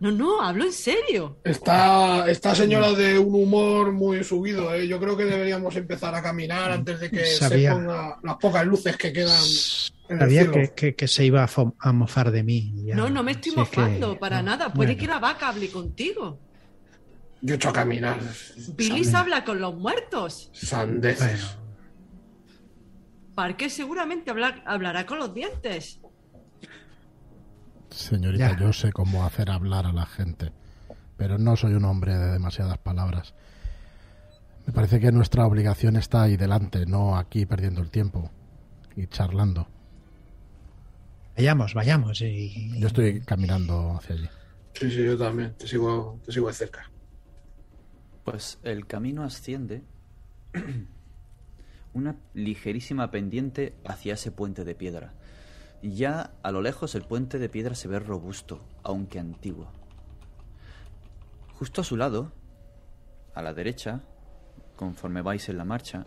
[0.00, 1.38] No, no, hablo en serio.
[1.42, 4.86] Está, esta señora de un humor muy subido, ¿eh?
[4.86, 7.70] Yo creo que deberíamos empezar a caminar antes de que Sabía.
[7.74, 9.40] se pongan las pocas luces que quedan
[10.08, 10.52] en el Sabía cielo.
[10.52, 11.48] que, que- que se iba
[11.80, 12.72] a, mofar de mí.
[12.84, 12.94] ya.
[12.94, 14.72] No, no me estoy que, mofando para no, nada.
[14.72, 15.00] Puede bueno.
[15.00, 16.38] que la vaca hable contigo.
[17.40, 18.20] Yo he hecho a caminar.
[18.76, 20.48] Billis habla con los muertos.
[20.52, 21.40] Sandeces.
[21.56, 21.67] Bueno,
[23.38, 26.00] Parker seguramente habla- hablará con los dientes.
[27.88, 28.58] Señorita, Ya.
[28.58, 30.50] yo sé cómo hacer hablar a la gente,
[31.16, 33.34] pero no soy un hombre de demasiadas palabras.
[34.66, 38.28] Me parece que nuestra obligación está ahí delante, no aquí perdiendo el tiempo
[38.96, 39.68] y charlando.
[41.36, 42.20] vayamos, vayamos.
[42.22, 44.28] Y, Yo estoy caminando hacia allí.
[44.74, 45.54] Sí, sí, yo también.
[45.56, 46.90] Te sigo, te sigo de cerca.
[48.24, 49.84] Pues el camino asciende
[51.98, 55.12] una ligerísima pendiente hacia ese puente de piedra.
[55.82, 59.68] Ya a lo lejos el puente de piedra se ve robusto, aunque antiguo.
[61.58, 62.32] Justo a su lado,
[63.34, 64.00] a la derecha,
[64.76, 66.06] conforme vais en la marcha,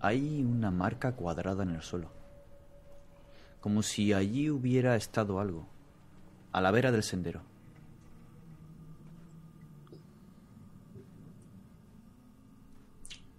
[0.00, 2.10] hay una marca cuadrada en el suelo.
[3.60, 5.68] Como si allí hubiera estado algo.
[6.52, 7.42] a la vera del sendero.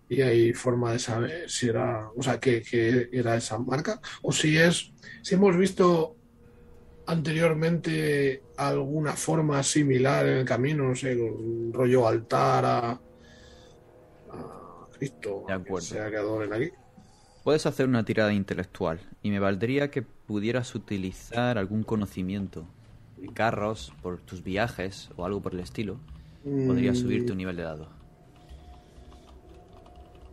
[0.07, 4.31] Y hay forma de saber si era, o sea, que, que era esa marca, o
[4.31, 6.19] si es, si hemos visto
[7.07, 13.01] anteriormente alguna forma similar en el camino, no sé, un rollo altar a,
[14.27, 15.31] a Cristo,
[15.63, 16.71] De sea que adoren aquí.
[17.43, 22.73] Puedes hacer una tirada intelectual y me valdría que pudieras utilizar algún conocimiento
[23.15, 26.01] de carros por tus viajes o algo por el estilo.
[26.63, 27.89] Podría Mm, subir tu nivel de dado.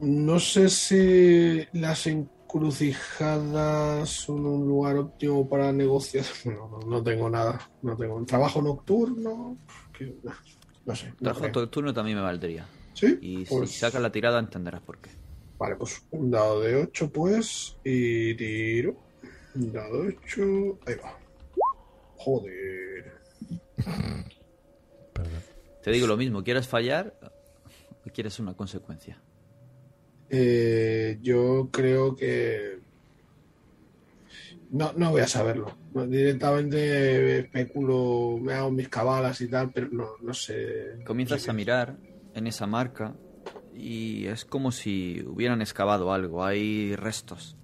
[0.02, 6.24] No sé si las encrucijadas son un lugar óptimo para negociar.
[6.44, 7.70] No, no, no tengo nada.
[7.82, 9.56] No tengo un trabajo nocturno.
[9.96, 10.16] que-
[10.84, 11.10] no sé.
[11.20, 11.68] no Trabajo creo.
[11.68, 12.66] turno también me valdría.
[12.94, 13.16] ¿Sí?
[13.20, 15.10] Y Pues- si sacas la tirada entenderás por qué.
[15.58, 17.76] Vale, pues un dado de 8, pues.
[17.84, 18.96] Y tiro.
[19.54, 20.42] Un dado de 8.
[20.86, 21.16] Ahí va.
[22.16, 23.12] Joder.
[25.14, 25.42] Perdón.
[25.84, 27.14] Te digo lo mismo, ¿quieres fallar
[28.04, 29.20] o quieres una consecuencia?
[30.34, 32.80] Eh, yo creo que.
[34.70, 35.76] No, no voy a saberlo.
[35.92, 41.02] Directamente especulo, me hago mis cabalas y tal, pero no, no sé.
[41.04, 41.98] Comienzas a mirar
[42.32, 43.14] en esa marca
[43.74, 46.42] y es como si hubieran excavado algo.
[46.42, 47.58] Hay restos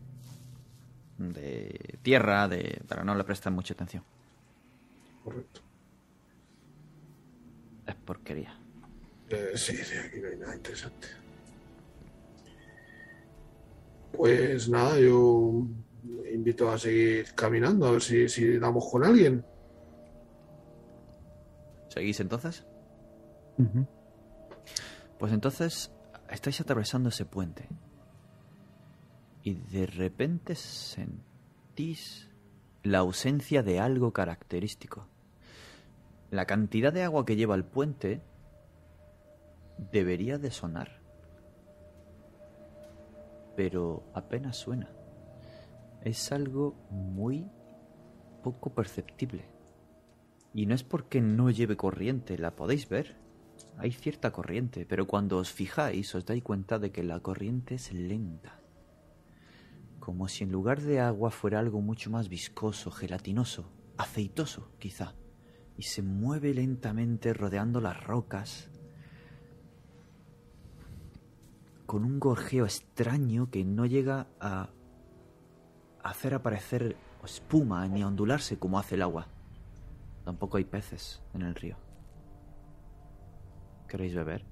[1.17, 2.83] de tierra, de...
[2.87, 4.05] pero no le prestan mucha atención.
[5.25, 5.63] Correcto.
[7.87, 8.55] Es porquería.
[9.31, 11.18] Eh, sí, sí, aquí no hay nada interesante.
[14.13, 15.67] Pues nada, yo
[16.33, 19.45] invito a seguir caminando, a ver si, si damos con alguien.
[21.89, 22.65] ¿Seguís entonces?
[25.19, 25.91] Pues entonces
[26.31, 27.69] estáis atravesando ese puente
[29.43, 32.29] y de repente sentís
[32.83, 35.09] la ausencia de algo característico.
[36.31, 38.21] La cantidad de agua que lleva el puente
[39.91, 40.98] debería de sonar,
[43.59, 44.89] pero apenas suena.
[46.05, 47.51] Es algo muy
[48.41, 49.47] poco perceptible.
[50.55, 53.17] Y no es porque no lleve corriente, la podéis ver.
[53.77, 57.93] Hay cierta corriente, pero cuando os fijáis os dais cuenta de que la corriente es
[57.93, 58.61] lenta.
[59.99, 65.17] Como si en lugar de agua fuera algo mucho más viscoso, gelatinoso, aceitoso quizá.
[65.77, 68.71] Y se mueve lentamente rodeando las rocas.
[71.89, 74.69] Con un gorjeo extraño que no llega a
[76.05, 79.27] hacer aparecer espuma ni a ondularse como hace el agua.
[80.23, 81.77] Tampoco hay peces en el río.
[83.89, 84.45] ¿Queréis beber?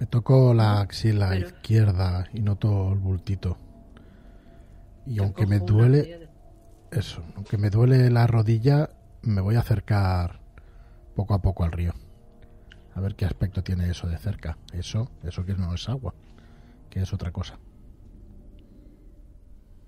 [0.00, 3.56] Me toco la axila Pero- izquierda y noto el bultito.
[5.06, 6.28] Y Yo aunque me duele,
[6.90, 8.90] eso, aunque me duele la rodilla,
[9.22, 10.40] me voy a acercar
[11.14, 11.92] poco a poco al río.
[12.96, 14.58] A ver qué aspecto tiene eso de cerca.
[14.72, 16.14] Eso, eso que no es agua,
[16.92, 17.58] que es otra cosa.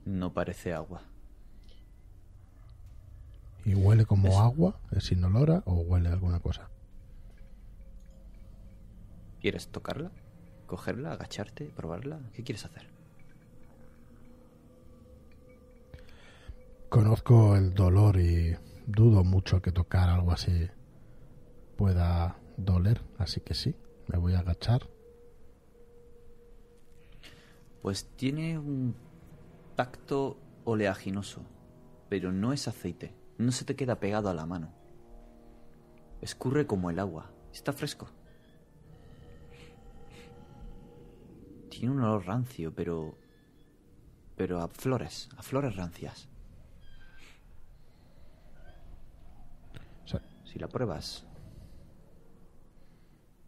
[0.06, 1.02] No parece agua.
[3.66, 6.70] Y huele como Es- agua, es inolora o huele a alguna cosa.
[9.40, 10.10] ¿Quieres tocarla?
[10.66, 11.12] ¿Cogerla?
[11.12, 11.70] ¿Agacharte?
[11.70, 12.20] ¿Probarla?
[12.32, 12.90] ¿Qué quieres hacer?
[16.88, 18.56] Conozco el dolor y
[18.86, 20.68] dudo mucho que tocar algo así
[21.76, 23.74] pueda doler, así que sí,
[24.08, 24.88] me voy a agachar.
[27.84, 28.96] Pues tiene un
[29.76, 31.42] tacto oleaginoso,
[32.08, 33.14] pero no es aceite.
[33.36, 34.72] No se te queda pegado a la mano.
[36.22, 37.30] Escurre como el agua.
[37.52, 38.08] Está fresco.
[41.68, 43.18] Tiene un olor rancio, pero...
[44.34, 46.30] Pero a flores, a flores rancias.
[50.46, 51.26] Si la pruebas,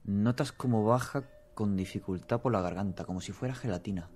[0.05, 4.11] notas como baja con dificultad por la garganta, como si fuera gelatina.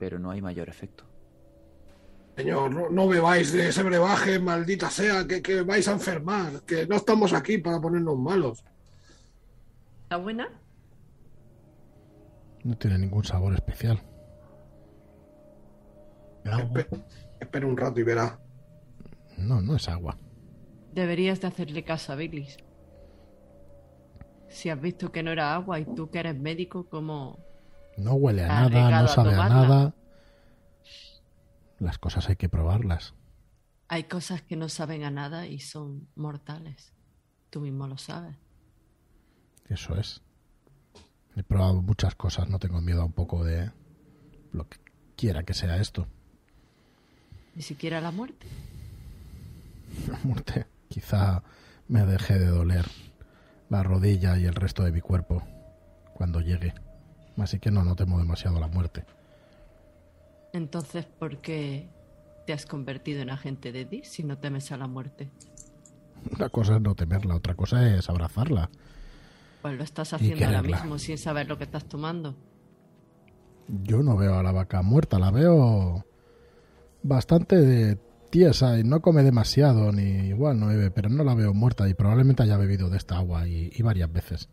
[0.00, 1.04] Pero no hay mayor efecto.
[2.36, 6.86] Señor, no, no bebáis de ese brebaje, maldita sea, que, que vais a enfermar, que
[6.86, 8.64] no estamos aquí para ponernos malos.
[10.04, 10.48] ¿Está buena?
[12.64, 14.02] no tiene ningún sabor especial.
[16.44, 17.04] Espe-
[17.40, 18.38] espera un rato y verá.
[19.38, 20.18] No, no es agua.
[20.92, 22.56] Deberías de hacerle caso a Billis.
[24.48, 27.38] Si has visto que no era agua y tú que eres médico, como
[28.00, 29.94] No huele a nada, Arriesgado no sabe a nada.
[31.78, 33.14] Las cosas hay que probarlas.
[33.88, 36.92] hay cosas que no saben a nada y son mortales.
[37.50, 38.36] Tú mismo lo sabes.
[39.68, 40.22] Eso es.
[41.36, 43.70] He probado muchas cosas, no tengo miedo a un poco de
[44.52, 44.78] lo que
[45.16, 46.06] quiera que sea esto.
[47.54, 48.46] Ni siquiera la muerte.
[50.08, 51.42] La muerte quizá
[51.88, 52.86] me deje de doler
[53.68, 55.42] la rodilla y el resto de mi cuerpo
[56.14, 56.74] cuando llegue.
[57.36, 59.04] Así que no, no temo demasiado la muerte.
[60.52, 61.88] Entonces, ¿por qué
[62.46, 65.30] te has convertido en agente de Di si no temes a la muerte?
[66.36, 68.70] Una cosa es no temerla, otra cosa es abrazarla.
[69.62, 72.34] Pues lo estás haciendo ahora mismo sin saber lo que estás tomando.
[73.68, 76.04] Yo no veo a la vaca muerta, la veo
[77.02, 77.98] bastante
[78.30, 81.94] tiesa y no come demasiado, ni igual no bebe, pero no la veo muerta y
[81.94, 84.48] probablemente haya bebido de esta agua y, y varias veces.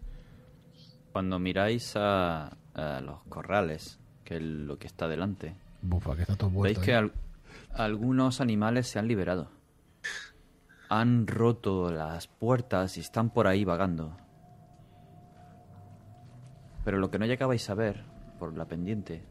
[1.12, 6.36] Cuando miráis a, a los corrales, que es lo que está delante, Bufa, que está
[6.36, 6.96] todo veis que ¿eh?
[6.96, 7.14] al-
[7.74, 9.50] algunos animales se han liberado.
[10.90, 14.16] Han roto las puertas y están por ahí vagando.
[16.86, 18.04] Pero lo que no llegabais a ver,
[18.40, 19.22] por la pendiente,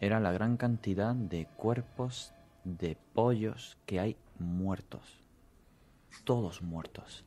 [0.00, 2.32] era la gran cantidad de cuerpos
[2.64, 5.22] de pollos que hay muertos.
[6.24, 7.24] Todos muertos.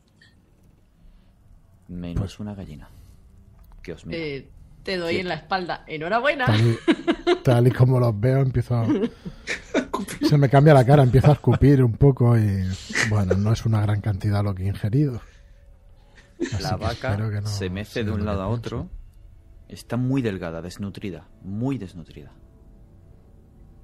[1.88, 2.90] Menos Pues- una gallina.
[3.84, 4.20] Que os mira.
[4.20, 4.50] Eh,
[4.84, 5.20] te doy Sí.
[5.22, 5.84] en la espalda.
[5.88, 6.46] Enhorabuena.
[6.46, 6.78] Tal y,
[7.44, 8.86] tal y como los veo, empiezo a...
[10.28, 12.64] Se me cambia la cara, empiezo a escupir un poco y...
[13.10, 15.22] Bueno, no es una gran cantidad lo que he ingerido.
[16.40, 18.90] Así La vaca espero que no se mece de un lado a otro.
[19.68, 22.32] Está muy delgada, desnutrida, muy desnutrida.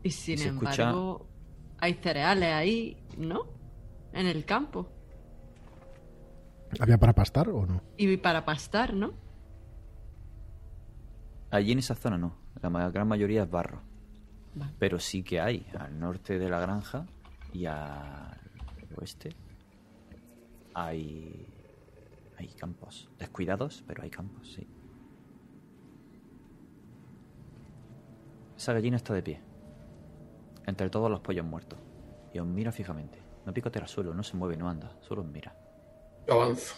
[0.04, 1.30] Y sin se escucha- embargo,
[1.80, 3.42] hay cereales ahí, ¿no?
[4.14, 4.90] En el campo.
[6.80, 7.82] ¿Había para pastar o no?
[7.98, 9.14] Y para pastar, ¿no?
[11.50, 13.82] Allí en esa zona no, la ma- gran mayoría es barro.
[14.56, 14.74] Vale.
[14.80, 17.06] Pero sí que hay al norte de la granja
[17.54, 18.38] y al
[18.98, 19.30] oeste
[20.74, 21.48] hay,
[22.38, 23.10] hay campos.
[23.18, 24.68] Descuidados, pero hay campos, sí.
[28.58, 29.40] Esa gallina está de pie,
[30.66, 31.78] entre todos los pollos muertos,
[32.34, 33.20] y os mira fijamente.
[33.46, 35.56] No picotera al suelo, no se mueve, no anda, solo os mira.
[36.28, 36.76] Yo avanzo.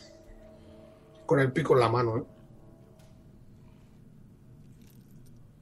[1.25, 2.23] Con el pico en la mano, ¿eh?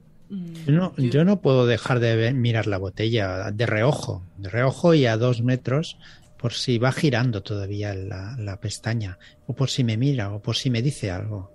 [0.00, 4.94] Yo no, yo no puedo dejar de ver- mirar la botella de reojo, de reojo
[4.94, 5.96] y a dos metros,
[6.36, 10.56] por si va girando todavía la, la pestaña, o por si me mira, o por
[10.56, 11.50] si me dice algo.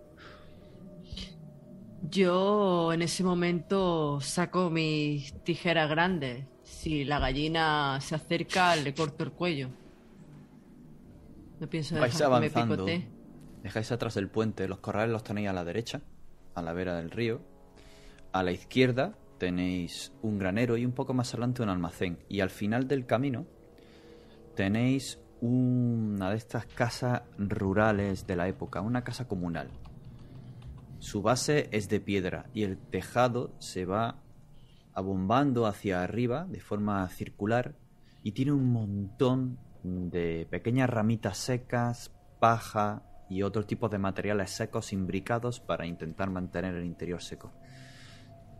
[2.09, 6.45] Yo en ese momento saco mis tijeras grandes.
[6.63, 9.69] Si la gallina se acerca, le corto el cuello.
[11.59, 12.75] No pienso Vais dejar que me avanzando.
[12.85, 13.07] picotee.
[13.63, 16.01] Dejáis atrás el puente, los corrales los tenéis a la derecha,
[16.55, 17.41] a la vera del río.
[18.34, 22.18] A la izquierda tenéis un granero y un poco más adelante un almacén.
[22.30, 23.45] Y al final del camino
[24.55, 29.69] tenéis una de estas casas rurales de la época, una casa comunal.
[30.97, 34.23] Su base es de piedra y el tejado se va
[34.95, 37.76] abombando hacia arriba de forma circular
[38.23, 44.91] y tiene un montón de pequeñas ramitas secas, paja y otros tipos de materiales secos
[44.91, 47.51] imbricados para intentar mantener el interior seco.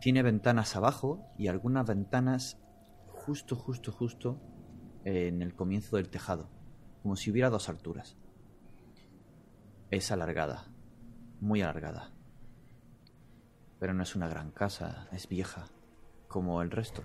[0.04, 2.60] Tiene ventanas abajo y algunas ventanas
[3.08, 4.38] justo, justo, justo
[5.02, 6.50] en el comienzo del tejado,
[7.02, 8.18] como si hubiera dos alturas.
[9.90, 10.66] Es alargada,
[11.40, 12.12] muy alargada.
[13.80, 15.68] Pero no es una gran casa, es vieja,
[16.28, 17.02] como el resto.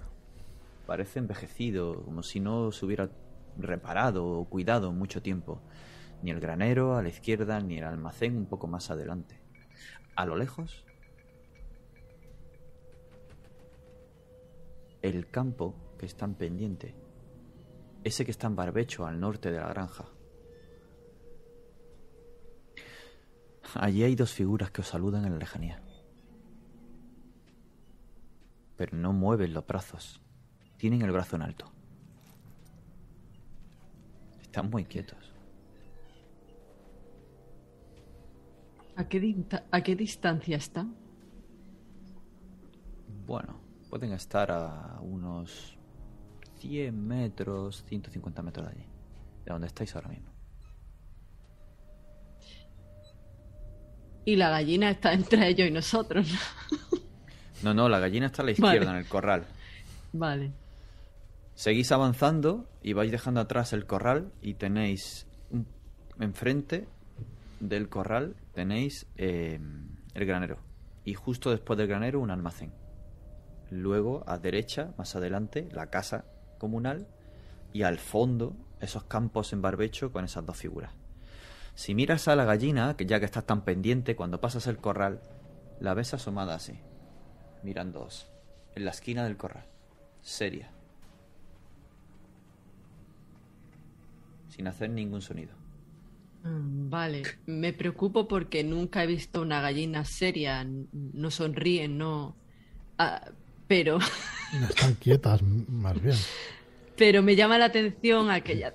[0.86, 3.10] Parece envejecido, como si no se hubiera
[3.58, 5.62] reparado o cuidado mucho tiempo.
[6.22, 9.42] Ni el granero a la izquierda, ni el almacén un poco más adelante.
[10.18, 10.84] A lo lejos,
[15.02, 16.96] el campo que está en pendiente,
[18.04, 20.06] ese que está en barbecho al norte de la granja.
[23.76, 25.82] Allí hay dos figuras que os saludan en la lejanía.
[28.76, 30.22] Pero no mueven los brazos.
[30.78, 31.72] Tienen el brazo en alto.
[34.42, 35.34] Están muy quietos.
[38.96, 39.36] ¿A qué,
[39.72, 40.88] ¿A qué distancia está?
[43.26, 43.60] Bueno,
[43.90, 45.78] pueden estar a unos
[46.60, 48.86] 100 metros, 150 metros de allí.
[49.46, 50.30] De donde estáis ahora mismo.
[54.26, 56.28] Y la gallina está entre ellos y nosotros.
[56.32, 57.00] ¿no?
[57.62, 58.76] No, no, la gallina está a la Vale.
[58.78, 59.46] izquierda, en el corral.
[60.14, 60.54] Vale.
[61.56, 65.68] Seguís avanzando y vais dejando atrás el corral y tenéis un-
[66.22, 66.88] enfrente
[67.60, 69.60] del corral tenéis eh,
[70.14, 70.58] el granero
[71.04, 72.72] y justo después del granero un almacén.
[73.70, 76.26] Luego a derecha, más adelante, la casa
[76.58, 77.08] comunal
[77.74, 80.92] y al fondo esos campos en barbecho con esas dos figuras.
[81.76, 85.22] Si miras a la gallina, que ya que estás tan pendiente, cuando pasas el corral,
[85.80, 86.80] la ves asomada así,
[87.64, 88.28] mirándoos,
[88.76, 89.66] en la esquina del corral,
[90.22, 90.72] seria.
[94.60, 95.54] sin hacer ningún sonido.
[96.44, 102.36] Mm, Vale, me preocupo porque nunca he visto una gallina seria, no sonríen, no...
[102.98, 103.32] Ah,
[103.70, 104.00] pero,
[104.60, 106.18] No están quietas, más bien.
[106.98, 108.74] pero me llama la atención aquellas,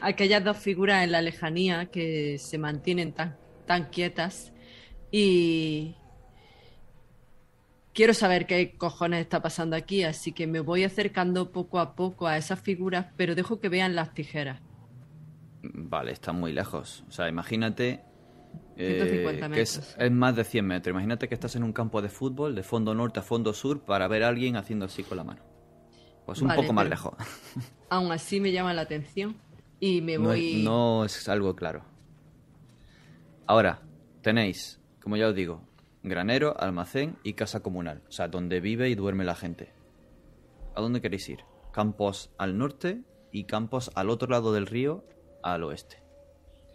[0.00, 4.52] aquellas dos figuras en la lejanía que se mantienen tan, tan quietas
[5.12, 5.94] y
[7.92, 12.26] quiero saber qué cojones está pasando aquí, así que me voy acercando poco a poco
[12.26, 14.60] a esas figuras, pero dejo que vean las tijeras.
[15.62, 17.04] Vale, está muy lejos.
[17.08, 18.00] O sea, imagínate
[18.80, 19.96] eh, 150 que es, metros.
[19.98, 20.92] es más de 100 metros.
[20.92, 24.08] Imagínate que estás en un campo de fútbol de fondo norte a fondo sur para
[24.08, 25.42] ver a alguien haciendo así con la mano.
[26.26, 27.14] Pues un Vale, poco más lejos.
[27.90, 29.36] Aún así me llama la atención
[29.80, 30.58] y me No, voy...
[30.58, 31.84] es- no es algo claro.
[33.46, 33.82] Ahora,
[34.22, 35.62] tenéis, como ya os digo,
[36.02, 38.02] granero, almacén y casa comunal.
[38.08, 39.72] O sea, donde vive y duerme la gente.
[40.76, 41.40] ¿A dónde queréis ir?
[41.72, 43.02] Campos al norte
[43.32, 45.04] y campos al otro lado del río
[45.42, 46.02] al oeste.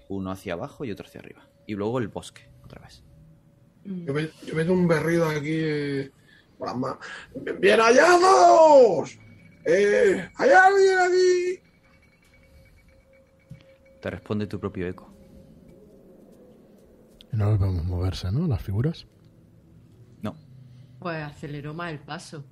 [0.10, 1.48] Uno hacia abajo y otro hacia arriba.
[1.68, 3.04] Y luego el bosque, otra vez.
[3.84, 5.52] Yo, me- yo meto un berrido aquí.
[5.54, 6.12] eh,
[7.60, 9.18] ¡Bien hallados!
[9.66, 11.60] Eh, ¿Hay alguien aquí?
[14.02, 15.12] Te responde tu propio eco.
[17.34, 18.48] Y no los vemos moverse, ¿no?
[18.48, 19.08] Las figuras.
[20.22, 20.36] No.
[21.00, 22.46] Pues acelero más el paso.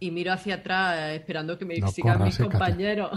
[0.00, 3.10] Y miro hacia atrás eh, esperando que me No sigan corras, mis compañeros.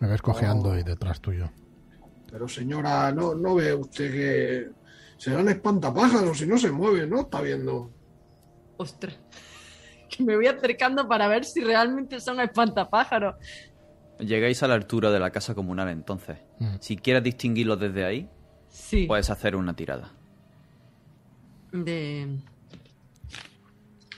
[0.00, 1.50] Me ves cojeando ahí detrás tuyo.
[2.30, 4.70] Pero señora, no, no ve usted que
[5.16, 7.20] serán espantapájaros si no se mueven, ¿no?
[7.22, 7.90] Está viendo.
[8.76, 9.18] Ostras.
[10.08, 13.34] Que me voy acercando para ver si realmente son espantapájaros.
[14.20, 16.38] Llegáis a la altura de la casa comunal entonces.
[16.60, 16.76] Mm.
[16.80, 18.30] Si quieres distinguirlos desde ahí,
[18.68, 19.06] Sí.
[19.06, 20.12] puedes hacer una tirada.
[21.72, 22.38] De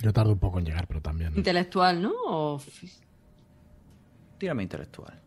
[0.02, 1.32] Yo tardo un poco en llegar, pero también.
[1.36, 2.12] intelectual, ¿no?
[2.26, 2.60] O
[4.38, 5.20] Tírame intelectual.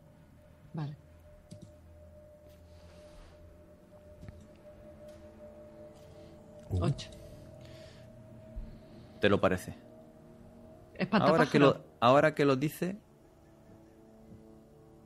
[0.74, 0.96] Vale.
[6.80, 7.10] Ocho.
[9.20, 9.76] ¿Te lo parece?
[11.12, 13.02] Ahora que, lo, ahora que lo dice,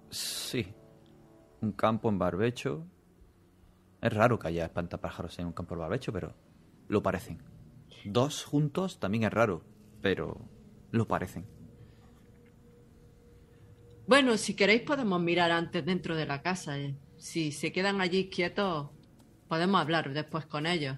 [0.10, 0.74] sí.
[1.62, 2.86] Un campo en barbecho.
[4.02, 6.36] Es raro que haya espantapájaros en un campo en barbecho, pero
[6.88, 7.42] lo parecen.
[8.04, 9.64] Dos juntos también es raro,
[10.02, 10.38] pero
[10.92, 11.46] lo parecen.
[14.08, 16.78] Bueno, si queréis podemos mirar antes dentro de la casa.
[16.78, 16.96] eh.
[17.18, 18.90] Si se quedan allí quietos,
[19.48, 20.98] podemos hablar después con ellos.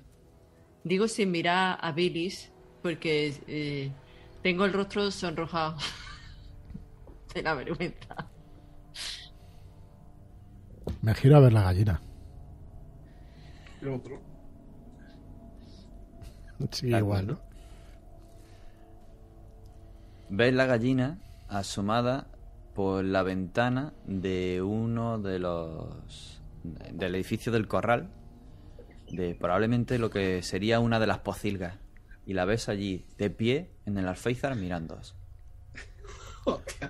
[0.87, 2.49] Digo sin mirar a Billis,
[2.81, 3.91] porque eh,
[4.41, 5.75] tengo el rostro sonrojado
[7.33, 8.15] de la vergüenza.
[11.01, 12.01] Me giro a ver la gallina.
[13.81, 14.21] El otro.
[16.71, 17.27] Sí, igual.
[17.27, 17.39] ¿no?
[20.29, 21.19] Ves la gallina
[21.49, 22.27] asomada
[22.73, 28.09] por la ventana de uno de los del edificio del corral
[29.11, 31.75] de probablemente lo que sería una de las pocilgas
[32.25, 35.15] y la ves allí de pie en el alféizar mirándoos.
[36.45, 36.89] Hostia.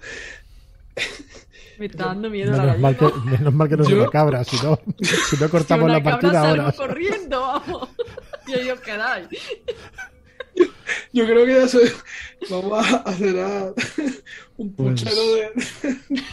[1.79, 4.09] Me está dando miedo la Menos mal, que, menos mal que no es Yo- una
[4.09, 6.71] cabra, si no, si no Si cortamos una la partida salgo ahora.
[6.75, 7.89] corriendo, vamos.
[8.47, 9.27] Y ahí os quedáis.
[11.13, 11.93] Yo creo que ya se
[12.49, 13.73] vamos a hacer a-
[14.57, 15.51] un Pues- puchero de,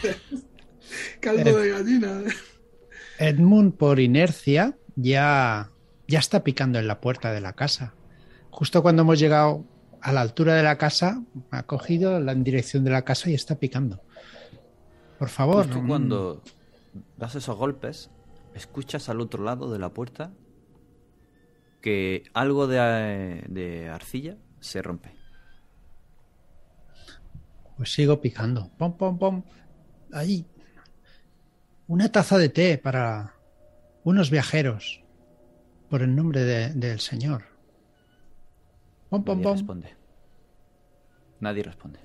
[0.01, 0.15] de
[1.19, 2.23] caldo de gallina.
[3.19, 5.69] Edmund, por inercia, ya,
[6.07, 7.93] ya está picando en la puerta de la casa.
[8.49, 9.65] Justo cuando hemos llegado
[10.01, 11.21] a la altura de la casa,
[11.51, 14.01] ha cogido la en dirección de la casa y está picando.
[15.17, 15.65] Por favor.
[15.65, 16.43] Justo mm, cuando
[17.17, 18.11] das esos golpes,
[18.53, 20.31] escuchas al otro lado de la puerta
[21.81, 25.15] que algo de, de arcilla se rompe.
[27.77, 28.71] Pues sigo picando.
[28.77, 29.43] Pom, pom, pom.
[30.13, 30.45] Ahí.
[31.87, 33.35] Una taza de té para
[34.03, 35.04] unos viajeros.
[35.95, 37.43] Por el nombre de- del Señor.
[39.09, 39.53] Pom, pom, Nadie pom.
[39.53, 39.95] responde.
[41.39, 41.99] Nadie responde.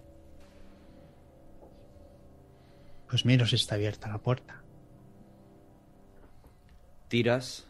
[3.08, 4.62] Pues miro si está abierta la puerta.
[7.08, 7.66] tiras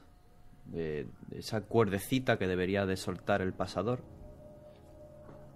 [0.66, 4.02] de, esa cuerdecita que debería de soltar el pasador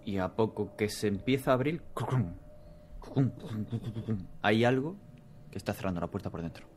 [0.07, 1.83] y a poco que se empieza a abrir
[4.41, 4.97] hay algo
[5.51, 6.74] que está cerrando la puerta por dentro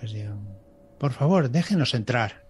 [0.00, 0.34] Pues digo,
[0.98, 2.44] por favor, déjenos entrar.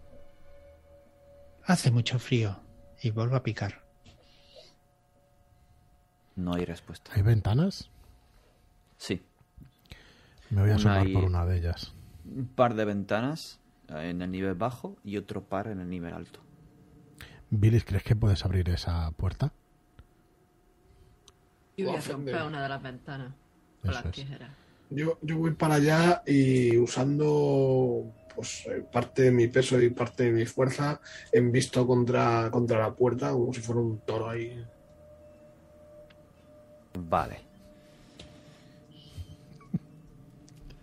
[1.64, 2.60] Hace mucho frío.
[3.02, 3.82] Y vuelvo a picar.
[6.36, 7.90] no hay respuesta ¿Hay ventanas?
[8.96, 9.22] sí
[10.48, 11.92] Me voy a asomar por una de ellas.
[12.24, 16.14] un par de ventanas eh, en el nivel bajo y otro par en el nivel
[16.14, 16.40] alto
[17.50, 19.52] Billy, ¿crees que puedes abrir esa puerta?
[21.76, 23.32] Y voy a romper una de las ventanas
[23.82, 24.26] con Eso las es.
[24.90, 30.24] Yo, yo voy para allá y usando pues eh, parte de mi peso y parte
[30.24, 31.00] de mi fuerza,
[31.32, 34.64] visto contra, contra la puerta, como si fuera un toro ahí.
[37.08, 37.38] Vale.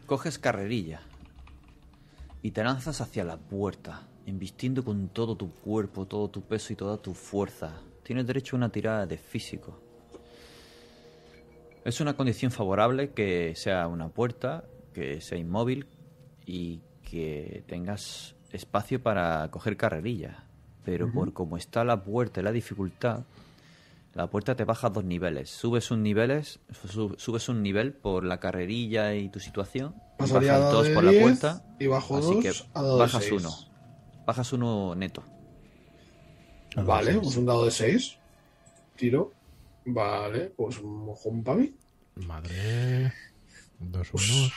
[0.06, 1.02] Coges carrerilla
[2.42, 6.78] y te lanzas hacia la puerta, embistiendo con todo tu cuerpo, todo tu peso y
[6.78, 7.74] toda tu fuerza.
[8.04, 9.87] Tienes derecho a una tirada de físico.
[11.88, 15.88] Es una condición favorable que sea una puerta, que sea inmóvil
[16.46, 20.44] y que tengas espacio para coger carrerilla.
[20.84, 23.22] Pero por cómo está la puerta y la dificultad,
[24.14, 25.50] la puerta te baja dos niveles.
[25.50, 26.60] Subes un niveles,
[26.90, 29.96] su- subes un nivel por la carrerilla y tu situación.
[30.18, 31.66] Pasaría bajas dos de por la 10 puerta.
[31.80, 32.52] y bajo así dos que
[32.98, 33.42] bajas seis.
[33.42, 33.52] uno.
[34.26, 35.24] Bajas uno neto.
[36.76, 38.18] Vale, pues un dado de 6.
[38.98, 39.32] Tiro.
[39.90, 41.74] Vale, pues un mojón para mí.
[42.16, 43.14] Madre.
[43.80, 44.54] Dos unos.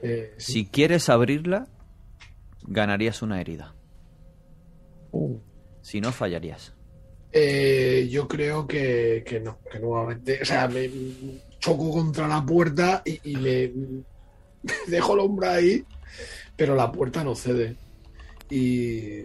[0.00, 0.52] Eh, sí.
[0.52, 1.68] Si quieres abrirla,
[2.62, 3.74] ganarías una herida.
[5.12, 5.36] Uh.
[5.82, 6.72] Si no, fallarías.
[7.32, 10.90] Eh, yo creo que, que no, que nuevamente, o sea, me
[11.58, 13.72] choco contra la puerta y, y me
[14.86, 15.84] dejo el hombro ahí,
[16.56, 17.76] pero la puerta no cede.
[18.48, 19.20] Y,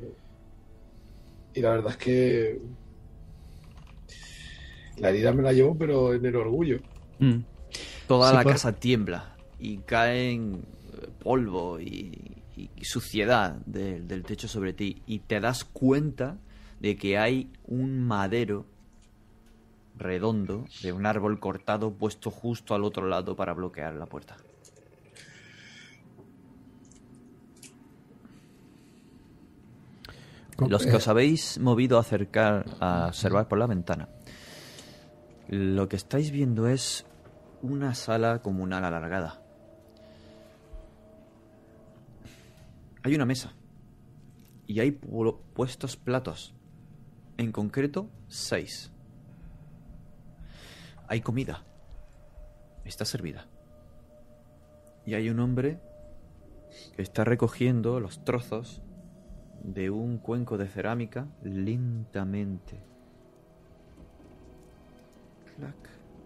[1.53, 2.59] y la verdad es que
[4.97, 6.79] la herida me la llevo, pero en el orgullo.
[8.07, 10.61] Toda Sí, la por- casa tiembla y caen
[11.01, 12.11] eh, polvo y,
[12.55, 16.37] y- y suciedad de- del techo sobre ti y te das cuenta
[16.79, 18.65] de que hay un madero
[19.97, 24.37] redondo de un árbol cortado puesto justo al otro lado para bloquear la puerta.
[30.57, 34.07] Los que eh, os habéis movido a acercar a observar por la ventana,
[35.47, 37.05] lo que estáis viendo es
[37.61, 39.41] una sala comunal alargada.
[43.03, 43.53] Hay una mesa
[44.67, 46.55] y hay pu- puestos platos,
[47.37, 48.91] en concreto seis.
[51.07, 51.63] Hay comida,
[52.83, 53.45] está servida.
[55.05, 55.79] Y hay un hombre
[56.95, 58.81] que está recogiendo los trozos
[59.63, 62.79] de un cuenco de cerámica lentamente.
[65.57, 65.75] Clac,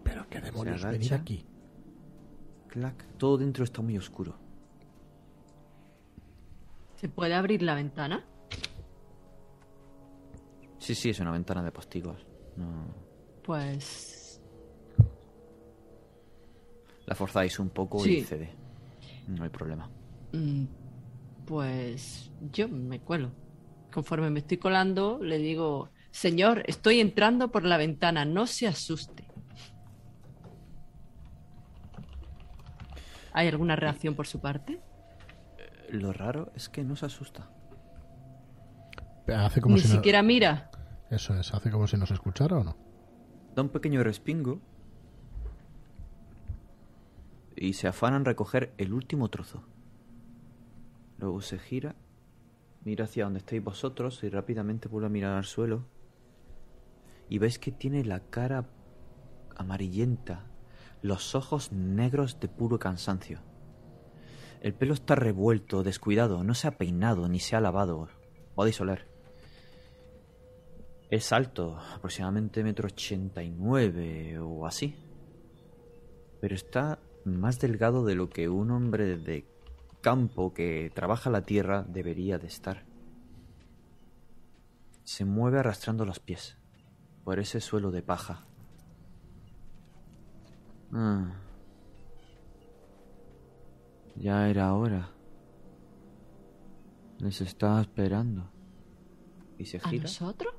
[0.04, 1.16] Pero qué demonios, agacha.
[1.16, 1.44] aquí.
[2.68, 3.04] clac.
[3.16, 4.34] Todo dentro está muy oscuro.
[6.96, 8.24] ¿Se puede abrir la ventana?
[10.78, 12.26] Sí, sí, es una ventana de postigos.
[12.56, 12.86] No.
[13.42, 14.40] Pues.
[17.06, 18.18] La forzáis un poco Sí.
[18.18, 18.50] y cede.
[19.28, 19.88] No hay problema.
[20.32, 20.64] mm,
[21.46, 23.32] Pues yo me cuelo.
[23.92, 29.19] Conforme me estoy colando, le digo: Señor, estoy entrando por la ventana, no se asuste.
[33.32, 34.80] ¿Hay alguna reacción por su parte?
[35.90, 37.50] Lo raro es que no se asusta.
[39.28, 40.70] Hace como Ni si no- siquiera mira.
[41.10, 42.76] Eso es, hace como si nos escuchara o no.
[43.54, 44.60] Da un pequeño respingo
[47.56, 49.62] y se afanan recoger el último trozo.
[51.18, 51.94] Luego se gira,
[52.84, 55.84] mira hacia donde estáis vosotros y rápidamente vuelve a mirar al suelo.
[57.28, 58.66] Y veis que tiene la cara
[59.56, 60.44] amarillenta,
[61.02, 63.40] los ojos negros de puro cansancio.
[64.60, 68.08] El pelo está revuelto, descuidado, no se ha peinado ni se ha lavado.
[68.54, 69.08] Podéis oler.
[71.10, 74.94] Es alto, aproximadamente metro ochenta y nueve o así.
[76.40, 79.46] Pero está más delgado de lo que un hombre de
[80.02, 82.84] campo que trabaja la tierra debería de estar.
[85.04, 86.58] Se mueve arrastrando los pies
[87.24, 88.46] por ese suelo de paja.
[90.92, 91.32] Ah.
[94.16, 95.10] Ya era hora.
[97.18, 98.50] Les estaba esperando.
[99.58, 100.54] Y se ¿A gira nosotros?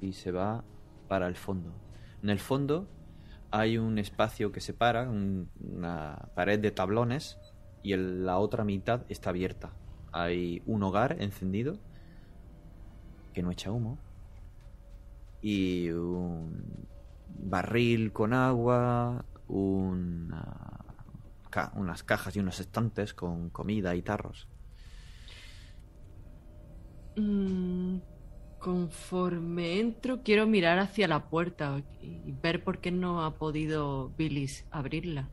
[0.00, 0.64] y se va
[1.08, 1.72] para el fondo.
[2.22, 2.88] En el fondo
[3.50, 7.38] hay un espacio que separa, un- una pared de tablones
[7.82, 9.72] y el- la otra mitad está abierta.
[10.12, 11.78] Hay un hogar encendido
[13.32, 13.98] que no echa humo
[15.40, 16.88] y un
[17.38, 20.84] barril con agua, una
[21.50, 24.48] ca- unas cajas y unos estantes con comida y tarros.
[27.16, 27.98] Mm,
[28.58, 34.66] conforme entro, quiero mirar hacia la puerta y ver por qué no ha podido Billis
[34.70, 35.30] abrirla.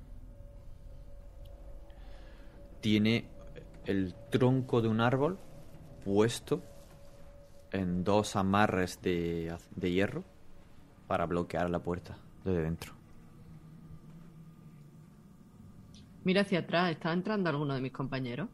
[2.81, 3.25] tiene
[3.85, 5.39] el tronco de un árbol
[6.03, 6.61] puesto
[7.71, 10.23] en dos amarres de, de hierro
[11.13, 12.17] para bloquear la puerta.
[12.43, 12.91] de dentro.
[16.23, 18.49] Mira hacia atrás, ¿está entrando alguno de mis compañeros?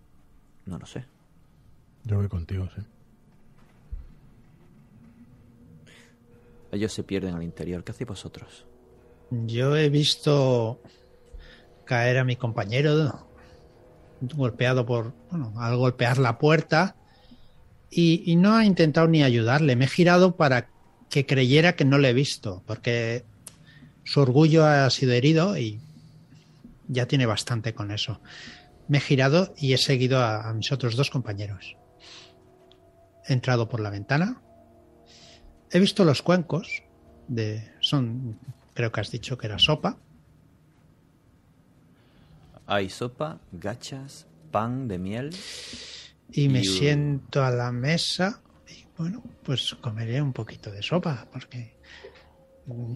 [0.66, 1.06] No lo sé.
[2.04, 2.82] Yo voy contigo, sí.
[6.74, 7.82] Ellos se pierden al interior.
[7.86, 8.66] ¿Qué hacéis vosotros?
[9.32, 10.82] Yo he visto
[11.86, 13.26] caer a mi compañero
[14.36, 16.98] golpeado por, bueno, al golpear la puerta
[17.90, 19.78] y, y no ha intentado ni ayudarle.
[19.78, 20.68] Me he girado para
[21.10, 23.24] que creyera que no le he visto, porque
[24.04, 25.80] su orgullo ha sido herido y
[26.88, 28.22] ya tiene bastante con eso.
[28.88, 31.76] Me he girado y he seguido a, a mis otros dos compañeros.
[33.28, 34.42] He entrado por la ventana.
[35.72, 36.84] He visto los cuencos
[37.28, 38.40] de son
[38.74, 39.98] creo que has dicho que era sopa.
[42.66, 45.36] Hay sopa, gachas, pan de miel.
[46.32, 48.42] Y me Y, siento a la mesa
[49.00, 51.76] bueno, pues comeré un poquito de sopa porque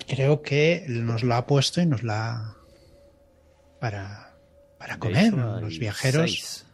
[0.07, 2.57] creo que nos lo ha puesto y nos la ha
[3.79, 4.35] para,
[4.77, 5.33] para comer.
[5.33, 6.65] Los viajeros seis.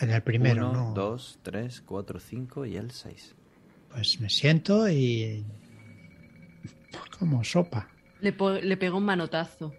[0.00, 0.94] en el primero, Uno, ¿no?
[0.94, 3.34] dos, tres, cuatro, cinco y el seis.
[3.90, 5.44] Pues me siento y
[7.18, 7.88] como sopa.
[8.20, 9.72] Le, po- le pegó un manotazo.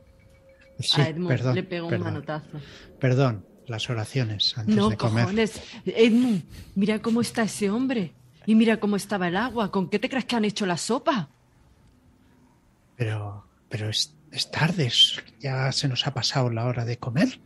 [0.80, 2.60] Sí, a Edmund perdón, le pegó un perdón, manotazo.
[2.99, 5.24] perdón, las oraciones antes No, de comer.
[5.26, 5.61] cojones.
[5.86, 6.44] Edmund,
[6.76, 8.14] mira cómo está ese hombre.
[8.45, 9.72] Y mira cómo estaba el agua.
[9.72, 11.30] ¿Con qué te crees que han hecho la sopa?
[12.98, 17.40] Pero, pero es, es tarde, es- ya se nos ha pasado la hora de comer.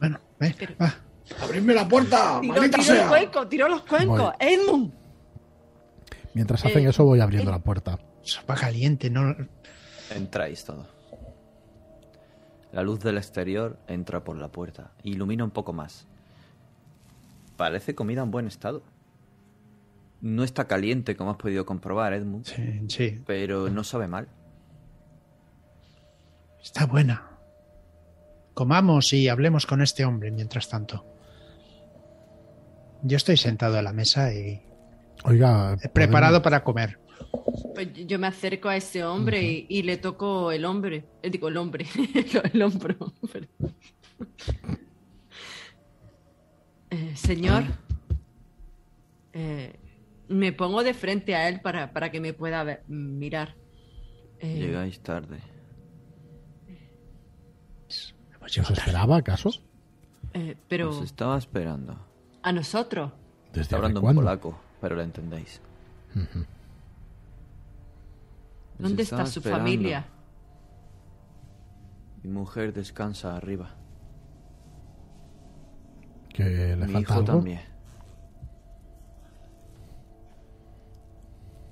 [0.00, 0.94] Bueno, ven, Pero- va.
[1.42, 2.38] ¡Abridme la puerta!
[2.40, 3.08] Tiró, ¡Maldita tiró el sea!
[3.08, 4.18] cuenco, tiró los cuencos.
[4.20, 4.32] Voy.
[4.40, 4.92] Edmund.
[6.34, 7.98] Mientras hacen Eh, eso voy abriendo la puerta.
[8.22, 9.34] Sopa caliente, no.
[10.14, 10.86] Entráis todo.
[12.72, 14.90] La luz del exterior entra por la puerta.
[15.04, 16.06] Ilumina un poco más.
[17.56, 18.82] Parece comida en buen estado.
[20.20, 24.28] No está caliente, como has podido comprobar, Edmund, Sí, sí, pero no sabe mal.
[26.62, 27.28] está buena.
[28.54, 31.04] Comamos y hablemos con este hombre mientras tanto.
[33.02, 34.62] Yo estoy sentado a la mesa y
[35.24, 36.98] Oiga, preparado ¿podemos- para comer.
[37.74, 41.04] Pues yo me acerco a ese hombre y, y le toco el hombre.
[41.22, 41.86] Eh, digo, el hombre.
[42.52, 42.96] el hombro.
[46.94, 47.64] Eh, señor,
[49.32, 49.74] eh,
[50.28, 53.56] me pongo de frente a él para, para que me pueda ver- mirar.
[54.38, 55.38] Eh, Llegáis tarde.
[58.36, 58.80] Hemos ¿Se os llegado tarde.
[58.90, 59.50] esperaba acaso?
[60.34, 61.98] eh, pero Os estaba esperando.
[62.42, 63.10] a nosotros.
[63.48, 65.60] ¿Desde Está hablando en polaco, pero lo entendéis.
[68.78, 69.64] ¿Dónde está su esperando.
[69.64, 70.06] familia?
[72.22, 73.74] Mi mujer descansa arriba.
[76.34, 77.24] ¿Que le Mi falta hijo algo?
[77.26, 77.60] también.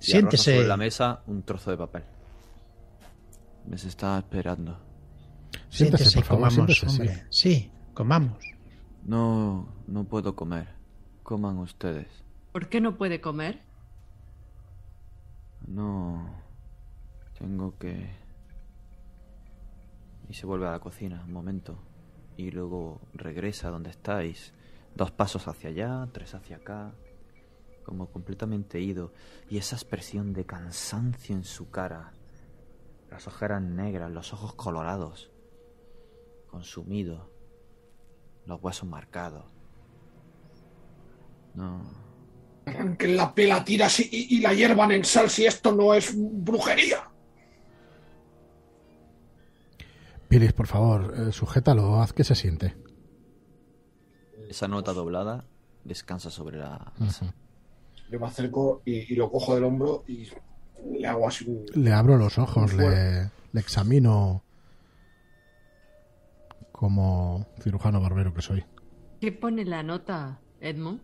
[0.00, 0.54] Y Siéntese.
[0.56, 2.04] sobre la mesa un trozo de papel.
[3.66, 4.78] Me se está esperando.
[5.68, 7.00] Siéntese, Siéntese por favor, comamos, siéntese, sí.
[7.00, 7.26] hombre.
[7.30, 8.38] Sí, comamos.
[9.04, 10.68] No, no puedo comer.
[11.22, 12.08] Coman ustedes.
[12.52, 13.60] ¿Por qué no puede comer?
[15.66, 16.28] No.
[17.38, 18.10] Tengo que...
[20.28, 21.78] Y se vuelve a la cocina un momento.
[22.36, 24.52] Y luego regresa donde estáis.
[24.94, 26.94] Dos pasos hacia allá, tres hacia acá.
[27.84, 29.12] Como completamente ido.
[29.50, 32.12] Y esa expresión de cansancio en su cara.
[33.10, 35.30] Las ojeras negras, los ojos colorados.
[36.48, 37.30] Consumido.
[38.46, 39.44] Los huesos marcados.
[41.54, 41.82] No.
[42.64, 46.14] Arranquen la pela, tiras y, y- y la hiervan en sal si esto no es
[46.16, 47.08] brujería.
[50.32, 52.74] Pilis, por favor, eh, sujétalo, haz que se siente.
[54.48, 55.44] Esa nota doblada
[55.84, 57.34] descansa sobre la mesa.
[58.10, 60.26] Yo me acerco y, y lo cojo del hombro y
[60.98, 61.66] le hago así un...
[61.74, 64.42] Le abro los ojos, le, le examino
[66.72, 68.64] como cirujano barbero que soy.
[69.20, 71.02] ¿Qué pone la nota, Edmund?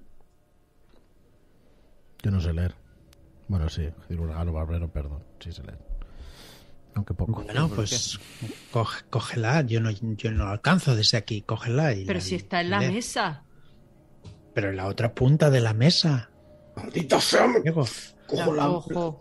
[2.22, 2.74] Yo no sé leer.
[3.46, 5.87] Bueno, sí, cirujano barbero, perdón, sí sé leer.
[6.98, 7.42] Aunque poco.
[7.42, 8.18] Bueno, pues
[8.72, 9.62] coge- cógela.
[9.62, 11.42] Yo no, yo no alcanzo desde aquí.
[11.42, 13.44] Cógela y Pero la- si está en la mesa.
[14.54, 16.30] Pero en la otra punta de la mesa.
[16.76, 17.46] ¡Maldita sea!
[17.62, 17.84] Diego,
[18.26, 18.68] Cojo la la...
[18.68, 19.20] cojo.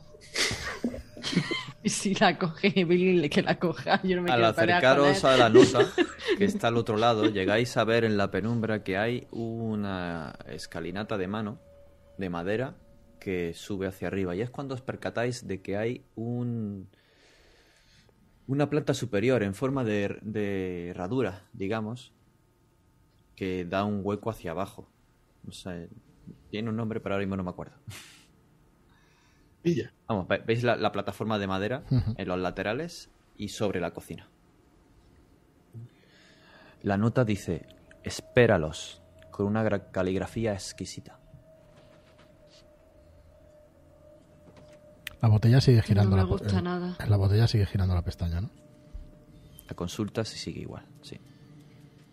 [1.83, 4.01] y si la coge Billy, que la coja.
[4.03, 5.79] Yo no me Al acercaros a la nota
[6.37, 11.17] que está al otro lado, llegáis a ver en la penumbra que hay una escalinata
[11.17, 11.59] de mano,
[12.17, 12.75] de madera,
[13.19, 14.35] que sube hacia arriba.
[14.35, 16.89] Y es cuando os percatáis de que hay un
[18.47, 22.13] una planta superior en forma de, de herradura, digamos,
[23.35, 24.87] que da un hueco hacia abajo.
[25.47, 25.85] O sea,
[26.49, 27.75] tiene un nombre, pero ahora mismo no me acuerdo.
[29.61, 29.93] Pilla.
[30.07, 31.83] Vamos, ve- veis la, la plataforma de madera
[32.17, 34.29] en los laterales y sobre la cocina.
[36.83, 37.65] La nota dice,
[38.03, 39.01] espéralos,
[39.31, 41.19] con una gra- caligrafía exquisita.
[45.21, 46.97] La botella sigue girando me la, po- gusta eh, nada.
[47.07, 48.51] La botella sigue girando la pestaña, ¿no?
[49.67, 51.19] La consultas y sigue igual, sí.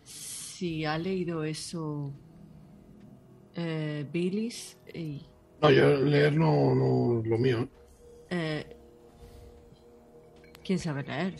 [0.03, 2.13] Si ha leído eso
[3.55, 5.25] eh, Billis y
[5.61, 7.67] No, yo leer no, no es lo mío.
[8.29, 8.75] eh,
[10.63, 11.35] ¿quién sabe leer?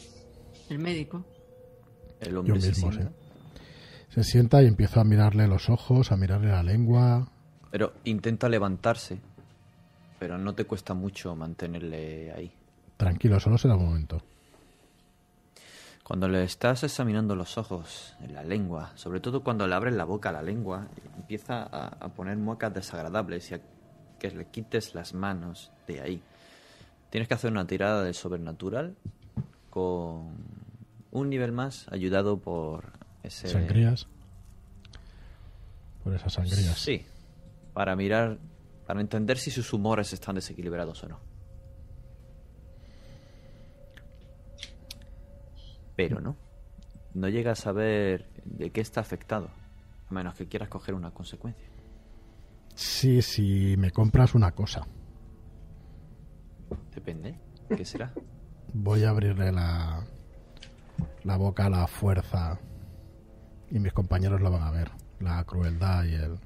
[0.69, 1.25] El médico.
[2.19, 2.99] El Yo hombre mismo, sí.
[4.09, 7.31] Se sienta y empiezo a mirarle los ojos, a mirarle la lengua.
[7.71, 9.19] Pero intenta levantarse,
[10.19, 12.51] pero no te cuesta mucho mantenerle ahí.
[12.97, 14.21] Tranquilo, solo será un momento.
[16.03, 20.05] Cuando le estás examinando los ojos, en la lengua, sobre todo cuando le abres la
[20.05, 20.87] boca a la lengua,
[21.17, 23.61] empieza a, a poner muecas desagradables y a
[24.19, 26.21] que le quites las manos de ahí.
[27.09, 28.95] Tienes que hacer una tirada de sobrenatural
[29.69, 30.35] con
[31.11, 32.91] un nivel más, ayudado por
[33.23, 33.47] ese...
[33.47, 34.07] Sangrías.
[36.03, 36.77] Por esas sangrías.
[36.77, 37.05] Sí,
[37.73, 38.37] para mirar,
[38.85, 41.19] para entender si sus humores están desequilibrados o no.
[45.95, 46.35] Pero no,
[47.13, 49.49] no llegas a saber de qué está afectado,
[50.09, 51.65] a menos que quieras coger una consecuencia.
[52.75, 54.85] Sí, si me compras una cosa.
[56.93, 57.39] Depende,
[57.75, 58.13] ¿qué será?
[58.73, 60.05] Voy a abrirle la,
[61.23, 62.59] la boca a la fuerza
[63.71, 64.91] y mis compañeros lo van a ver.
[65.19, 66.37] La crueldad y el...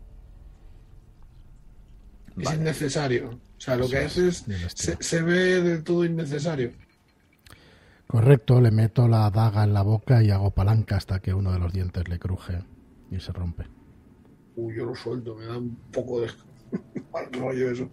[2.39, 3.29] Es innecesario.
[3.29, 4.97] O sea, lo Eso que es, se, vestido.
[4.99, 6.71] se ve del todo innecesario.
[8.07, 11.59] Correcto, le meto la daga en la boca y hago palanca hasta que uno de
[11.59, 12.63] los dientes le cruje
[13.11, 13.65] y se rompe.
[14.55, 16.29] Uy, yo lo suelto, me da un poco de
[17.13, 17.89] mal rollo eso.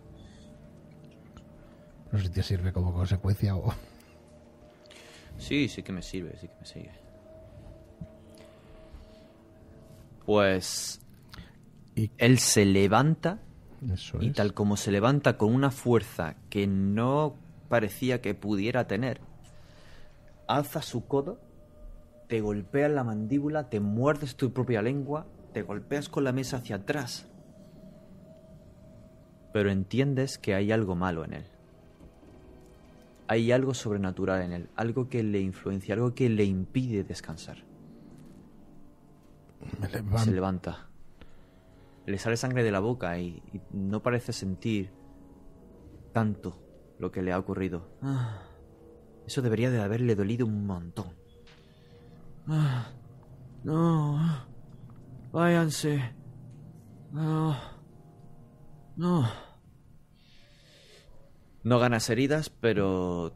[2.13, 3.75] No sé si te sirve como consecuencia o...
[5.39, 6.93] Sí, sí que me sirve, sí que me sirve.
[10.25, 11.01] Pues
[11.95, 13.39] Y él se levanta
[13.93, 14.35] eso Y es.
[14.35, 17.37] tal como se levanta con una fuerza que no
[17.69, 19.21] parecía que pudiera tener,
[20.47, 21.41] alza su codo,
[22.29, 26.59] te golpea en la mandíbula, te muerdes tu propia lengua, te golpeas con la mesa
[26.59, 27.29] hacia atrás.
[29.53, 31.45] Pero entiendes que hay algo malo en él.
[33.29, 37.59] Hay algo sobrenatural en él, algo que le influencia, algo que le impide descansar.
[39.81, 40.86] Me Se levanta.
[42.07, 43.43] Le sale sangre de la boca y,
[43.73, 44.93] no parece sentir
[46.13, 46.63] tanto
[46.99, 47.89] lo que le ha ocurrido.
[48.01, 48.43] Ah,
[49.27, 51.13] eso debería de haberle dolido un montón.
[52.47, 52.93] Ah,
[53.65, 54.47] no.
[55.33, 56.15] Váyanse.
[57.13, 57.57] No.
[58.97, 59.29] No.
[61.65, 63.35] No ganas heridas, pero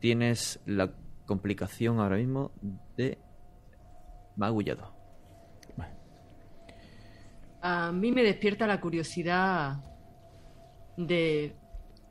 [0.00, 0.92] tienes la
[1.26, 2.50] complicación ahora mismo
[2.96, 3.18] de
[4.36, 4.89] magullado.
[7.62, 9.84] A mí me despierta la curiosidad
[10.96, 11.54] de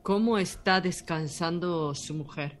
[0.02, 2.58] cómo está descansando su mujer.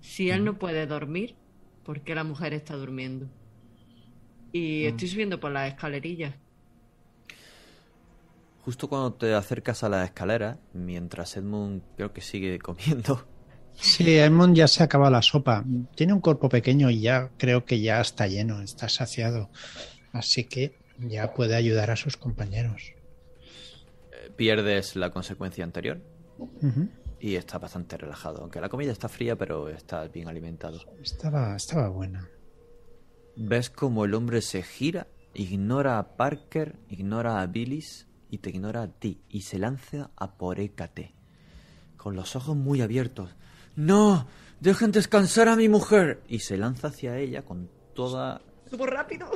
[0.00, 1.36] Si él no puede dormir,
[1.84, 3.28] ¿por qué la mujer está durmiendo?
[4.52, 6.34] Y estoy subiendo por las escalerillas.
[8.64, 13.26] Justo cuando te acercas a la escalera, mientras Edmund creo que sigue comiendo,
[13.80, 15.64] Sí, Edmund ya se acaba la sopa.
[15.94, 19.50] Tiene un cuerpo pequeño y ya creo que ya está lleno, está saciado.
[20.12, 22.92] Así que ya puede ayudar a sus compañeros.
[24.12, 26.00] eh, pierdes la consecuencia anterior
[27.20, 28.42] y estás bastante relajado.
[28.42, 30.80] Aunque la comida está fría, pero estás bien alimentado.
[31.02, 32.28] Estaba, estaba buena.
[33.36, 38.82] Ves como el hombre se gira, ignora a Parker, ignora a Billis y te ignora
[38.82, 41.14] a ti y se lanza a por Hécate,
[41.96, 43.30] con los ojos muy abiertos.
[43.76, 44.26] ¡No!
[44.60, 46.20] ¡Dejen descansar a mi mujer!
[46.26, 48.42] Y se lanza hacia ella con toda...
[48.68, 49.30] ¡Súper rápido!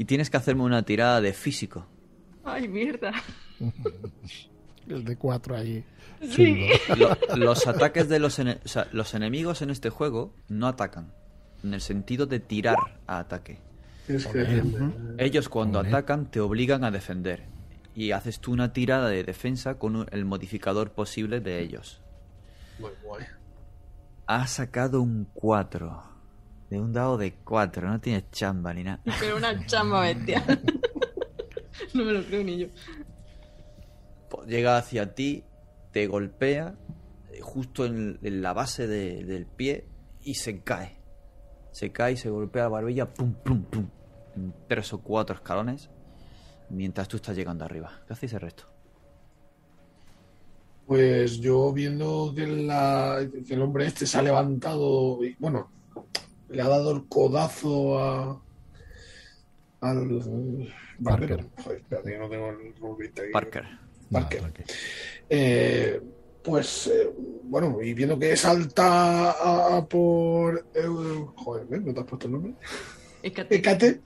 [0.00, 1.86] Y tienes que hacerme una tirada de físico.
[2.42, 3.12] ¡Ay, mierda!
[4.88, 5.84] El de cuatro ahí.
[6.22, 6.68] Sí.
[6.96, 11.12] Lo- los ataques de los, ene- o sea, los enemigos en este juego no atacan,
[11.62, 13.58] en el sentido de tirar a ataque.
[14.06, 14.90] Que defender.
[15.18, 15.94] Ellos cuando Joder.
[15.94, 17.44] atacan te obligan a defender
[17.94, 22.00] y haces tú una tirada de defensa con un- el modificador posible de ellos.
[22.78, 23.26] Muy guay.
[24.26, 26.02] Ha sacado un 4.
[26.70, 29.02] De un dado de 4, no tienes chamba ni nada.
[29.20, 30.60] Pero una chamba bestial.
[31.94, 32.66] no me lo creo ni yo.
[34.30, 35.42] Pues Llega hacia ti,
[35.92, 36.76] te golpea
[37.32, 39.86] eh, justo en, en la base de- del pie
[40.22, 40.96] y se cae.
[41.72, 43.88] Se cae y se golpea la barbilla, pum, pum, pum,
[44.36, 45.88] en tres o cuatro escalones,
[46.68, 48.00] mientras tú estás llegando arriba.
[48.06, 48.64] ¿Qué hacéis el resto?
[50.86, 55.70] Pues yo viendo que, la- que el hombre este se ha levantado y bueno,
[56.50, 58.42] le ha dado el codazo a
[59.80, 60.68] al.
[61.02, 61.46] Parker.
[61.62, 62.74] Joder, espérate que no tengo el
[63.22, 63.32] aquí.
[63.32, 63.64] Parker.
[64.10, 64.40] Parker.
[64.40, 64.62] tranqui.
[65.28, 66.00] Eh,
[66.42, 67.10] pues eh,
[67.44, 70.86] bueno, y viendo que salta a, a por eh,
[71.36, 71.80] joder.
[71.80, 72.54] ¿no te has puesto el nombre?
[73.22, 74.00] Hécate,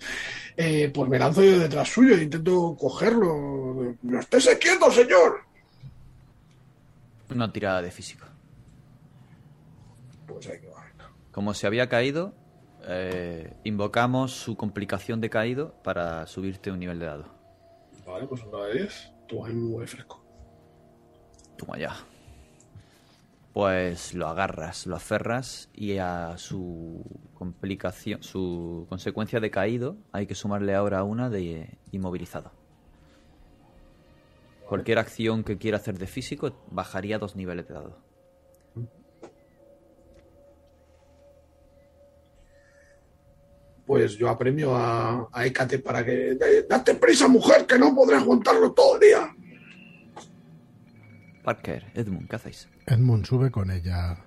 [0.57, 3.97] eh, pues me lanzo yo detrás suyo e intento cogerlo.
[4.03, 5.41] ¡No estés quieto, señor!
[7.31, 8.27] Una tirada de físico.
[10.27, 10.74] Pues ahí que.
[11.35, 12.32] Como se había caído,
[12.86, 17.24] eh, invocamos su complicación de caído para subirte un nivel de dado.
[18.06, 19.12] Vale, pues una de 10.
[19.27, 20.24] Tú ahí muy fresco.
[21.59, 21.97] Toma ya.
[23.52, 27.02] Pues lo agarras, lo aferras y a su
[27.35, 32.52] complicación, su consecuencia de caído, hay que sumarle ahora una de inmovilizado.
[34.69, 38.03] Cualquier acción que quiera hacer de físico bajaría dos niveles de dado.
[43.86, 46.32] Pues yo apremio a, a Hécate para que.
[46.32, 49.35] "Eh, ¡Date prisa, mujer, que no podré aguantarlo todo el día!
[51.44, 52.69] Parker, Edmund, ¿qué hacéis?
[52.86, 54.24] Edmund sube con ella.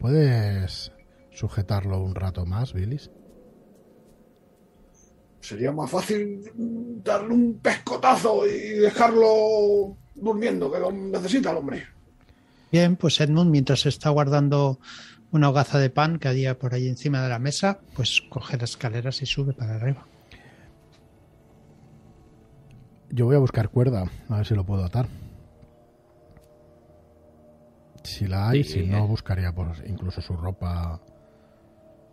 [0.00, 0.92] ¿Puedes
[1.32, 3.10] sujetarlo un rato más, Billis?
[5.40, 6.42] Sería más fácil
[7.04, 11.84] darle un pescotazo y dejarlo durmiendo, que lo necesita el hombre.
[12.72, 14.78] Bien, pues Edmund, mientras está guardando
[15.32, 18.70] una hogaza de pan que había por ahí encima de la mesa, pues coge las
[18.70, 20.06] escaleras y sube para arriba.
[23.10, 25.06] Yo voy a buscar cuerda, a ver si lo puedo atar.
[28.04, 29.06] Si la hay, Sí, si no, eh.
[29.06, 31.00] buscaría pues, incluso su ropa.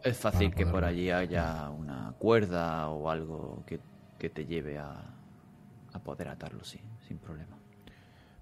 [0.03, 3.79] Es fácil que por allí haya una cuerda o algo que,
[4.19, 4.93] que te lleve a,
[5.93, 7.57] a poder atarlo, sí, sin problema.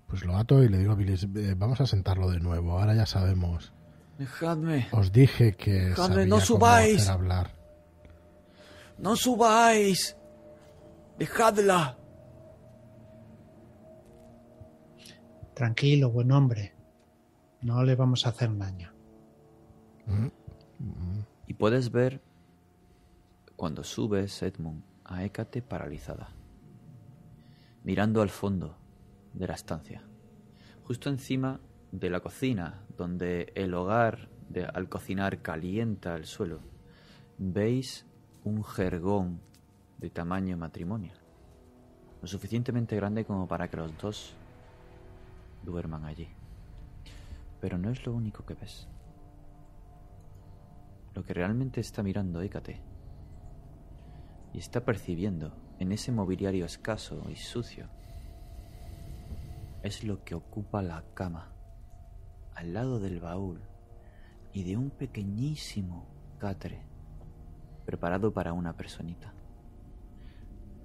[0.07, 2.93] Pues lo ato y le digo a Billis, "Eh, vamos a sentarlo de nuevo, ahora
[2.95, 3.71] ya sabemos.
[4.17, 7.01] Dejadme, Os dije que Dejadme, sabía no cómo subáis.
[7.01, 7.55] hacer hablar.
[8.97, 10.15] no subáis.
[11.17, 11.97] Dejadla.
[15.53, 16.73] Tranquilo, buen hombre.
[17.61, 18.91] No le vamos a hacer daño.
[21.47, 22.21] Y puedes ver
[23.55, 26.29] cuando subes, Edmund, a Hécate paralizada,
[27.83, 28.77] mirando al fondo
[29.33, 30.03] de la estancia,
[30.83, 31.59] justo encima
[31.91, 36.59] de la cocina, donde el hogar de- al cocinar calienta el suelo.
[37.37, 38.05] Veis
[38.43, 39.41] un jergón
[39.97, 41.17] de tamaño matrimonial,
[42.21, 44.35] lo suficientemente grande como para que los dos
[45.63, 46.27] duerman allí.
[47.61, 48.87] Pero no es lo único que ves.
[51.15, 52.81] Lo que realmente está mirando Hécate
[54.51, 57.87] y está percibiendo en ese mobiliario escaso y sucio
[59.83, 61.52] es lo que ocupa la cama
[62.55, 63.61] al lado del baúl
[64.51, 66.07] y de un pequeñísimo
[66.39, 66.81] catre
[67.85, 69.33] preparado para una personita.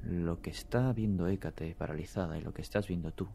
[0.02, 3.28] Lo que está viendo Hécate paralizada y lo que estás viendo tú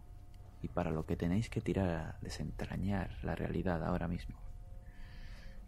[0.62, 4.44] y para lo que tenéis que tirar a desentrañar la realidad ahora mismo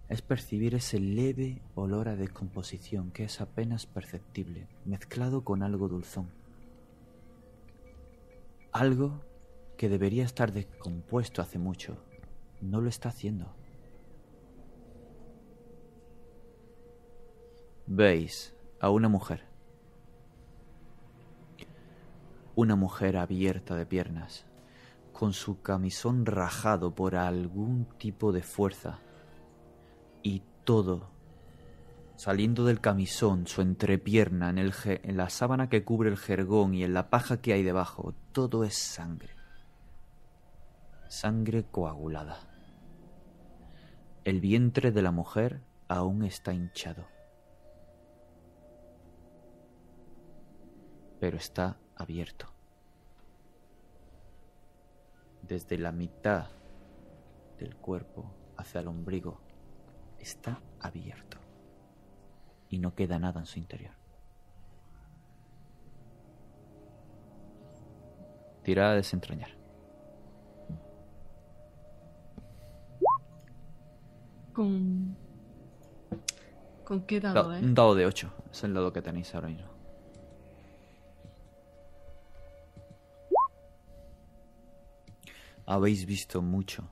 [0.09, 6.29] es percibir ese leve olor a descomposición que es apenas perceptible, mezclado con algo dulzón.
[8.71, 9.23] Algo
[9.77, 12.03] que debería estar descompuesto hace mucho,
[12.65, 13.53] no lo está haciendo.
[17.87, 19.45] Veis a una mujer.
[22.55, 24.45] Una mujer abierta de piernas,
[25.11, 28.99] con su camisón rajado por algún tipo de fuerza
[30.23, 31.15] y todo
[32.15, 36.83] saliendo del camisón, su entrepierna, en, el en la sábana que cubre el jergón y
[36.83, 39.35] en la paja que hay debajo, todo es sangre.
[41.07, 42.44] Sangre coagulada.
[44.25, 47.05] El vientre de la mujer aún está hinchado.
[51.19, 52.47] Pero está abierto.
[55.43, 56.47] Desde la mitad
[57.59, 59.39] del cuerpo hacia el ombligo
[60.17, 61.37] está abierto
[62.67, 63.93] y no queda nada en su interior.
[68.63, 69.64] Tira a desentrañar.
[74.55, 75.15] Con.
[76.85, 77.59] ¿Con qué Da- dado, eh?
[77.59, 78.31] Un dado de 8.
[78.51, 79.67] Es el dado que tenéis ahora mismo.
[85.65, 86.83] Habéis visto mucho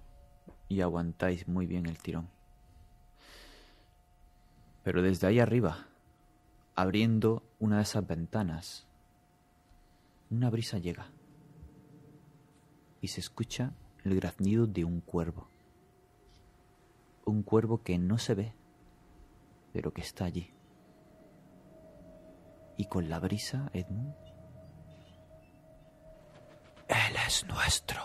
[0.67, 2.27] y aguantáis muy bien el tirón.
[4.83, 5.85] Pero desde ahí arriba,
[6.75, 8.85] abriendo una de esas ventanas,
[10.29, 11.07] una brisa llega
[12.99, 13.73] y se escucha
[14.03, 15.47] el graznido de un cuervo.
[17.25, 18.53] Un cuervo que no se ve,
[19.71, 20.53] pero que está allí.
[22.77, 24.13] Y con la brisa, Edmund.
[26.87, 28.01] Él es nuestro.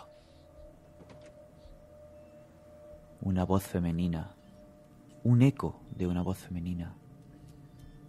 [3.21, 4.35] Una voz femenina,
[5.25, 6.95] un eco de una voz femenina,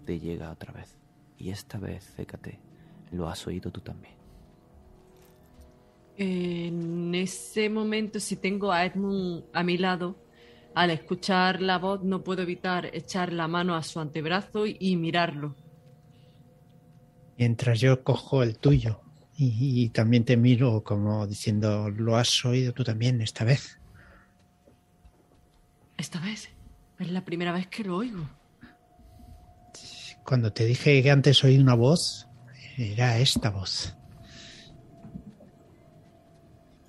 [0.06, 0.98] te llega otra vez.
[1.38, 2.60] Y esta vez, Cécate,
[3.12, 4.14] lo has oído tú también.
[6.18, 10.16] En ese momento, si tengo a Edmund a mi lado,
[10.76, 14.96] al escuchar la voz no puedo evitar echar la mano a su antebrazo y, y
[14.96, 15.56] mirarlo.
[17.38, 19.02] Mientras yo cojo el tuyo
[19.36, 23.80] y, y también te miro como diciendo, lo has oído tú también esta vez.
[25.98, 26.50] Esta vez
[27.00, 28.30] es la primera vez que lo oigo.
[30.24, 32.28] Cuando te dije que antes oí una voz,
[32.78, 33.96] era esta voz.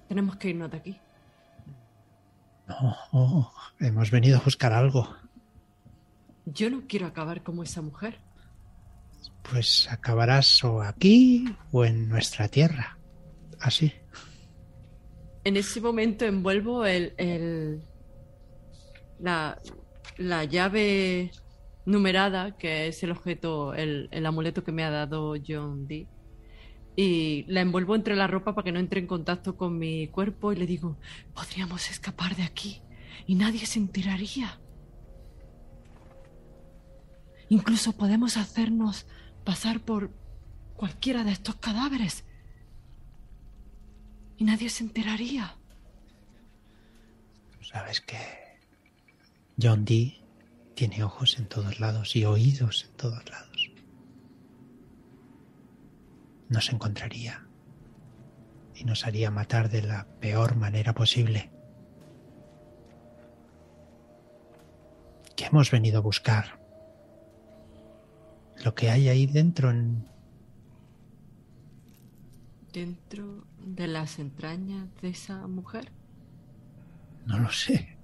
[0.08, 1.00] Tenemos que irnos de aquí.
[2.70, 5.08] No, oh, hemos venido a buscar algo.
[6.46, 8.20] Yo no quiero acabar como esa mujer.
[9.42, 12.96] Pues acabarás o aquí o en nuestra tierra.
[13.58, 13.92] Así.
[15.42, 17.82] En ese momento envuelvo el, el
[19.18, 19.58] la,
[20.16, 21.32] la llave
[21.86, 26.06] numerada, que es el objeto, el, el amuleto que me ha dado John Dee.
[26.96, 30.52] Y la envuelvo entre la ropa para que no entre en contacto con mi cuerpo
[30.52, 30.98] y le digo,
[31.34, 32.82] podríamos escapar de aquí
[33.26, 34.60] y nadie se enteraría.
[37.48, 39.06] Incluso podemos hacernos
[39.44, 40.10] pasar por
[40.76, 42.24] cualquiera de estos cadáveres
[44.36, 45.56] y nadie se enteraría.
[47.60, 48.18] Sabes que
[49.60, 50.22] John Dee
[50.74, 53.49] tiene ojos en todos lados y oídos en todos lados.
[56.50, 57.46] Nos encontraría
[58.74, 61.50] y nos haría matar de la peor manera posible.
[65.36, 66.60] ¿Qué hemos venido a buscar?
[68.64, 70.06] Lo que hay ahí dentro en...
[72.72, 75.92] ¿Dentro de las entrañas de esa mujer?
[77.26, 77.96] No lo sé.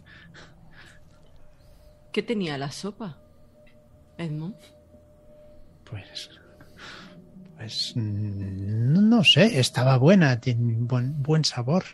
[2.13, 3.19] ¿Qué tenía la sopa?
[4.19, 4.57] Edmund.
[5.85, 6.31] Pues.
[7.57, 7.97] Pues.
[7.97, 11.85] No, no sé, estaba buena, tiene buen, buen sabor.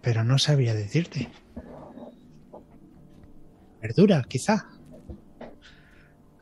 [0.00, 1.30] Pero no sabía decirte.
[3.80, 4.66] Verdura, quizá.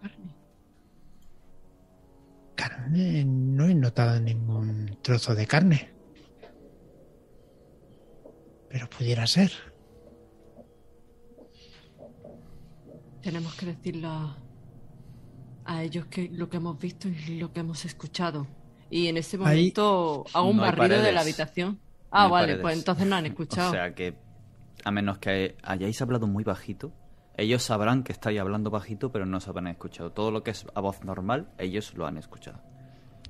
[0.01, 0.35] Carne.
[2.55, 5.91] Carne, no he notado ningún trozo de carne.
[8.71, 9.53] Pero pudiera ser.
[13.23, 14.37] Tenemos que decirlo
[15.71, 18.47] a, a ellos que lo que hemos visto y lo que hemos escuchado.
[18.91, 21.79] Y en ese Ahí- momento hago un No barrido de la habitación.
[22.11, 22.63] Ah, vale, paredes.
[22.63, 23.71] pues entonces no han escuchado.
[23.71, 24.17] O sea que,
[24.85, 26.93] a menos que hayáis hablado muy bajito,
[27.37, 30.11] ellos sabrán que estáis hablando bajito, pero no os habrán escuchado.
[30.13, 32.61] Todo lo que es a voz normal, ellos lo han escuchado.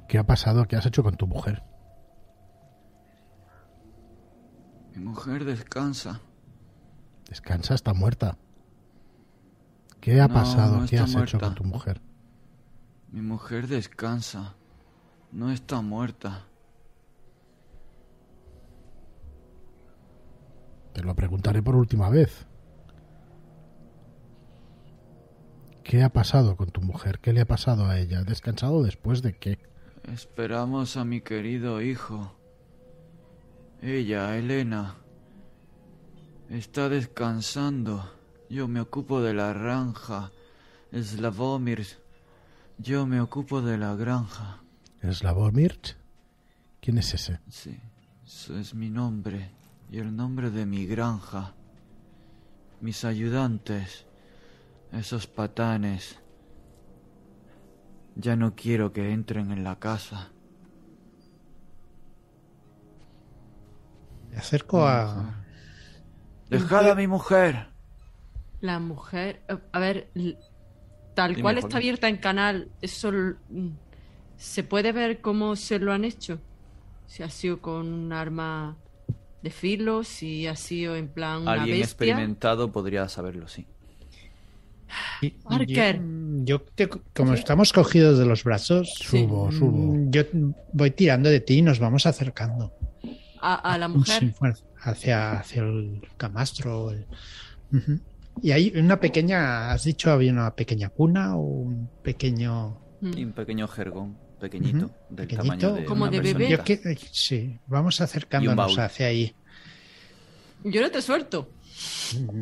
[0.09, 0.65] ¿Qué ha pasado?
[0.67, 1.63] ¿Qué has hecho con tu mujer?
[4.95, 6.21] Mi mujer descansa.
[7.29, 8.37] Descansa, está muerta.
[10.01, 10.81] ¿Qué ha No, pasado?
[10.81, 12.01] no ¿Qué has hecho con tu mujer?
[13.13, 14.55] Mi mujer descansa.
[15.33, 16.47] No está muerta.
[20.93, 22.47] Te lo preguntaré por última vez.
[25.83, 27.19] ¿Qué ha pasado con tu mujer?
[27.19, 28.21] ¿Qué le ha pasado a ella?
[28.21, 29.59] ¿Ha descansado después de qué?
[30.05, 32.33] Esperamos a mi querido hijo.
[33.83, 34.97] Ella, Elena,
[36.49, 38.09] está descansando.
[38.49, 40.31] Yo me ocupo de la granja.
[40.93, 41.87] Slavomir,
[42.81, 44.63] yo me ocupo de la granja.
[45.03, 45.97] ¿Slavomirch?
[46.81, 47.41] ¿Quién es ese?
[47.49, 47.79] Sí,
[48.25, 49.51] eso es mi nombre
[49.91, 51.55] y el nombre de mi granja.
[52.81, 54.07] Mis ayudantes,
[54.93, 56.19] esos patanes.
[58.17, 60.31] Ya no quiero que entren en la casa.
[64.31, 65.45] Me acerco a.
[66.49, 67.69] Dejad a mi mujer.
[68.61, 70.11] La mujer, eh, a ver,
[71.15, 73.69] tal Dime, cual está abierta en canal, eso mm,
[74.37, 76.39] se puede ver cómo se lo han hecho.
[77.07, 78.77] Si ha sido con un arma
[79.43, 81.85] de filo, si ha sido en plan una Alguien bestia.
[81.85, 83.67] experimentado podría saberlo, sí.
[85.23, 86.01] y- Parker.
[86.45, 89.95] Yo, yo te- como estamos cogidos de los brazos, Subo, subo.
[89.95, 90.23] mm, yo
[90.73, 92.73] voy tirando de ti y nos vamos acercando.
[93.41, 94.21] A, a la mujer.
[94.21, 96.91] Sí, bueno, hacia, hacia el camastro.
[96.91, 97.07] el-.
[98.43, 102.79] Y hay una pequeña, has dicho, había una pequeña cuna o un pequeño...
[103.01, 103.19] Mm.
[103.19, 104.17] Y un pequeño jergón.
[104.41, 106.57] pequeñito, Ujú, del pequeñito, tamaño de Como una de bebé.
[106.57, 106.65] personita.
[106.65, 109.35] Yo que- sí, vamos acercándonos hacia ahí.
[110.65, 111.51] Yo no te suelto.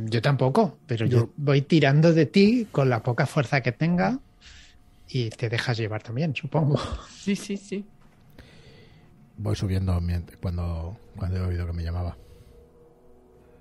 [0.07, 4.19] Yo tampoco, pero yo, Yo- voy tirando de ti con la poca fuerza que tenga
[5.09, 6.79] y te dejas llevar también, supongo.
[7.19, 7.85] Sí, sí, sí.
[9.37, 10.01] Voy subiendo
[10.41, 12.17] cuando, cuando he oído que me llamaba.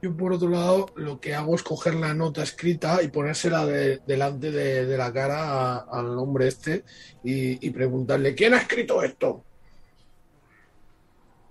[0.07, 3.99] Yo, por otro lado, lo que hago es coger la nota escrita y ponérsela de-
[4.07, 5.43] delante de, de la cara
[5.75, 6.85] a- al hombre este
[7.23, 9.43] y, y preguntarle, ¿quién ha escrito esto?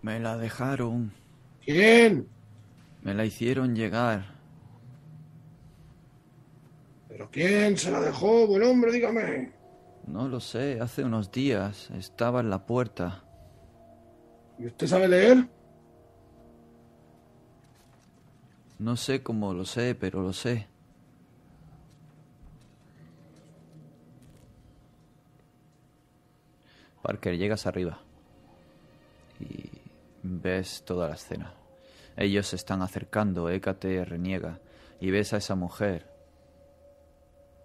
[0.03, 1.13] Me la dejaron.
[1.65, 2.29] ¿Quién?
[3.03, 4.35] Me la hicieron llegar.
[7.09, 8.47] ¿Pero quién se la dejó?
[8.47, 9.53] Buen hombre, dígame.
[10.07, 13.25] No lo sé, hace unos días estaba en la puerta.
[14.59, 15.49] ¿Y usted sabe leer?
[18.79, 20.69] No sé cómo lo sé, pero lo sé.
[27.03, 28.01] Parker, llegas arriba
[29.39, 29.71] y
[30.23, 31.55] ves toda la escena.
[32.17, 34.59] Ellos se están acercando, Hécate reniega
[35.01, 36.11] y ves a esa mujer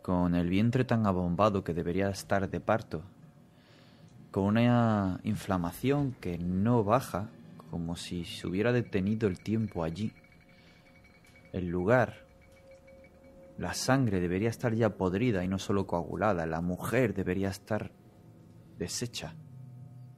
[0.01, 3.03] con el vientre tan abombado que debería estar de parto,
[4.31, 7.29] con una inflamación que no baja,
[7.69, 10.11] como si se hubiera detenido el tiempo allí.
[11.51, 12.25] El lugar,
[13.57, 17.91] la sangre debería estar ya podrida y no solo coagulada, la mujer debería estar
[18.77, 19.35] deshecha.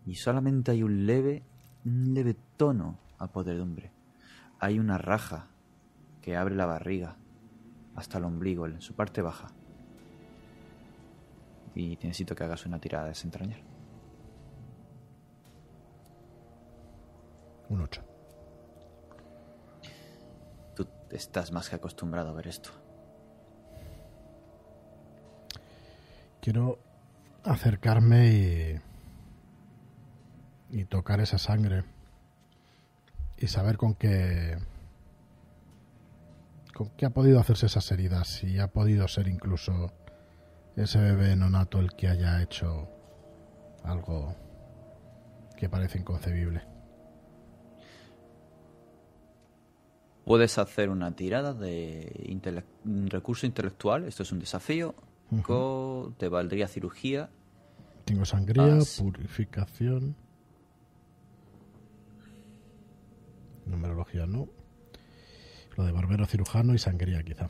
[0.05, 1.43] Y solamente hay un leve,
[1.85, 3.91] un leve tono a podredumbre.
[4.59, 5.47] Hay una raja
[6.21, 7.17] que abre la barriga
[7.95, 9.47] hasta el ombligo, en su parte baja.
[11.75, 13.59] Y necesito que hagas una tirada de desentrañar.
[17.69, 18.12] Un 8.
[21.13, 22.71] Estás más que acostumbrado a ver esto.
[26.41, 26.79] Quiero
[27.43, 28.81] acercarme y,
[30.69, 31.83] y tocar esa sangre
[33.37, 34.57] y saber con qué
[36.73, 39.93] con qué ha podido hacerse esas heridas, si ha podido ser incluso
[40.75, 42.89] ese bebé nonato el que haya hecho
[43.83, 44.35] algo
[45.55, 46.72] que parece inconcebible.
[50.25, 52.63] Puedes hacer una tirada de intele-
[53.09, 54.05] recurso intelectual.
[54.05, 54.95] Esto es un desafío.
[56.17, 57.29] Te valdría cirugía.
[58.05, 60.15] Tengo sangría, purificación.
[63.65, 64.47] Numerología no.
[65.75, 67.49] Lo de barbero cirujano y sangría quizá.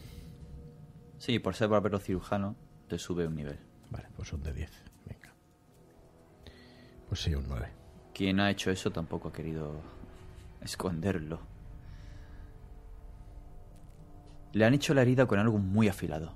[1.18, 2.56] Sí, por ser barbero cirujano
[2.88, 3.60] te sube un nivel.
[3.90, 4.72] Vale, pues un de 10.
[5.06, 5.34] Venga.
[7.10, 7.68] Pues sí, un 9.
[8.14, 9.82] Quien ha hecho eso tampoco ha querido
[10.62, 11.40] esconderlo.
[14.54, 16.36] Le han hecho la herida con algo muy afilado.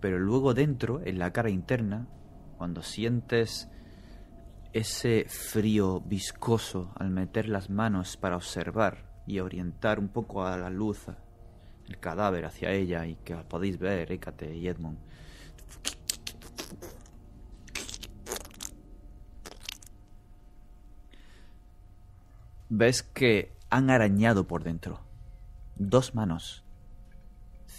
[0.00, 2.08] Pero luego dentro, en la cara interna,
[2.56, 3.68] cuando sientes
[4.72, 10.70] ese frío viscoso al meter las manos para observar y orientar un poco a la
[10.70, 11.06] luz
[11.88, 14.98] el cadáver hacia ella y que podéis ver, Hécate y Edmund,
[22.68, 25.00] ves que han arañado por dentro.
[25.76, 26.64] Dos manos.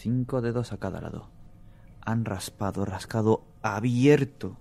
[0.01, 1.29] Cinco dedos a cada lado.
[2.03, 4.57] Han raspado, rascado abierto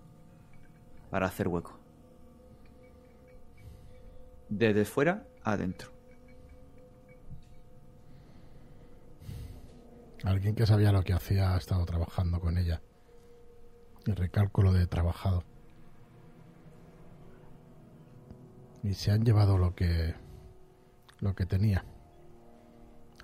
[1.09, 1.79] para hacer hueco.
[4.51, 5.93] Desde fuera adentro.
[10.25, 12.83] Alguien que sabía lo que hacía ha estado trabajando con ella.
[14.05, 15.43] Y recálculo de trabajado.
[18.83, 20.15] Y se han llevado lo que
[21.21, 21.87] lo que tenía.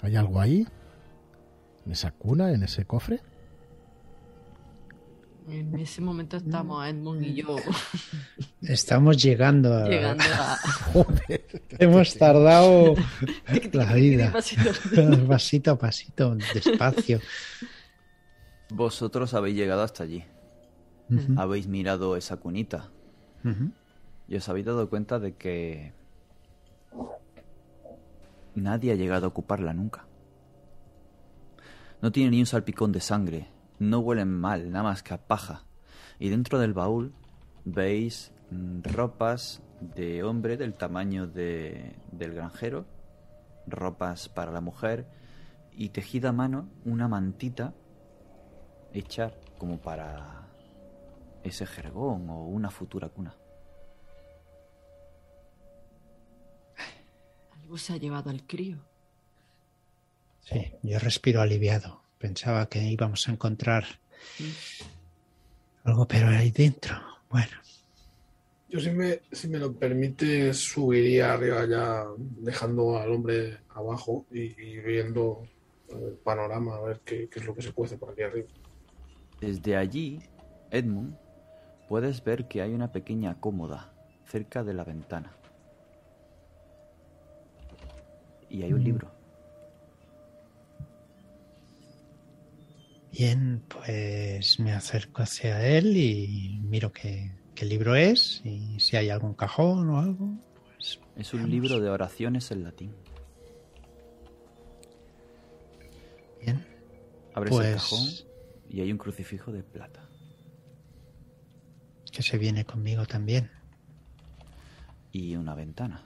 [0.00, 0.66] ¿Hay algo ahí?
[1.86, 2.52] ¿En esa cuna?
[2.52, 3.20] ¿En ese cofre?
[5.48, 7.56] En ese momento estamos Edmund y yo
[8.62, 9.88] Estamos llegando a...
[9.88, 10.58] llegando a...
[11.78, 12.94] Hemos tardado
[13.72, 14.32] la vida.
[14.32, 14.70] Pasito.
[15.28, 17.20] pasito a pasito, despacio.
[18.70, 20.24] Vosotros habéis llegado hasta allí.
[21.36, 22.90] Habéis mirado esa cunita.
[24.26, 25.92] Y os habéis dado cuenta de que
[28.56, 30.05] nadie ha llegado a ocuparla nunca.
[32.02, 35.64] No tiene ni un salpicón de sangre, no huelen mal, nada más que a paja.
[36.18, 37.14] Y dentro del baúl
[37.64, 42.86] veis mm, ropas de hombre del tamaño de, del granjero,
[43.66, 45.06] ropas para la mujer
[45.72, 47.74] y tejida a mano una mantita
[48.92, 50.48] hecha como para
[51.42, 53.36] ese jergón o una futura cuna.
[57.60, 58.78] Algo se ha llevado al crío.
[60.46, 62.02] Sí, yo respiro aliviado.
[62.18, 63.84] Pensaba que íbamos a encontrar
[65.84, 66.96] algo, pero ahí dentro,
[67.28, 67.56] bueno,
[68.68, 74.42] Yo si me, si me lo permite subiría arriba ya dejando al hombre abajo y,
[74.60, 75.42] y viendo
[75.88, 78.48] el panorama a ver qué, qué es lo que se cuece por aquí arriba.
[79.40, 80.18] Desde allí,
[80.70, 81.14] Edmund,
[81.88, 83.92] puedes ver que hay una pequeña cómoda
[84.28, 85.30] cerca de la ventana.
[88.50, 88.84] Y hay un Mm.
[88.84, 89.15] libro.
[93.16, 99.08] Bien, pues me acerco hacia él y miro qué, qué libro es y si hay
[99.08, 100.34] algún cajón o algo.
[100.74, 101.50] Pues Es un veamos.
[101.54, 102.92] libro de oraciones en latín.
[106.42, 106.66] Bien,
[107.34, 108.08] Abres el Pues- cajón
[108.68, 110.02] y hay un crucifijo de plata.
[112.12, 113.50] que se viene conmigo también.
[115.12, 116.02] Y una ventana.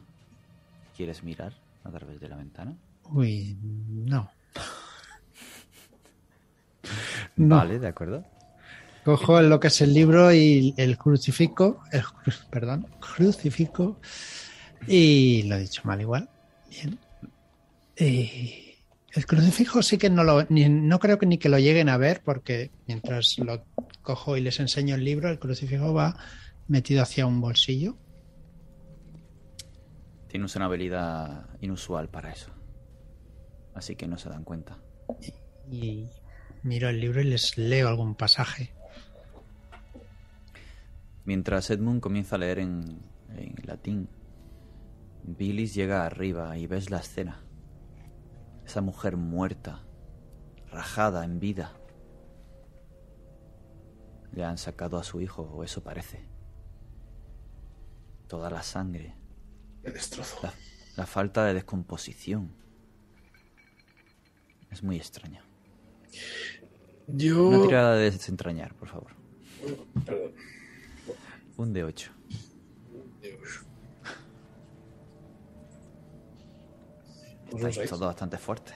[0.97, 2.77] ¿Quieres mirar a través de la ventana?
[3.05, 4.29] Uy, no.
[7.49, 7.57] No.
[7.57, 8.25] Vale, de acuerdo.
[9.05, 12.03] Cojo lo que es el libro y el crucifijo, el,
[12.51, 13.99] perdón, crucifijo,
[14.87, 16.29] y lo he dicho mal igual.
[16.69, 16.99] Bien.
[17.99, 18.75] Y
[19.15, 21.97] el crucifijo sí que no lo, ni- no creo que ni que lo lleguen a
[21.97, 23.65] ver, porque mientras lo
[24.03, 26.17] cojo y les enseño el libro, el crucifijo va
[26.69, 27.97] metido hacia un bolsillo.
[30.29, 32.51] Tienes una habilidad inusual para eso.
[33.75, 34.79] Así que no se dan cuenta.
[35.71, 36.07] Y
[36.63, 38.73] miro el libro y les leo algún pasaje.
[41.25, 43.03] Mientras Edmund comienza a leer en,
[43.37, 44.09] en latín,
[45.23, 47.43] Billis llega arriba y ves la escena.
[48.65, 49.85] Esa mujer muerta,
[50.71, 51.77] rajada en vida.
[54.33, 56.25] Le han sacado a su hijo, o eso parece.
[58.29, 59.15] Toda la sangre,
[59.83, 60.39] Me destrozo.
[60.43, 60.55] la,
[60.97, 62.53] la falta de descomposición.
[64.71, 65.45] Es muy extraña.
[67.07, 67.49] Yo.
[67.49, 69.13] Una tirada de desentrañar, por favor.
[70.05, 70.33] Perdón.
[71.57, 72.11] Un de 8.
[73.21, 73.65] Dios.
[77.51, 78.75] Pues un Estáis todos bastante fuertes.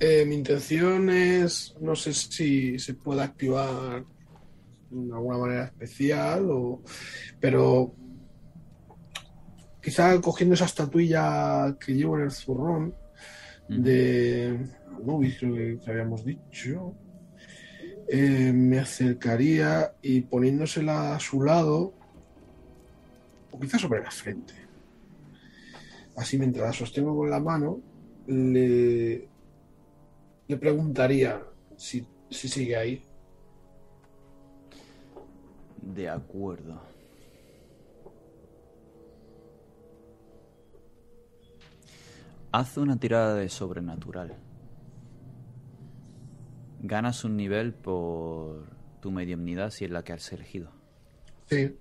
[0.00, 4.04] Eh, mi intención es, no sé si se puede activar
[4.90, 6.82] de alguna manera especial, o,
[7.40, 7.94] pero
[9.84, 12.94] quizá cogiendo esa estatuilla que llevo en el zurrón
[13.68, 14.58] de
[14.96, 16.94] Anubis, creo que, que habíamos dicho,
[18.08, 21.92] eh, me acercaría y poniéndosela a su lado,
[23.50, 24.54] o quizá sobre la frente.
[26.16, 27.80] Así mientras la sostengo con la mano,
[28.26, 29.28] le,
[30.48, 31.42] le preguntaría
[31.76, 33.04] si, si sigue ahí.
[35.82, 36.93] De acuerdo.
[42.54, 44.32] Haz una tirada de sobrenatural.
[46.82, 48.66] Ganas un nivel por
[49.00, 50.70] tu mediumnidad si es la que has elegido.
[51.50, 51.76] Sí.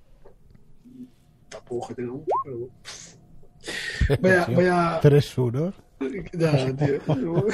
[1.47, 2.57] Tampoco que tenga mucho, pero...
[4.19, 5.75] Voy a, voy a, Tres unos.
[6.33, 6.99] Ya, tío.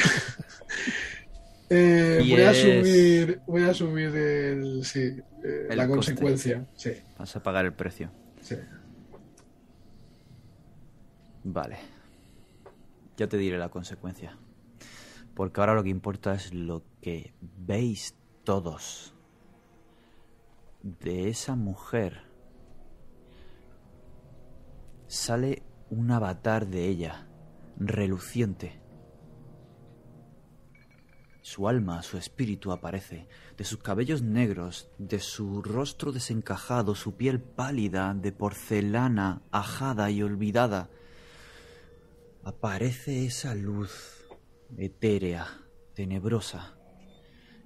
[1.72, 6.14] Eh, voy a es- subir, voy a subir el, sí, eh, El la coste.
[6.16, 6.66] consecuencia.
[6.74, 8.10] Sí, Vas a pagar el precio.
[8.42, 8.56] sí.
[11.44, 11.78] Vale.
[13.20, 14.38] Ya te diré la consecuencia.
[15.36, 18.16] Porque ahora lo que importa es lo que veis
[18.46, 19.14] todos.
[20.84, 22.22] De esa mujer
[25.08, 27.28] sale un avatar de ella,
[27.76, 28.82] reluciente.
[31.42, 37.42] Su alma, su espíritu aparece, de sus cabellos negros, de su rostro desencajado, su piel
[37.42, 40.90] pálida, de porcelana, ajada y olvidada.
[42.50, 44.26] Aparece esa luz
[44.76, 45.46] etérea,
[45.94, 46.80] tenebrosa,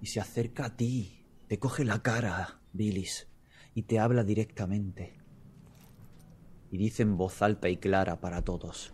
[0.01, 3.29] y se acerca a ti, te coge la cara, Billis,
[3.75, 5.21] y te habla directamente.
[6.69, 8.93] Y dice en voz alta y clara para todos.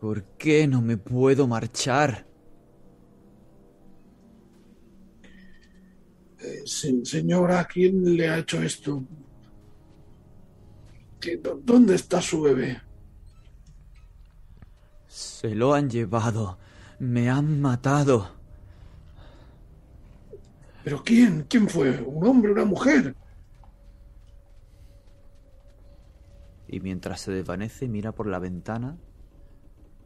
[0.00, 2.24] ¿Por qué no me puedo marchar?
[6.38, 9.02] Eh, se- señora, ¿quién le ha hecho esto?
[11.20, 12.80] ¿Qué- dó- ¿Dónde está su bebé?
[15.12, 16.56] Se lo han llevado.
[16.98, 18.30] Me han matado.
[20.82, 21.44] ¿Pero quién?
[21.50, 22.00] ¿Quién fue?
[22.00, 23.14] ¿Un hombre, una mujer?
[26.66, 28.96] Y mientras se desvanece mira por la ventana,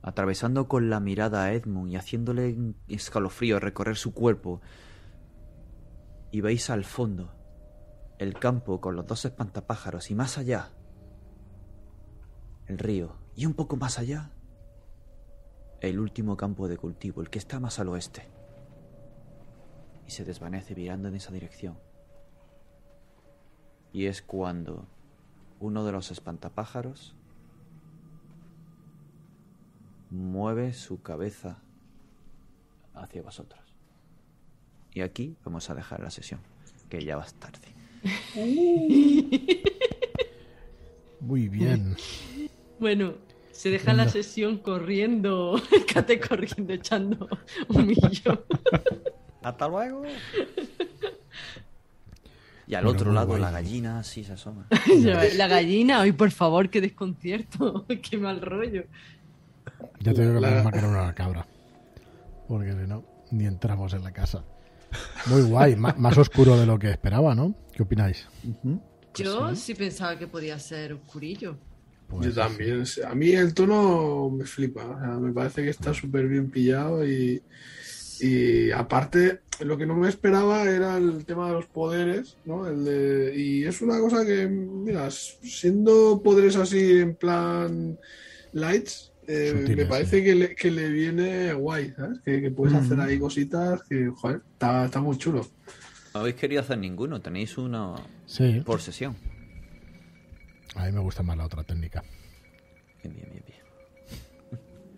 [0.02, 4.60] atravesando con la mirada a Edmund y haciéndole escalofrío recorrer su cuerpo.
[6.32, 7.32] Y veis al fondo
[8.18, 10.70] el campo con los dos espantapájaros y más allá
[12.66, 14.32] el río y un poco más allá
[15.80, 18.28] el último campo de cultivo, el que está más al oeste.
[20.06, 21.76] y se desvanece mirando en esa dirección.
[23.92, 24.86] Y es cuando
[25.58, 27.16] uno de los espantapájaros
[30.10, 31.58] mueve su cabeza
[32.94, 33.60] hacia vosotros.
[34.92, 36.40] Y aquí vamos a dejar la sesión,
[36.88, 37.74] que ya va a tarde.
[41.20, 41.96] Muy bien.
[42.78, 43.14] Bueno,
[43.56, 45.60] se deja la sesión corriendo,
[45.92, 47.28] Cate corriendo, echando
[47.68, 48.40] un millón.
[49.42, 50.02] ¡Hasta luego!
[52.68, 53.40] Y al Pero otro lado guay.
[53.40, 54.66] la gallina sí se asoma.
[55.36, 58.84] La gallina, ay, por favor, qué desconcierto, qué mal rollo.
[60.00, 61.46] Ya te digo que La- era una cabra.
[62.48, 64.44] Porque si no, ni entramos en la casa.
[65.26, 67.54] Muy guay, más oscuro de lo que esperaba, ¿no?
[67.72, 68.26] ¿Qué opináis?
[69.14, 71.56] Yo sí pensaba que podía ser oscurillo.
[72.08, 72.84] Pues, Yo también.
[73.06, 74.84] A mí el tono me flipa.
[74.86, 77.42] o sea, me parece que está súper bien pillado y,
[78.20, 82.66] y aparte lo que no me esperaba era el tema de los poderes, ¿no?
[82.66, 87.98] El de, y es una cosa que, mira, siendo poderes así en plan
[88.52, 89.88] lights, eh, Sutiles, me sí.
[89.88, 92.20] parece que le, que le viene guay, ¿sabes?
[92.24, 95.46] Que, que puedes hacer ahí cositas que, joder, está, está muy chulo.
[96.14, 99.16] No habéis querido hacer ninguno, tenéis uno Sí, por sesión.
[100.76, 102.02] A mí me gusta más la otra técnica.
[103.02, 103.58] Bien, bien, bien, bien.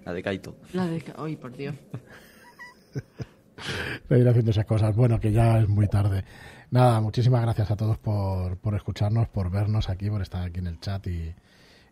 [0.05, 0.57] La de Kaito.
[0.73, 1.05] La de...
[1.17, 1.75] Ay, por Dios.
[4.09, 4.95] de ir haciendo esas cosas.
[4.95, 6.25] Bueno, que ya es muy tarde.
[6.71, 10.67] Nada, muchísimas gracias a todos por, por escucharnos, por vernos aquí, por estar aquí en
[10.67, 11.35] el chat y,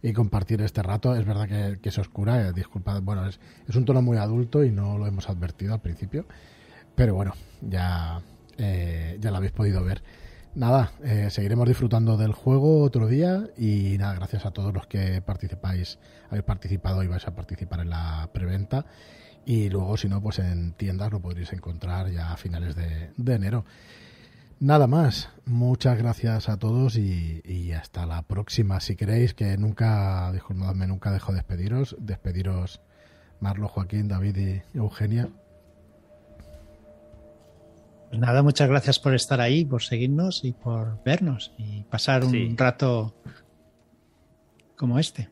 [0.02, 1.14] y compartir este rato.
[1.14, 4.64] Es verdad que, que es oscura, eh, disculpad, bueno, es, es un tono muy adulto
[4.64, 6.26] y no lo hemos advertido al principio,
[6.94, 7.32] pero bueno,
[7.62, 8.20] ya,
[8.58, 10.02] eh, ya lo habéis podido ver.
[10.56, 15.20] Nada, eh, seguiremos disfrutando del juego otro día y nada, gracias a todos los que
[15.20, 15.98] participáis,
[16.30, 18.86] habéis participado y vais a participar en la preventa.
[19.44, 23.66] Y luego, si no, pues en tiendas lo podréis encontrar ya a finales de, enero.
[24.58, 25.28] Nada más.
[25.44, 28.80] Muchas gracias a todos y, y hasta la próxima.
[28.80, 31.96] Si queréis, que nunca, disculpadme, nunca dejo de despediros.
[31.98, 32.80] Despediros
[33.40, 35.28] Marlo, Joaquín, David y Eugenia.
[38.08, 42.30] Pues nada, muchas gracias por estar ahí, por seguirnos y por vernos y pasar un
[42.30, 42.54] Sí.
[42.56, 43.14] rato
[44.76, 45.28] como este.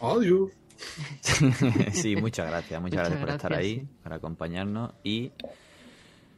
[0.00, 0.50] Adiós.
[1.92, 3.88] sí, muchas gracias, muchas, Muchas gracias por estar ahí, sí.
[4.02, 5.32] por acompañarnos y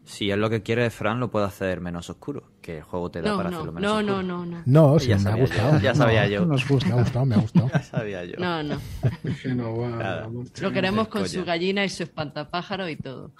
[0.07, 3.20] si es lo que quiere Fran lo puede hacer menos oscuro, que el juego te
[3.20, 4.23] da No, para no, hacerlo menos no, oscuro.
[4.23, 4.93] no, no, no.
[4.93, 5.73] No, sí, Ya me ha sabía gustado.
[5.75, 6.47] yo, ya sabía No, yo.
[6.47, 6.93] Nos Me gusta.
[6.94, 7.68] ha gustado, me ha gustado.
[7.75, 8.35] Ya sabía yo.
[8.39, 8.81] No, no.
[9.25, 9.89] Es no.
[9.91, 10.28] Nada.
[10.60, 13.33] Lo queremos con su gallina y su espantapájaro y todo.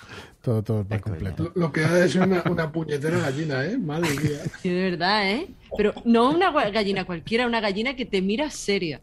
[0.43, 1.53] Todo, todo por Es completo.
[1.55, 3.79] Lo, lo que ha de ser una, una puñetera gallina, ¿eh?
[3.79, 4.41] Madre mía.
[4.61, 5.49] Sí, de verdad, ¿eh?
[5.77, 9.01] Pero no una gallina cualquiera, una gallina que te mira seria.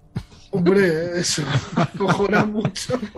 [0.52, 1.44] Hombre, eso
[1.76, 3.00] acojona mucho.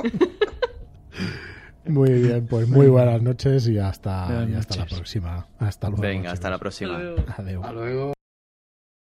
[1.87, 5.47] Muy bien, pues muy buenas noches y hasta, Buenas y hasta la próxima.
[5.59, 6.01] Hasta luego.
[6.01, 6.97] Venga, hasta la próxima.
[6.97, 7.61] Adeu.
[7.61, 8.14] Hasta luego.